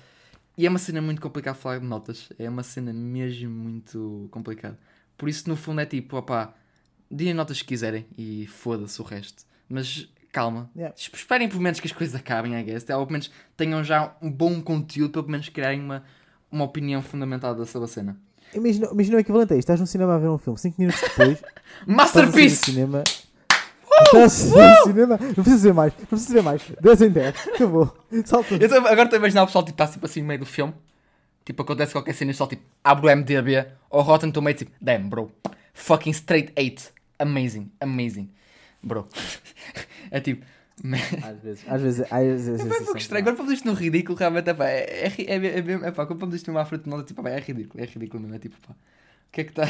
[0.58, 4.80] E é uma cena muito complicada falar de notas, é uma cena mesmo muito complicada.
[5.18, 6.54] Por isso, no fundo, é tipo, opá,
[7.10, 9.46] deem notas que quiserem e foda-se o resto.
[9.70, 10.96] Mas calma, Yeah.
[10.98, 12.84] Esp- esperem pelo menos que as coisas acabem, I guess.
[12.84, 16.04] Ou pelo menos tenham já um bom conteúdo para pelo menos criarem uma,
[16.52, 18.18] uma opinião fundamentada sobre a cena.
[18.54, 21.02] Imagina, imagina o equivalente a isto: estás no cinema a ver um filme, 5 minutos
[21.02, 21.44] depois, estás
[21.88, 22.56] Masterpiece!
[22.72, 23.04] cinema.
[24.04, 26.62] Estás no cinema, não precisa ver mais, não precisa ver mais.
[26.82, 27.98] 10 em 10, acabou.
[28.26, 28.56] Salta.
[28.56, 30.46] Eu tô- agora estou a imaginar o pessoal tipo, está tipo, assim no meio do
[30.46, 30.74] filme.
[31.46, 34.72] Tipo, acontece qualquer cena e o pessoal tipo, abre o MDB ou Rotten Tomatoes tipo,
[34.82, 35.32] damn bro,
[35.74, 36.92] fucking straight 8.
[37.20, 38.30] Amazing, amazing.
[38.84, 39.08] Bro.
[40.10, 40.46] é tipo.
[41.24, 42.60] Às vezes, às vezes, às vezes.
[42.60, 43.22] É um pouco estranho.
[43.22, 46.20] Agora pomos isto no ridículo, realmente, é pá, é, é, é, é, é pá, quando
[46.20, 49.32] pomos isto numa é tipo, pá, é ridículo, é ridículo mesmo, é tipo, pá, o
[49.32, 49.64] que é que está...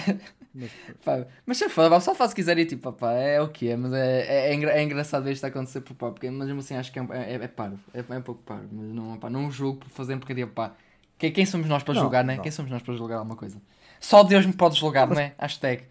[1.03, 3.75] Pá, mas se for, só faz se quiser e tipo, pá, é o que é,
[3.75, 6.91] mas é, é, é, é engraçado ver isto acontecer, por, pá, porque mesmo assim acho
[6.91, 9.51] que é, um- é, é parvo, é, é um pouco parvo, mas não, pá, não
[9.51, 10.73] julgo por fazerem porque tipo, pá,
[11.17, 12.35] quem, quem somos nós para Não, julgar, né?
[12.35, 12.43] não.
[12.43, 13.61] Quem somos nós para julgar alguma coisa?
[13.99, 15.33] Só Deus me pode julgar, não é?
[15.37, 15.83] Hashtag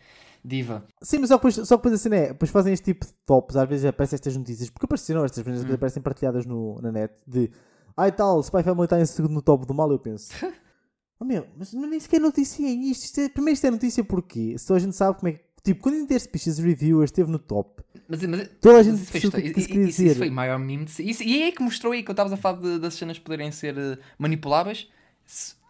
[0.44, 0.84] diva.
[1.02, 3.12] Sim, mas só que depois, só que depois assim é, depois fazem este tipo de
[3.26, 5.74] tops, às vezes aparecem estas notícias, porque apareceram estas vezes, Hum.
[5.74, 7.50] aparecem partilhadas no, na net, de
[7.96, 10.30] ai tal, Spy Family está em segundo no top do mal, eu penso.
[11.20, 13.04] oh meu, mas nem sequer noticiei isto.
[13.04, 14.56] isto é, primeiro isto é notícia porquê?
[14.58, 15.50] Se a gente sabe como é que.
[15.62, 19.20] Tipo, quando Species Reviewer esteve no top, Mas, mas, toda a mas gente isso, foi,
[19.20, 21.42] percebeu o que é que isso, isso- isso foi maior meme de isso, E aí
[21.42, 23.98] é que mostrou aí que eu estava a falar de- das cenas poderem ser eh,
[24.18, 24.88] manipuláveis.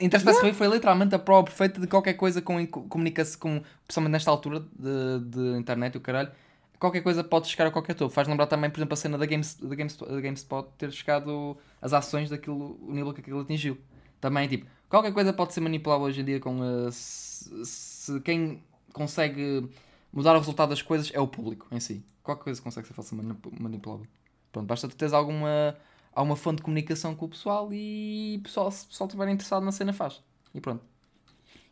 [0.00, 4.30] Interface Review foi literalmente a prova perfeita de qualquer coisa com comunica-se com, principalmente nesta
[4.30, 6.30] altura de, de internet e o caralho.
[6.78, 8.12] Qualquer coisa pode chegar a qualquer topo.
[8.12, 11.58] Faz lembrar também, por exemplo, a cena da, Games, da, GameSpot, da GameSpot ter chegado
[11.82, 13.76] as ações daquilo, o nível que aquilo atingiu.
[14.18, 18.62] Também, tipo, qualquer coisa pode ser manipulável hoje em dia com uh, se, se quem
[18.94, 19.68] consegue
[20.10, 22.02] mudar o resultado das coisas é o público em si.
[22.22, 24.06] Qualquer coisa consegue ser facilmente manip- manipulável.
[24.50, 25.76] Pronto, basta tu teres alguma,
[26.14, 29.64] alguma fonte de comunicação com o pessoal e o pessoal, se o pessoal estiver interessado
[29.64, 30.22] na cena faz.
[30.54, 30.82] E pronto.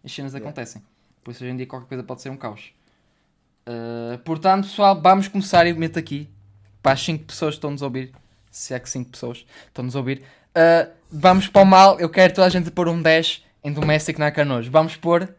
[0.04, 0.48] As cenas Yeah.
[0.48, 0.82] acontecem.
[1.22, 2.72] Por isso hoje em dia qualquer coisa pode ser um caos.
[3.66, 6.28] Uh, portanto, pessoal, vamos começar e meto aqui
[6.82, 8.12] para as 5 pessoas que estão-nos a ouvir.
[8.50, 10.22] Se é que 5 pessoas estão-nos a ouvir.
[10.50, 12.00] Uh, vamos para o mal.
[12.00, 14.70] Eu quero toda a gente pôr um 10 em Domestic na Canojo.
[14.70, 15.34] Vamos pôr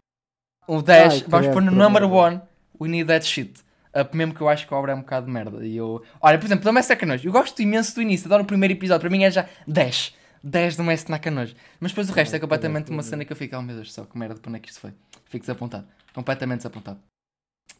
[0.67, 1.13] um 10.
[1.13, 2.41] Ai, vamos credo, pôr no pelo number amor de 1.
[2.79, 3.63] We need that shit.
[3.93, 5.65] Uh, mesmo que eu acho que a obra é um bocado de merda.
[5.65, 6.03] E eu...
[6.21, 7.27] Olha, por exemplo, Domestic Nakanojo.
[7.27, 8.27] Eu gosto imenso do início.
[8.27, 9.01] Adoro o primeiro episódio.
[9.01, 10.15] Para mim é já 10.
[10.43, 11.55] 10 Domestic Nakanojo.
[11.79, 13.93] Mas depois o resto é completamente uma cena que eu fico, oh meu Deus do
[13.93, 14.93] céu, que merda, para onde é que isto foi?
[15.25, 15.87] Fico desapontado.
[16.13, 16.99] Completamente desapontado.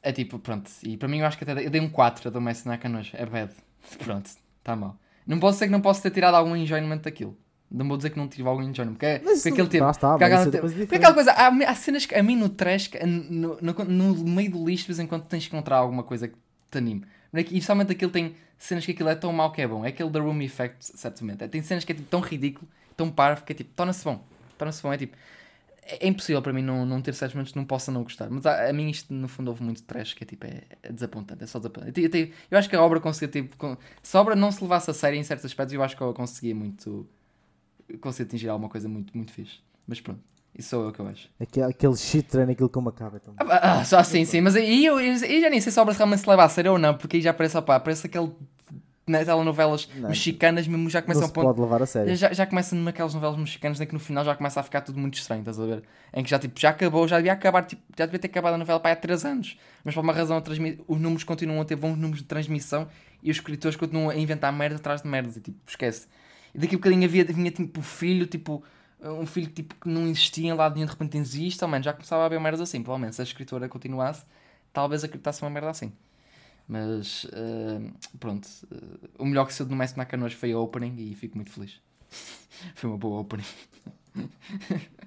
[0.02, 0.70] É tipo, pronto.
[0.84, 3.12] E para mim eu acho que até eu dei um 4 a Domestic Nakanojo.
[3.14, 3.54] É bad.
[4.04, 4.98] Pronto, está mal.
[5.26, 7.38] Não posso dizer que não posso ter tirado algum enjoyment daquilo.
[7.72, 8.94] Não vou dizer que não tive algum enjoyment.
[8.94, 9.90] Porque, Mas porque aquele tempo.
[9.92, 12.16] está, porque mas aquela isso é tempo- coisa porque aquela coisa, há, há cenas que
[12.16, 15.48] a mim no trash, no, no, no meio do lixo, de vez em quando tens
[15.48, 16.36] que encontrar alguma coisa que
[16.72, 17.04] te anime.
[17.52, 19.86] E somente aquilo tem cenas que aquilo é tão mau que é bom.
[19.86, 21.44] É aquele The Room Effect, certamente.
[21.44, 22.68] É, Tem cenas que é tipo, tão ridículo,
[22.98, 24.24] tão parvo, que é tipo, torna-se bom.
[24.58, 24.92] Torna-se bom.
[24.92, 25.16] É tipo,
[25.84, 28.30] é, é impossível para mim não, não ter certos momentos que não possa não gostar.
[28.32, 30.92] Mas a, a mim isto, no fundo, houve muito trash, que é tipo, é, é
[30.92, 31.44] desapontante.
[31.44, 32.02] É só desapontante.
[32.02, 34.62] Eu, eu- eu acho que a obra conseguia, tipo, com- se a obra não se
[34.64, 37.08] levasse a sério em certos aspectos, eu acho que eu conseguia muito.
[38.02, 39.60] Conseguia atingir alguma coisa muito, muito fixe.
[39.88, 40.20] Mas pronto,
[40.58, 41.30] isso sou eu que eu acho.
[41.40, 43.18] Aquele, aquele shit treino, aquilo como acaba.
[43.22, 43.34] Então.
[43.40, 45.82] Ah, ah, só sim, sim, mas aí eu, eu, eu já nem sei se a
[45.82, 48.32] obra realmente se leva a sério ou não, porque aí já parece, opá, parece aquele.
[49.08, 50.10] Nas telenovelas Não.
[50.10, 51.60] mexicanas mesmo já Não começam a ponto.
[51.60, 52.16] levar a sério.
[52.16, 55.00] Já, já começa naquelas novelas mexicanas em que no final já começa a ficar tudo
[55.00, 55.82] muito estranho, estás a ver?
[56.14, 58.58] Em que já tipo, já acabou, já devia acabar, tipo, já devia ter acabado a
[58.60, 59.58] novela para há 3 anos.
[59.84, 60.40] Mas por uma razão
[60.88, 62.88] os números continuam a ter bons números de transmissão
[63.24, 66.06] e os escritores continuam a inventar merda atrás de merdas e tipo, esquece.
[66.54, 68.64] E daqui a bocadinho havia, vinha tipo o filho, tipo,
[69.02, 71.94] um filho tipo, que não existia em lado nenhum, de repente existe, oh, mano, já
[71.94, 72.82] começava a haver merdas assim.
[72.82, 74.26] Provavelmente se a escritora continuasse,
[74.74, 75.92] talvez acreditasse uma merda assim.
[76.68, 80.96] Mas eh, pronto, eh, o melhor que saiu do Messi na Canoas foi a opening
[81.00, 81.80] e fico muito feliz.
[82.76, 83.46] foi uma boa opening.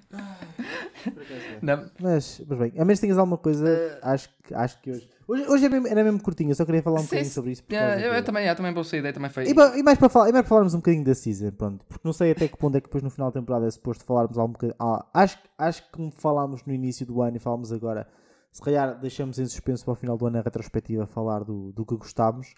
[1.61, 5.09] Não, Mas, mas bem, a menos que tenhas alguma coisa, acho, que, acho que hoje.
[5.27, 7.63] Hoje, hoje é era mesmo curtinho, eu só queria falar um Sim, bocadinho sobre isso.
[7.71, 9.45] yeah, eu, eu também, eu também sair daí, também foi.
[9.45, 12.01] E, e mais para falar, e mais para falarmos um bocadinho da season, pronto, porque
[12.03, 14.37] não sei até que ponto é que depois no final da temporada é suposto falarmos
[14.37, 14.75] algum bocadinho.
[14.79, 18.07] Ah, acho, acho que como falámos no início do ano e falámos agora,
[18.51, 21.85] se calhar deixamos em suspenso para o final do ano a retrospectiva falar do, do
[21.85, 22.53] que gostámos,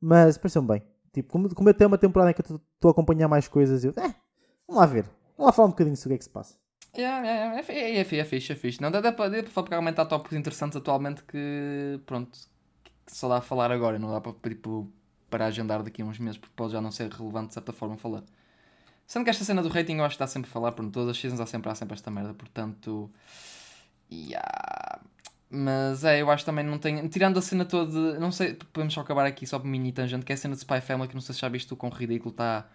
[0.00, 0.82] mas pareceu-me bem.
[1.12, 3.90] Tipo, como, como até uma temporada em que eu estou a acompanhar mais coisas, eu,
[3.96, 4.14] eh,
[4.66, 5.04] vamos lá ver,
[5.36, 6.63] vamos lá falar um bocadinho sobre o que é que se passa.
[6.96, 8.80] É, é, é, é fixe, é fixe.
[8.80, 12.38] Não, dá, dá para dá para há tópicos interessantes atualmente que, pronto,
[13.06, 14.90] que só dá a falar agora, não dá para, tipo,
[15.28, 17.96] para agendar daqui a uns meses porque pode já não ser relevante de certa forma
[17.96, 18.22] falar.
[19.06, 21.10] Sendo que esta cena do rating eu acho que está sempre a falar, pronto, todas
[21.10, 23.10] as seasons há sempre, há sempre esta merda, portanto,
[24.10, 25.00] yeah.
[25.50, 27.06] Mas é, eu acho também não tem.
[27.08, 27.90] Tirando a cena toda.
[28.14, 30.54] de- Não sei, podemos só acabar aqui só por mini tangente, que é a cena
[30.54, 32.66] de Spy Family, que não sei se já viste tu com ridículo, está.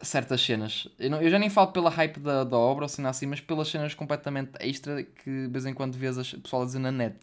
[0.00, 0.88] Certas cenas.
[0.98, 3.40] Eu, não- eu já nem falo pela hype da, da obra ou cena assim, mas
[3.40, 6.78] pelas cenas completamente extra que de vez em quando vês as- o pessoal a dizer
[6.80, 7.16] na net.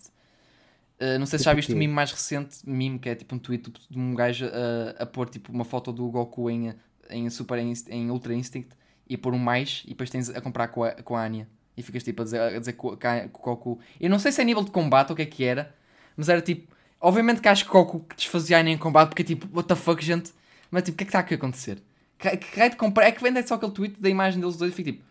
[0.99, 1.80] Uh, não sei se já viste o quê?
[1.80, 5.28] meme mais recente, meme que é tipo um tweet de um gajo a, a pôr
[5.30, 6.76] tipo uma foto do Goku em,
[7.09, 8.69] em, Super em Ultra Instinct
[9.09, 11.47] e a pôr um mais e depois tens a comprar com a, com a Anya
[11.76, 13.80] e ficas tipo a dizer, a dizer que o a- Goku.
[13.99, 15.74] Eu não sei se é nível de combate ou o que é que era,
[16.15, 16.72] mas era tipo
[17.03, 20.03] Obviamente que acho que Goku desfazia Aina em combate porque é tipo, what the fuck,
[20.05, 20.32] gente?
[20.69, 21.82] Mas tipo, o que é que está aqui a acontecer?
[22.22, 23.07] Que, que raio de compara...
[23.07, 25.03] É que vem só aquele tweet da imagem deles dois e fico tipo,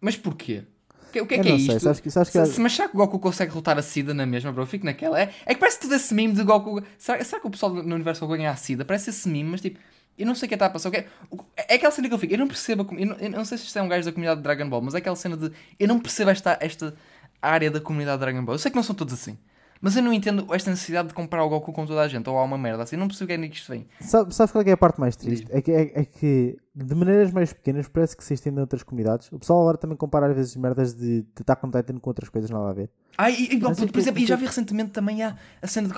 [0.00, 0.64] mas porquê?
[1.08, 1.80] O que é Eu que é não sei, isto?
[1.80, 3.82] sabes que- sabes que Se- é- se- mas será que o Goku consegue derrotar a
[3.82, 4.62] Sida na mesma, bro?
[4.62, 5.20] Eu fico naquela.
[5.20, 6.80] É, é que parece tudo esse meme de Goku.
[6.96, 8.84] Será, será que o pessoal no universo vai ganhar a Sida?
[8.84, 9.78] Parece esse meme, mas tipo,
[10.16, 10.88] eu não sei o que está a passar.
[10.88, 11.06] O que é,
[11.56, 12.32] é aquela cena que eu fico.
[12.32, 12.86] Eu não percebo.
[12.96, 14.82] Eu não, eu não sei se isto é um gajo da comunidade de Dragon Ball,
[14.82, 15.50] mas é aquela cena de.
[15.80, 16.94] Eu não percebo esta, esta
[17.42, 18.54] área da comunidade de Dragon Ball.
[18.54, 19.36] Eu sei que não são todos assim.
[19.80, 22.36] Mas eu não entendo esta necessidade de comparar o Goku com toda a gente, ou
[22.36, 22.96] há uma merda assim.
[22.96, 23.86] Eu não percebo que é que isto vem.
[24.00, 25.46] Sabe, sabes qual é, que é a parte mais triste?
[25.50, 28.82] É que, é, é que de maneiras mais pequenas parece que se estende em outras
[28.82, 29.32] comunidades.
[29.32, 32.28] O pessoal agora também compara às vezes merdas de de Attack on Titan com outras
[32.28, 32.90] coisas nada a ver.
[33.16, 35.88] Ah, e, e, por, é exemplo, e porque- já vi recentemente também a, a cena
[35.88, 35.94] de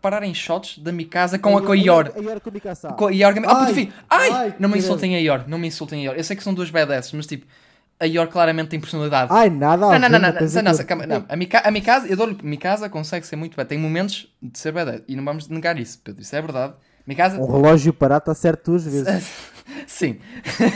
[0.00, 2.12] pararem shots da Mikasa com a Koyor.
[2.16, 2.88] A Yor com o Mikasa.
[2.88, 3.34] Com a Yor.
[3.38, 3.92] Ah, puto, Ai, filho.
[4.08, 4.54] Ai!
[4.58, 5.44] não me insultem a Yor.
[5.46, 6.18] Não me insultem a Yor.
[6.18, 7.46] Eu sei que são duas badasses, mas tipo,
[7.98, 9.32] a Yor claramente tem personalidade.
[9.32, 11.24] Ai, nada a não, não, não, não, não, calma, não.
[11.28, 12.36] A, Mika, a Mikasa, eu dou-lhe.
[12.42, 13.68] Mikasa consegue ser muito bad.
[13.68, 15.02] Tem momentos de ser badass.
[15.08, 16.20] E não vamos negar isso, Pedro.
[16.20, 16.74] Isso é verdade.
[17.06, 17.40] Mikasa.
[17.40, 19.30] Um relógio parado está certo duas vezes.
[19.86, 20.18] Sim.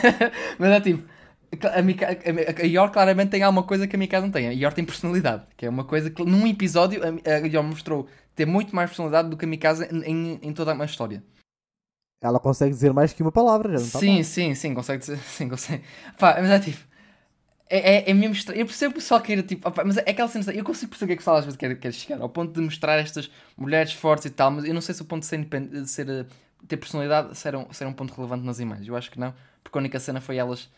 [0.58, 1.04] mas é tipo.
[1.74, 4.48] A, Mika, a, a Yor claramente tem alguma coisa que a Mikasa não tem.
[4.48, 5.42] A Yor tem personalidade.
[5.56, 9.28] Que é uma coisa que num episódio a, a Yor mostrou ter muito mais personalidade
[9.28, 11.22] do que a Mikasa em, em, toda uma história.
[12.22, 14.24] Ela consegue dizer mais que uma palavra, já não está Sim, mal.
[14.24, 15.18] sim, sim, consegue dizer.
[15.26, 15.82] Sim, consegue.
[16.18, 16.89] Pá, mas é tipo.
[17.72, 18.60] É, é, é mesmo estranho.
[18.60, 19.68] Eu percebo que o pessoal queira tipo.
[19.68, 20.52] opá, mas é aquela cena.
[20.52, 22.20] Eu consigo perceber o que é que o pessoal às vezes quer, quer chegar.
[22.20, 24.50] Ao ponto de mostrar estas mulheres fortes e tal.
[24.50, 26.26] Mas eu não sei se o ponto de ser, de ser eh,
[26.66, 28.88] ter personalidade se era, um, se era um ponto relevante nas imagens.
[28.88, 29.32] Eu acho que não.
[29.62, 30.68] Porque a única cena foi elas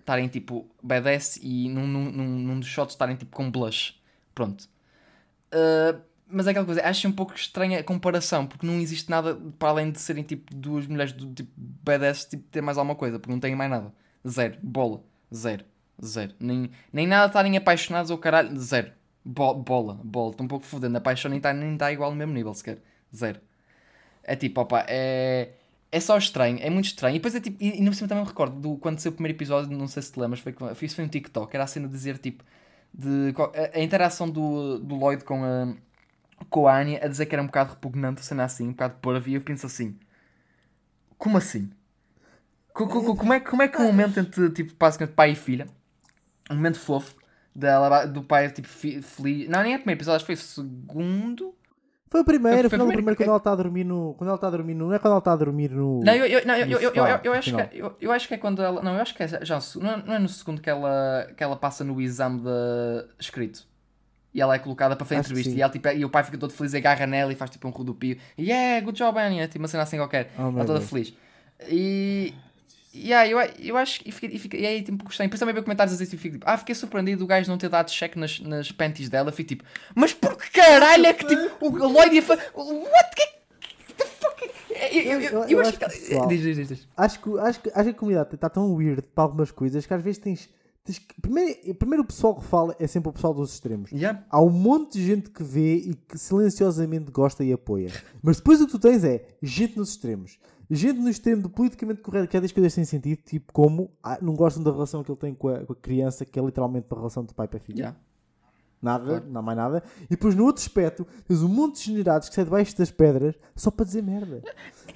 [0.00, 3.94] estarem tipo badass e num, num, num, num dos shots estarem tipo com blush.
[4.34, 4.68] Pronto.
[5.54, 9.34] Uh, mas é aquela coisa, acho um pouco estranha a comparação, porque não existe nada
[9.58, 13.18] para além de serem tipo duas mulheres do tipo badass, tipo ter mais alguma coisa,
[13.18, 13.92] porque não têm mais nada.
[14.26, 14.56] Zero.
[14.62, 15.02] Bola.
[15.34, 15.64] Zero.
[16.04, 16.34] Zero.
[16.40, 18.56] Nem, nem nada estarem apaixonados ou caralho.
[18.58, 18.92] Zero.
[19.24, 19.94] Bo- bola.
[20.04, 20.30] Bola.
[20.30, 20.96] Estou um pouco fodendo.
[20.96, 22.78] A paixão nem está nem tá igual no mesmo nível sequer.
[23.14, 23.40] Zero.
[24.24, 25.50] É tipo, opa, é.
[25.92, 27.16] É só estranho, é muito estranho.
[27.16, 29.14] E depois é tipo, e, e no cima também me recordo do quando saiu o
[29.14, 31.88] primeiro episódio, não sei se te lembras, foi, isso foi um TikTok, era a cena
[31.88, 32.44] de dizer tipo,
[32.94, 33.34] de,
[33.74, 35.74] a, a interação do, do Lloyd com a,
[36.48, 39.22] com a Anya a dizer que era um bocado repugnante, cena assim, um bocado porra,
[39.26, 39.98] e eu penso assim,
[41.18, 41.70] como assim?
[42.72, 45.36] Co- co- co- Como é, como é que um momento entre tipo, basicamente pai e
[45.36, 45.66] filha,
[46.50, 47.14] um momento fofo,
[47.54, 50.46] dela, do pai tipo feliz, não, nem é o primeiro episódio, acho que foi o
[50.46, 51.54] segundo.
[52.08, 54.14] Foi o primeiro, Foi- foi foi, o primeiro que- quando ela está a dormir no.
[54.18, 54.88] Quando ela está a dormir no.
[54.88, 56.00] Não é quando ela está a dormir no.
[56.02, 56.92] Não, eu, eu, não, eu, eu,
[57.22, 58.82] eu, acho que, é- eu, eu acho que é quando ela.
[58.82, 61.42] Não, eu acho que é já, não, é- não é no segundo que ela, que
[61.44, 63.64] ela passa no exame de escrito.
[64.34, 65.56] E ela é colocada para fazer Acho entrevista.
[65.56, 67.70] E, ela, tipo, e o pai fica todo feliz, agarra nela e faz tipo um
[67.70, 68.16] rodopio.
[68.38, 69.46] Yeah, good job, Annie.
[69.46, 70.32] Tipo uma cena assim qualquer.
[70.36, 70.90] Oh, meu Ela toda Deus.
[70.90, 71.14] feliz.
[71.68, 72.34] E.
[72.92, 74.08] Yeah, eu, eu acho que.
[74.08, 75.26] E, fica, e, e aí, tipo, gostei.
[75.26, 78.16] Depois também ver comentários assim, tipo, ah, fiquei surpreendido o gajo não ter dado check
[78.16, 79.30] nas, nas panties dela.
[79.30, 79.64] Fico tipo,
[79.94, 82.50] mas por que caralho é que tipo, o Lloyd ia fazer.
[82.52, 83.10] What?
[83.14, 84.50] Que, the fuck?
[84.92, 85.78] Eu, eu, acho que.
[85.78, 86.88] pessoal, Diz, diz, diz.
[86.96, 89.94] Acho que, acho, que, acho que a comunidade está tão weird para algumas coisas que
[89.94, 90.48] às vezes tens.
[91.22, 93.92] primeiro, primeiro o pessoal que fala é sempre o pessoal dos extremos.
[93.92, 94.24] Yeah.
[94.28, 97.92] Há um monte de gente que vê e que silenciosamente gosta e apoia.
[98.20, 100.40] Mas depois o que tu tens é gente nos extremos.
[100.70, 104.18] Gente no extremo do politicamente correto, que é das coisas sem sentido, tipo como ah,
[104.22, 106.86] não gostam da relação que ele tem com a, com a criança, que é literalmente
[106.90, 107.78] uma relação de pai para filho.
[107.78, 107.96] Yeah.
[108.82, 109.24] Nada, Claro.
[109.28, 109.82] não há mais nada.
[110.04, 113.34] E depois no outro aspecto, tens um monte de generados que sai debaixo das pedras
[113.54, 114.42] só para dizer merda.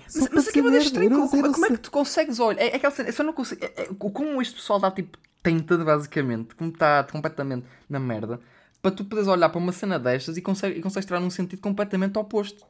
[0.09, 1.11] Só Mas, mas aqui é estranho.
[1.11, 2.61] Como, como- como é que tu consegues olhar?
[2.63, 3.63] É, é aquela cena, eu só não consigo.
[3.65, 8.41] É, é, como este pessoal está tipo tentando basicamente, como está completamente na merda,
[8.81, 11.61] para tu poderes olhar para uma cena destas e consegues, e consegues tirar num sentido
[11.61, 12.65] completamente oposto.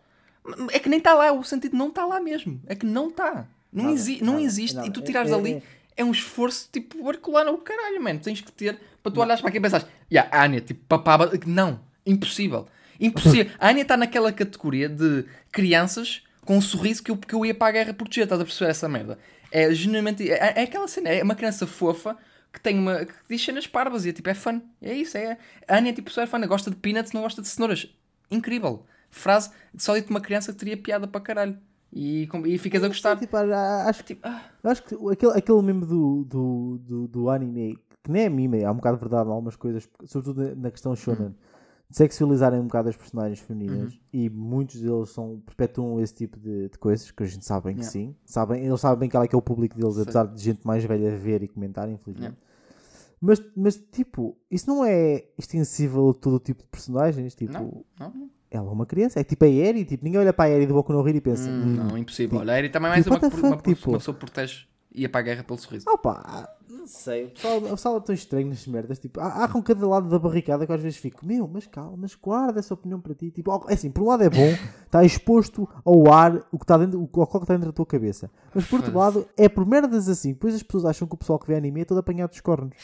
[0.72, 2.60] É que nem está lá, o sentido não está lá mesmo.
[2.66, 3.46] É que não está.
[3.72, 4.76] Não, Nada, exi não nada, existe.
[4.76, 4.88] nada.
[4.88, 5.52] E tu É- tirares é- ali.
[5.54, 5.62] é-
[5.96, 8.18] É um esforço tipo herculano o caralho, mano.
[8.18, 11.30] Tens que ter para tu olhares para aqui e pensares, yeah, a Anya, tipo, papava.
[11.46, 12.66] Não, impossível.
[12.98, 13.52] Impossível.
[13.60, 17.54] A Anya está naquela categoria de crianças com um sorriso que eu, que eu ia
[17.54, 19.18] para a guerra proteger, estás a perceber essa merda?
[19.52, 20.28] É genuinamente.
[20.28, 22.16] É, é aquela cena, é uma criança fofa
[22.52, 23.04] que tem uma.
[23.04, 24.60] que diz cenas parvas e é tipo, é fun.
[24.82, 25.38] É isso, é.
[25.68, 26.40] A Anya, tipo, só é fun.
[26.48, 27.86] Gosta de peanuts, não gosta de cenouras.
[28.30, 28.84] Incrível.
[29.14, 31.58] Frase só dito uma criança que teria piada para caralho.
[31.92, 33.16] E, e ficas a gostar.
[33.16, 37.78] Tipo, ah, acho, Tipo, ah, acho que aquele, aquele meme do, do, do, do anime,
[38.02, 40.96] que nem é meme, há um bocado de verdade em algumas coisas, sobretudo na- questão
[40.96, 41.34] shonen,
[41.88, 46.68] de sexualizarem um bocado as personagens femininas e muitos deles são, perpetuam esse tipo de,
[46.70, 47.92] de coisas que a gente sabe bem que Yeah.
[47.92, 48.16] sim.
[48.24, 50.02] Sabem, eles sabem bem qual é que é o público deles, Sei.
[50.02, 52.34] apesar de gente mais velha ver e comentar, infelizmente.
[52.34, 52.38] Yeah.
[53.20, 57.34] Mas, mas, tipo, isso não é extensível a todo o tipo de personagens.
[57.34, 58.30] Tipo, não, não.
[58.56, 59.20] Ela é uma criança.
[59.20, 59.84] É tipo a Eri.
[59.84, 61.48] Tipo, ninguém olha para a Eri do Boku no Hero e pensa.
[61.48, 62.38] Hum, "Hum, não, impossível.
[62.38, 63.90] Olha, a Eri também é mais Tipo, uma, uma, fuck, uma, tipo?
[63.90, 65.84] uma pessoa que protege e ia para a guerra pelo sorriso.
[65.88, 66.48] Opa,
[66.84, 67.24] Não sei.
[67.24, 68.98] O pessoal, o pessoal é tão estranho nas merdas.
[68.98, 69.18] Tipo,
[69.50, 72.74] com cada lado da barricada que às vezes fico, meu, mas calma, mas guarda essa
[72.74, 73.30] opinião para ti.
[73.30, 74.52] Tipo, é assim, por um lado é bom,
[74.84, 78.30] está exposto ao ar o que está dentro, o que está dentro da tua cabeça.
[78.54, 80.34] Mas por outro lado, é por merdas assim.
[80.34, 82.76] Depois as pessoas acham que o pessoal que vê anime é todo apanhado dos cornos.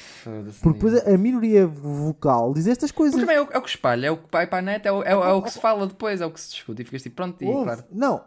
[0.63, 3.21] Porque depois a, a minoria vocal diz estas coisas.
[3.21, 4.89] Porque também é o, é o que espalha, é o que vai para a net,
[4.89, 6.81] é o, é, é o que se fala depois, é o que se discute.
[6.81, 7.65] E ficas tipo, pronto, e Ouve.
[7.65, 7.85] claro.
[7.93, 8.23] Não,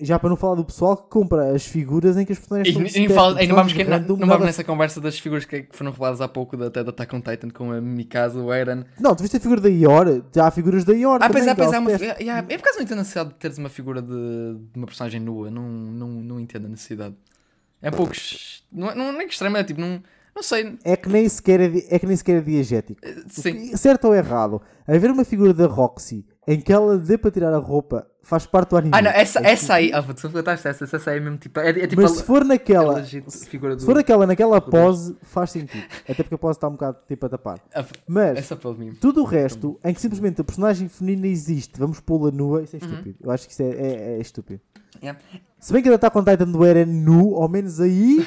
[0.00, 2.90] já para não falar do pessoal que compra as figuras em que as personagens E,
[2.90, 5.44] são e, fala- e não vamos, que- não, não nada- vamos nessa conversa das figuras
[5.44, 8.40] que, que foram reveladas há pouco da, até da Attack on Titan com a Mikasa,
[8.40, 8.84] o Eren.
[8.98, 10.22] Não, tu viste a figura da Ior?
[10.34, 11.18] Já há figuras da Ior.
[11.22, 13.02] Ah, também, é, pois que é, uma, é, é, é por causa não entendo a
[13.02, 16.68] necessidade de teres uma figura de, de uma personagem nua, não, não, não entendo a
[16.70, 17.14] necessidade.
[17.80, 18.12] É um pouco.
[18.72, 20.02] Não, é- não, não é que extremo, é tipo, não,
[20.34, 20.78] não sei.
[20.84, 23.00] É que nem sequer é, é que nem sequer é diegético.
[23.28, 23.76] Sim.
[23.76, 27.58] Certo ou errado, haver uma figura da Roxy em que ela dê para tirar a
[27.58, 28.92] roupa faz parte do anime.
[28.96, 29.92] Ah, não, essa, É essa aí.
[29.92, 31.58] Ah, tu contaste essa, essa aí é mesmo tipo.
[31.60, 33.80] É, é tipo Mas a- se for naquela, figura do.
[33.80, 35.84] se for naquela, naquela pose, faz sentido.
[36.08, 37.58] Até porque a pose está um bocado tipo a tapar.
[37.74, 38.92] a- Mas essa pelo mim.
[39.00, 42.78] tudo o resto, em que simplesmente a personagem feminina existe, vamos pô-la nua, isso é
[42.84, 42.90] Uhum.
[42.90, 43.16] estúpido.
[43.22, 44.60] Eu acho que isso é, é- é estúpido.
[45.02, 45.18] Yeah.
[45.58, 48.24] Se bem que ainda está com Titan do Eren nu, ao menos aí.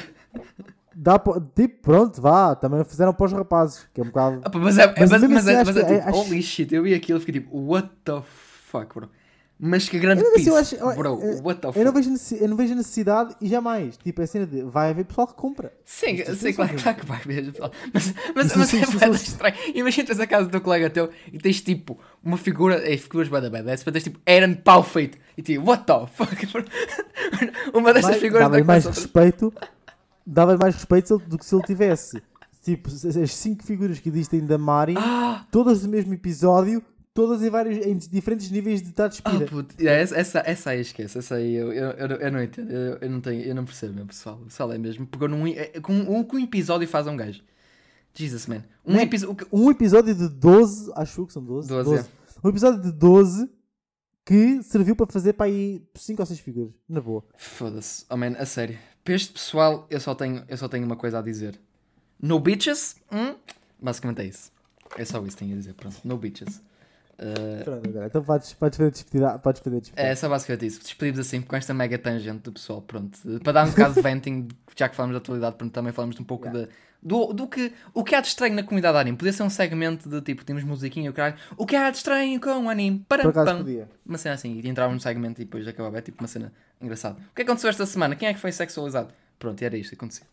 [0.98, 1.18] Dá
[1.54, 2.54] tipo, pronto, vá.
[2.54, 4.40] Também fizeram para os rapazes, que é um bocado.
[4.44, 6.42] Ah, mas é, Mas mas, mas, assim é, acho mas é que- tipo, acho- holy
[6.42, 8.22] shit, eu vi aquilo e fiquei tipo, what the
[8.70, 9.10] fuck, bro.
[9.58, 11.84] Mas que grande Eu sei, piece, eu acho- bro, eu- what the Eu fuck.
[11.84, 13.96] não, vejo eu não vejo necessidade e jamais.
[13.98, 14.62] Tipo, é a cena de.
[14.62, 15.72] Vai haver pessoal que compra.
[15.84, 17.52] Sim, Isto é sim, claro, claro que vai mesmo.
[17.52, 17.70] pessoal.
[17.92, 19.54] Mas, mas, mas é estranho.
[19.74, 23.28] Imagina tens a casa do teu colega teu e tens tipo uma figura, é figuras
[23.28, 26.36] bada badass, mas tens tipo Aaron feito e tipo, what the fuck?
[27.74, 29.52] uma destas Mais- figuras da mais respeito.
[30.26, 32.22] Dava-lhe mais respeito do que se ele tivesse.
[32.62, 36.82] Tipo, as 5 figuras que existem da Mari, Ah, todas do mesmo episódio,
[37.14, 39.46] todas em vários em diferentes níveis de despida.
[39.46, 42.70] puto, yeah, essa, essa, essa aí esquece, essa aí eu, eu, eu, eu não entendo,
[42.72, 44.36] eu, eu não tenho, eu não percebo mesmo, pessoal.
[44.42, 47.40] O pessoal é mesmo, porque num, é, com, o que um episódio faz um gajo.
[48.12, 48.64] Jesus, man.
[48.84, 49.46] Um Man, episódio.
[49.52, 51.68] um episódio de 12, acho que são 12.
[51.68, 52.08] 12, 12.
[52.42, 53.50] Um episódio de 12
[54.24, 56.72] que serviu para fazer para aí 5 ou 6 figuras.
[56.88, 57.24] Na boa.
[57.36, 58.76] Foda-se, oh man, a sério.
[59.06, 61.56] Para este pessoal, eu só tenho, eu só tenho uma coisa a dizer.
[62.20, 62.96] No bitches?
[63.12, 63.36] Hum?
[63.80, 64.50] Basicamente é isso.
[64.98, 65.96] É só isso que tenho a dizer, pronto.
[66.02, 66.60] No bitches.
[67.18, 68.06] Uh, Pronto, agora.
[68.06, 69.38] Então podes, podes fazer despedida.
[69.38, 70.08] Podes fazer despedida.
[70.08, 70.80] é só basicamente isso.
[70.82, 73.18] Despedimos assim com esta mega tangente do pessoal, pronto.
[73.42, 76.24] Para dar um bocado de venting, já que falamos da atualidade, pronto, também falamos um
[76.24, 76.70] pouco Yeah.
[77.02, 79.16] do, do que, o que há de estranho na comunidade de anime.
[79.16, 81.36] Podia ser um segmento de tipo, temos musiquinha e o caralho.
[81.56, 83.04] O que há de estranho com o anime?
[83.08, 83.88] Para Por acaso podia.
[84.04, 87.16] uma cena assim, e entrávamos no segmento e depois acabava, é tipo uma cena engraçada.
[87.30, 88.14] O que aconteceu esta semana?
[88.16, 89.08] Quem é que foi sexualizado?
[89.38, 90.26] Pronto, era isto que aconteceu.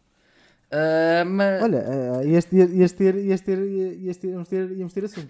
[0.75, 5.05] Ah, mas Olha, ias ter, ias ter, ias ter, ias ter, íamos ter, íamos ter
[5.05, 5.29] assunto.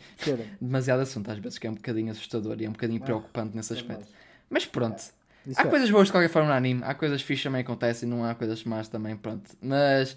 [0.61, 3.73] demasiado assunto às vezes que é um bocadinho assustador e é um bocadinho preocupante nesse
[3.73, 4.07] aspecto.
[4.49, 5.03] Mas pronto,
[5.45, 5.69] Isso há é.
[5.69, 8.63] coisas boas de qualquer forma no anime, há coisas fixas também acontecem, não há coisas
[8.63, 9.51] más também, pronto.
[9.61, 10.15] Mas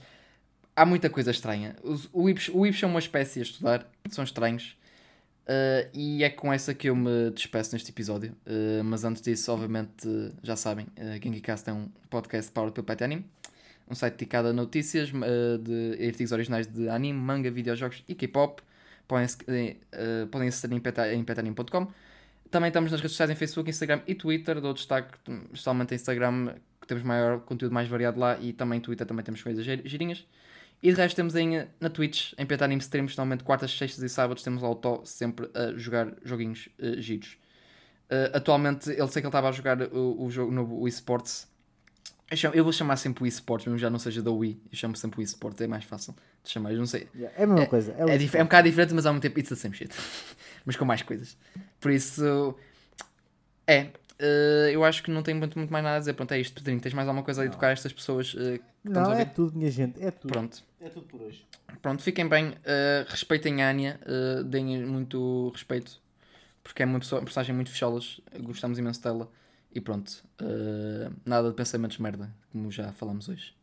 [0.77, 1.75] há muita coisa estranha.
[1.83, 4.77] Os, o Ips, o é uma espécie a estudar, são estranhos.
[5.49, 8.37] ah, e é com essa que eu me despeço neste episódio.
[8.47, 10.07] Ah, mas antes disso, obviamente,
[10.43, 13.25] já sabem, uh, GenkiCast é um podcast powered pelo Pet Anime.
[13.89, 18.63] Um site dedicado a notícias ah, de artigos originais de anime, manga, videojogos e K-pop.
[19.07, 21.87] Podem, uh, acessar em, peta- em petanime.com.
[22.51, 24.61] Também estamos nas redes sociais em Facebook, Instagram e Twitter.
[24.61, 25.17] Dou destaque,
[25.53, 28.37] especialmente em Instagram, que temos maior conteúdo mais variado lá.
[28.41, 30.27] E também Twitter também temos coisas gir- girinhas.
[30.83, 34.43] E de resto temos em, na Twitch, em Petanime Streams, normalmente quartas, sextas e sábados
[34.43, 37.39] temos lá o Tó sempre a jogar joguinhos uh, giros.
[38.11, 41.49] Uh, atualmente, ele sei que ele estava a jogar o, o jogo novo, o eSports.
[42.31, 44.61] Eu, chamo- eu vou chamar sempre o eSports, mesmo já não seja da Wii.
[44.73, 46.73] Eu chamo sempre o eSports, é mais fácil de chamar.
[46.73, 47.93] Eu não sei, Yeah, É a mesma coisa.
[47.97, 49.75] É, o é, dif- é um bocado diferente, mas ao mesmo tempo it's the same
[49.77, 49.95] shit.
[50.67, 51.37] mas com mais coisas.
[51.81, 52.57] Por isso,
[53.67, 53.89] é.
[54.19, 56.15] eh, eu acho que não tenho muito, muito mais nada a dizer.
[56.15, 56.81] Pronto, é isto, Pedrinho.
[56.81, 60.03] Tens mais alguma coisa a educar estas pessoas que estamos Não, é tudo, minha gente.
[60.03, 60.33] É tudo.
[60.33, 60.63] Pronto.
[60.81, 61.45] É tudo por hoje.
[61.81, 62.55] Pronto, fiquem bem.
[62.65, 64.01] eh, respeitem a Anya.
[64.47, 66.01] deem muito respeito.
[66.65, 68.21] Porque é uma pessoa- uma personagem muito fecholas.
[68.41, 69.29] Gostamos imenso dela.
[69.73, 70.11] E pronto,
[70.41, 73.55] uh, nada de pensamentos de merda, como já falámos hoje.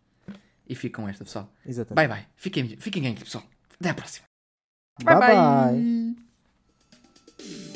[0.68, 1.51] E fico com esta, pessoal.
[1.66, 2.08] Exatamente.
[2.08, 2.28] Bye bye.
[2.36, 3.43] Fiquem, fiquem aqui, pessoal.
[3.80, 4.26] Até à próxima.
[5.04, 5.15] bye.
[5.15, 5.36] bye.
[5.36, 6.15] bye.
[7.38, 7.73] bye.